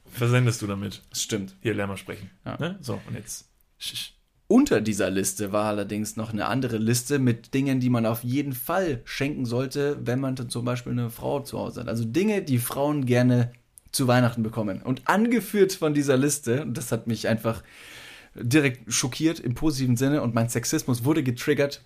[0.06, 1.02] versendest du damit?
[1.10, 1.56] Das stimmt.
[1.60, 2.30] Hier, lern mal sprechen.
[2.44, 2.56] Ja.
[2.58, 2.78] Ne?
[2.80, 3.48] So, und jetzt.
[3.80, 4.10] Sch-
[4.46, 8.52] Unter dieser Liste war allerdings noch eine andere Liste mit Dingen, die man auf jeden
[8.52, 11.88] Fall schenken sollte, wenn man zum Beispiel eine Frau zu Hause hat.
[11.88, 13.52] Also Dinge, die Frauen gerne
[13.90, 14.82] zu Weihnachten bekommen.
[14.82, 17.62] Und angeführt von dieser Liste, und das hat mich einfach
[18.34, 21.82] direkt schockiert im positiven Sinne und mein Sexismus wurde getriggert.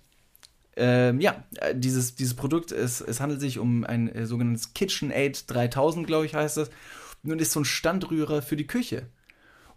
[0.75, 1.43] Ähm, ja,
[1.73, 6.35] dieses, dieses Produkt, es, es handelt sich um ein äh, sogenanntes KitchenAid 3000, glaube ich,
[6.35, 6.69] heißt das.
[7.23, 9.03] Und ist so ein Standrührer für die Küche.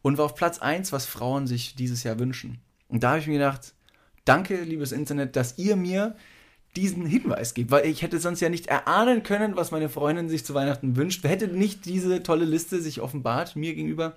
[0.01, 2.61] Und war auf Platz 1, was Frauen sich dieses Jahr wünschen.
[2.93, 3.73] Und da habe ich mir gedacht,
[4.27, 6.15] danke, liebes Internet, dass ihr mir
[6.77, 10.45] diesen Hinweis gebt, weil ich hätte sonst ja nicht erahnen können, was meine Freundin sich
[10.45, 11.25] zu Weihnachten wünscht.
[11.25, 14.15] Hätte nicht diese tolle Liste sich offenbart mir gegenüber.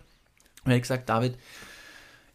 [0.65, 1.37] Und hätte gesagt, David,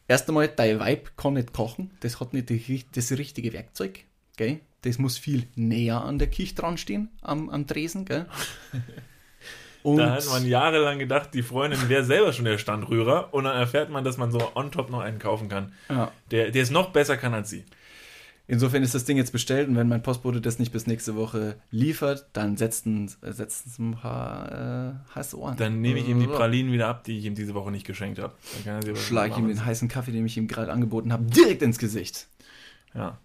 [0.09, 2.51] erst einmal, dein Weib kann nicht kochen, das hat nicht
[2.97, 4.01] das richtige Werkzeug,
[4.36, 4.61] gell?
[4.82, 8.26] Das muss viel näher an der Küche dran stehen, am, am Tresen, gell?
[9.83, 13.57] Und Da hat man jahrelang gedacht, die Freundin wäre selber schon der Standrührer und dann
[13.57, 16.11] erfährt man, dass man so on top noch einen kaufen kann, ja.
[16.31, 17.64] der, der es noch besser kann als sie.
[18.47, 21.55] Insofern ist das Ding jetzt bestellt und wenn mein Postbote das nicht bis nächste Woche
[21.70, 25.57] liefert, dann setzen setzen ein paar äh, heiße Ohren.
[25.57, 28.18] Dann nehme ich ihm die Pralinen wieder ab, die ich ihm diese Woche nicht geschenkt
[28.18, 28.35] habe.
[28.64, 32.26] Dann ich ihm den heißen Kaffee, den ich ihm gerade angeboten habe, direkt ins Gesicht.
[32.93, 33.18] Ja.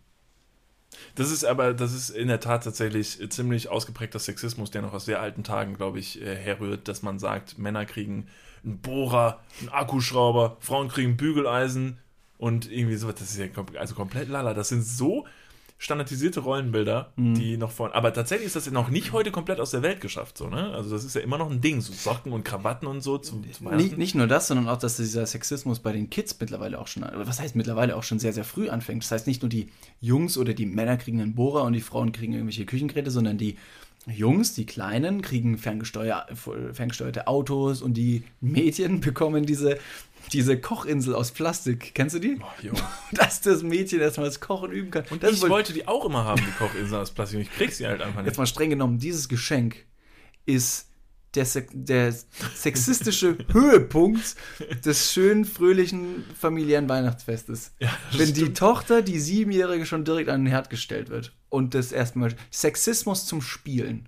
[1.15, 5.05] Das ist aber, das ist in der Tat tatsächlich ziemlich ausgeprägter Sexismus, der noch aus
[5.05, 8.27] sehr alten Tagen, glaube ich, äh, herrührt, dass man sagt, Männer kriegen
[8.63, 11.99] einen Bohrer, einen Akkuschrauber, Frauen kriegen Bügeleisen
[12.37, 13.15] und irgendwie sowas.
[13.15, 14.53] Das ist ja kom also komplett lala.
[14.53, 15.25] Das sind so
[15.85, 17.35] standardisierte Rollenbilder, Mhm.
[17.35, 17.95] die noch vor.
[17.95, 20.71] Aber tatsächlich ist das ja noch nicht heute komplett aus der Welt geschafft, so, ne?
[20.73, 23.41] Also, das ist ja immer noch ein Ding, so Socken und Krawatten und so zu,
[23.41, 23.63] zu.
[23.75, 27.05] Nicht, nicht nur das, sondern auch, dass dieser Sexismus bei den Kids mittlerweile auch schon,
[27.13, 29.03] was heißt mittlerweile auch schon sehr, sehr früh anfängt.
[29.03, 29.67] Das heißt, nicht nur die
[30.01, 33.55] Jungs oder die Männer kriegen einen Bohrer und die Frauen kriegen irgendwelche Küchengeräte, sondern die
[34.07, 36.27] Jungs, die Kleinen, kriegen ferngesteuer,
[36.73, 39.77] ferngesteuerte Autos und die Mädchen bekommen diese,
[40.33, 41.93] diese Kochinsel aus Plastik.
[41.95, 42.39] Kennst du die?
[42.61, 42.73] Jo.
[43.11, 45.03] Dass das Mädchen erstmal das Kochen üben kann.
[45.09, 47.37] Und das Ich wohl- wollte die auch immer haben, die Kochinsel aus Plastik.
[47.37, 48.37] und Ich krieg sie halt einfach jetzt nicht.
[48.37, 49.85] mal streng genommen, dieses Geschenk
[50.45, 50.89] ist
[51.35, 52.13] der, Sex der
[52.55, 54.35] sexistische Höhepunkt
[54.85, 57.73] des schönen, fröhlichen, familiären Weihnachtsfestes.
[57.79, 58.57] Ja, Wenn die stimmt.
[58.57, 61.33] Tochter, die Siebenjährige, schon direkt an den Herd gestellt wird.
[61.49, 64.07] Und das erstmal Sexismus zum Spielen.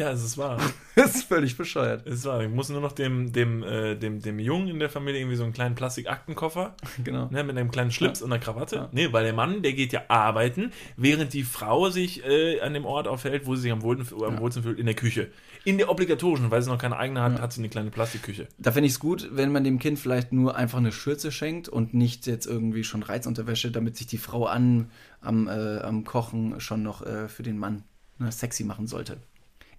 [0.00, 0.58] Ja, es ist wahr.
[0.96, 2.06] Das ist völlig bescheuert.
[2.06, 2.42] Es ist wahr.
[2.42, 5.44] Ich muss nur noch dem, dem, äh, dem, dem Jungen in der Familie irgendwie so
[5.44, 6.74] einen kleinen Plastikaktenkoffer
[7.04, 7.28] Genau.
[7.30, 8.76] Ne, mit einem kleinen Schlips und einer Krawatte.
[8.76, 8.88] Ja.
[8.92, 12.86] Nee, weil der Mann, der geht ja arbeiten, während die Frau sich äh, an dem
[12.86, 15.30] Ort aufhält, wo sie sich am wohlsten, am wohlsten fühlt, in der Küche.
[15.64, 18.48] In der obligatorischen, weil sie noch keine eigene hat, hat sie eine kleine Plastikküche.
[18.58, 21.68] Da finde ich es gut, wenn man dem Kind vielleicht nur einfach eine Schürze schenkt
[21.68, 24.90] und nicht jetzt irgendwie schon Reizunterwäsche, damit sich die Frau an,
[25.20, 27.84] am, äh, am Kochen schon noch äh, für den Mann
[28.18, 29.18] ne, sexy machen sollte.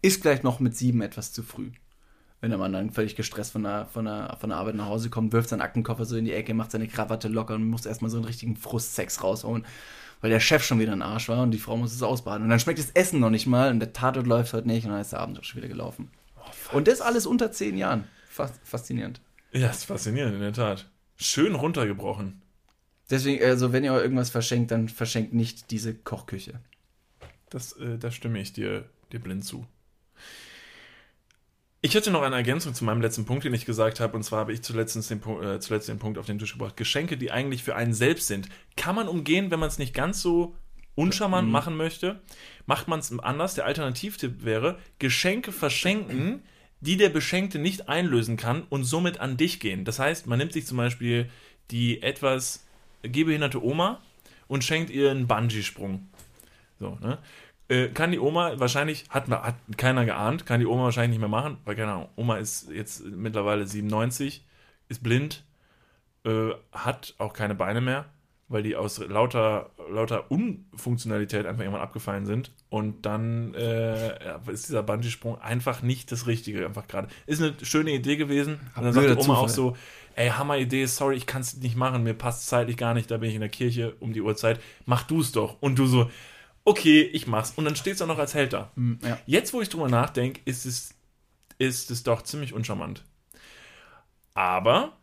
[0.02, 1.72] Ist vielleicht noch mit sieben etwas zu früh.
[2.39, 5.12] Wenn der Mann dann völlig gestresst von der, von, der, von der Arbeit nach Hause
[5.12, 8.10] kommt, wirft seinen Aktenkoffer so in die Ecke, macht seine Krawatte locker und muss erstmal
[8.10, 9.64] so einen richtigen Frustsex rausholen,
[10.22, 12.43] weil der Chef schon wieder ein Arsch war und die Frau muss es ausbaden.
[12.43, 14.91] Und dann schmeckt das Essen noch nicht mal und der Tatort läuft heute nicht und
[14.91, 16.10] dann ist der Abend auch schon wieder gelaufen.
[16.72, 18.06] Und das alles unter zehn Jahren.
[18.28, 19.22] Fas faszinierend.
[19.52, 20.89] Ja, ist faszinierend, in der Tat.
[21.18, 22.41] Schön runtergebrochen.
[23.12, 26.60] Deswegen, also wenn ihr euch irgendwas verschenkt, dann verschenkt nicht diese Kochküche.
[27.49, 29.68] Das, äh, da stimme ich dir, dir blind zu.
[31.84, 34.39] Ich hätte noch eine Ergänzung zu meinem letzten Punkt, den ich gesagt habe, und zwar
[34.39, 36.78] habe ich zuletzt den, äh, zuletzt den Punkt auf den Tisch gebracht.
[36.78, 40.22] Geschenke, die eigentlich für einen selbst sind, kann man umgehen, wenn man es nicht ganz
[40.22, 40.55] so
[40.93, 41.51] uncharmant Mhm.
[41.51, 42.22] machen möchte.
[42.67, 43.55] Macht man es anders.
[43.55, 46.43] Der Alternativtipp wäre, Geschenke verschenken,
[46.82, 49.84] die der Beschenkte nicht einlösen kann und somit an dich gehen.
[49.84, 51.30] Das heißt, man nimmt sich zum Beispiel
[51.72, 52.63] die etwas
[53.01, 54.01] gehbehinderte Oma
[54.47, 56.07] und schenkt ihr einen Bungee-Sprung.
[56.80, 57.17] So, ne?
[57.72, 61.30] Äh, kann die Oma wahrscheinlich, hat, hat keiner geahnt, kann die Oma wahrscheinlich nicht mehr
[61.30, 64.45] machen, weil keine Ahnung, Oma ist jetzt mittlerweile 97,
[64.89, 65.45] ist blind,
[66.26, 68.07] äh, hat auch keine Beine mehr,
[68.49, 72.51] weil die aus lauter, lauter Unfunktionalität einfach irgendwann abgefallen sind.
[72.67, 77.07] Und dann äh, ja, ist dieser Bungee-Sprung einfach nicht das Richtige, einfach gerade.
[77.26, 78.59] Ist eine schöne Idee gewesen.
[78.76, 79.49] Und dann sagt die Oma auch Zufall.
[79.49, 79.78] so,
[80.15, 83.30] ey, Hammer-Idee, sorry, ich kann es nicht machen, mir passt zeitlich gar nicht, da bin
[83.30, 85.55] ich in der Kirche um die Uhrzeit, mach du es doch.
[85.61, 86.09] Und du so,
[86.66, 87.51] okay, ich mach's.
[87.55, 88.72] Und dann steht es auch noch als Held da.
[88.76, 89.18] Hm, Ja.
[89.26, 90.93] Jetzt, wo ich drüber nachdenke, ist es,
[91.57, 93.03] ist es doch ziemlich uncharmant.
[94.34, 94.97] Aber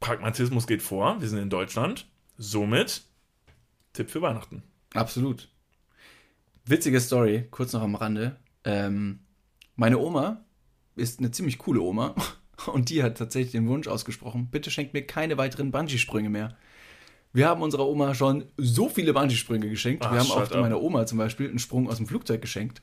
[0.00, 2.06] Pragmatismus geht vor, wir sind in Deutschland,
[2.38, 3.02] somit
[3.92, 4.62] Tipp für Weihnachten.
[4.94, 5.48] Absolut.
[6.64, 8.36] Witzige Story, kurz noch am Rande.
[8.64, 9.20] Ähm,
[9.76, 10.44] meine Oma
[10.96, 12.14] ist eine ziemlich coole Oma
[12.72, 16.56] und die hat tatsächlich den Wunsch ausgesprochen, bitte schenkt mir keine weiteren Bungee-Sprünge mehr.
[17.32, 20.04] Wir haben unserer Oma schon so viele Bungee-Sprünge geschenkt.
[20.04, 22.82] Ach, Wir haben auch meiner Oma zum Beispiel einen Sprung aus dem Flugzeug geschenkt.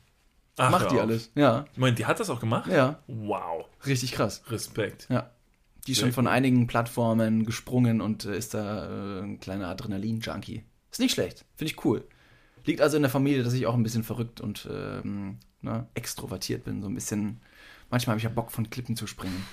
[0.57, 1.01] Ach, Macht die auf.
[1.01, 1.31] alles.
[1.35, 2.71] Ja, Moment, die hat das auch gemacht?
[2.71, 4.41] ja, Wow, richtig krass.
[4.49, 5.07] Respekt.
[5.09, 5.29] Ja.
[5.85, 9.67] Die ist Sehr schon von einigen Plattformen gesprungen und äh, ist da äh, ein kleiner
[9.67, 10.63] Adrenalin-Junkie.
[10.91, 11.45] Ist nicht schlecht.
[11.55, 12.05] Finde ich cool.
[12.65, 16.63] Liegt also in der Familie, dass ich auch ein bisschen verrückt und ähm, ne, extrovertiert
[16.65, 16.81] bin.
[16.81, 17.39] So ein bisschen.
[17.89, 19.45] Manchmal habe ich ja Bock, von Klippen zu springen.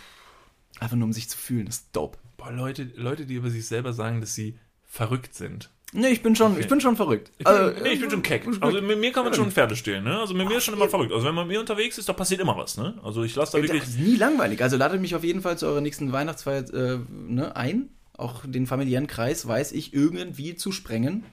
[0.80, 1.66] Einfach nur, um sich zu fühlen.
[1.66, 2.18] Das ist dope.
[2.36, 4.59] Boah, Leute, Leute, die über sich selber sagen, dass sie
[4.95, 5.70] verrückt sind.
[5.92, 6.61] Nee, ich bin schon, Okay.
[6.61, 7.30] ich bin schon verrückt.
[7.38, 8.47] Ich bin, Also, nee, ich bin schon keck.
[8.61, 10.18] Also mit mir kann man schon Pferde stehlen, ne?
[10.20, 11.12] Also mit mir ist schon immer verrückt.
[11.12, 12.99] Also wenn man mit mir unterwegs ist, da passiert immer was, ne?
[13.03, 13.82] Also ich lasse da Das wirklich.
[13.88, 14.62] ist nie langweilig.
[14.62, 17.90] Also ladet mich auf jeden Fall zu eurer nächsten Weihnachtsfeier äh, ne, ein.
[18.16, 21.25] Auch den familiären Kreis weiß ich irgendwie zu sprengen.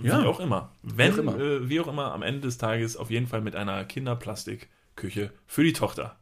[0.00, 0.22] Ja.
[0.22, 0.72] Wie auch immer.
[0.82, 1.38] Wenn, Wie auch immer.
[1.40, 5.64] Äh, wie auch immer, am Ende des Tages auf jeden Fall mit einer Kinderplastikküche für
[5.64, 6.16] die Tochter.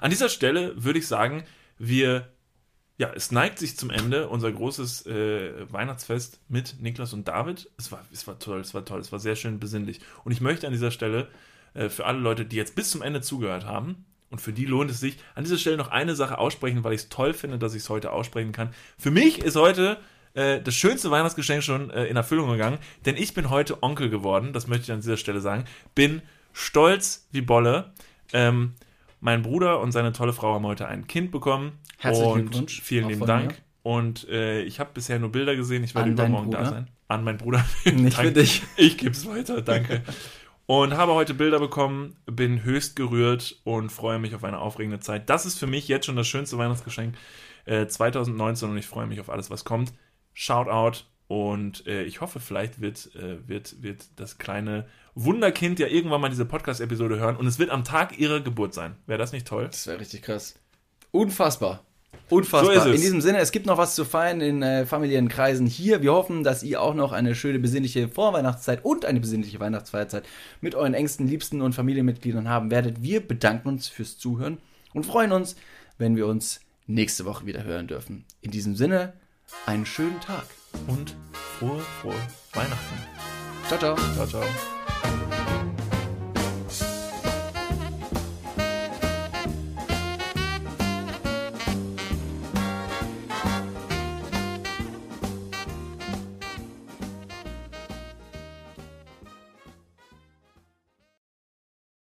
[0.00, 1.44] An dieser Stelle würde ich sagen,
[1.78, 2.28] wir,
[2.96, 7.70] ja, es neigt sich zum Ende unser großes äh, Weihnachtsfest mit Niklas und David.
[7.76, 10.00] Es war, es war toll, es war toll, es war sehr schön besinnlich.
[10.22, 11.28] Und ich möchte an dieser Stelle
[11.74, 14.90] äh, für alle Leute, die jetzt bis zum Ende zugehört haben, und für die lohnt
[14.90, 17.74] es sich, an dieser Stelle noch eine Sache aussprechen, weil ich es toll finde, dass
[17.74, 18.70] ich es heute aussprechen kann.
[18.98, 19.98] Für mich ist heute
[20.34, 24.52] äh, das schönste Weihnachtsgeschenk schon äh, in Erfüllung gegangen, denn ich bin heute Onkel geworden,
[24.52, 25.64] das möchte ich an dieser Stelle sagen.
[25.94, 26.22] Bin
[26.52, 27.92] stolz wie Bolle.
[28.32, 28.74] Ähm,
[29.20, 31.78] mein Bruder und seine tolle Frau haben heute ein Kind bekommen.
[31.98, 33.52] Herzlichen und Glückwunsch, Vielen lieben Dank.
[33.52, 33.56] mir.
[33.82, 35.84] Und äh, ich habe bisher nur Bilder gesehen.
[35.84, 36.90] Ich werde übermorgen da sein.
[37.08, 37.64] An meinen Bruder.
[37.84, 38.62] Nicht für dich.
[38.76, 40.02] Ich gebe es weiter, danke.
[40.66, 45.28] Und habe heute Bilder bekommen, bin höchst gerührt und freue mich auf eine aufregende Zeit.
[45.28, 47.14] Das ist für mich jetzt schon das schönste Weihnachtsgeschenk
[47.66, 49.92] äh, 2019 und ich freue mich auf alles, was kommt.
[50.32, 56.22] Shoutout Und äh, ich hoffe, vielleicht wird, äh, wird, wird das kleine Wunderkind ja irgendwann
[56.22, 58.96] mal diese Podcast-Episode hören und es wird am Tag ihrer Geburt sein.
[59.06, 59.66] Wäre das nicht toll?
[59.66, 60.58] Das wäre richtig krass.
[61.14, 61.84] Unfassbar.
[62.28, 62.80] Unfassbar.
[62.80, 62.90] So.
[62.90, 66.02] In diesem Sinne, es gibt noch was zu feiern in äh, familiären Kreisen hier.
[66.02, 70.24] Wir hoffen, dass ihr auch noch eine schöne besinnliche Vorweihnachtszeit und eine besinnliche Weihnachtsfeierzeit
[70.60, 73.00] mit euren engsten, liebsten und Familienmitgliedern haben werdet.
[73.04, 74.58] Wir bedanken uns fürs Zuhören
[74.92, 75.54] und freuen uns,
[75.98, 76.58] wenn wir uns
[76.88, 78.24] nächste Woche wieder hören dürfen.
[78.40, 79.12] In diesem Sinne,
[79.66, 80.46] einen schönen Tag.
[80.88, 81.14] Und
[81.60, 82.14] frohe, frohe
[82.54, 82.98] Weihnachten.
[83.68, 83.96] Ciao, ciao.
[84.16, 85.43] Ciao, ciao.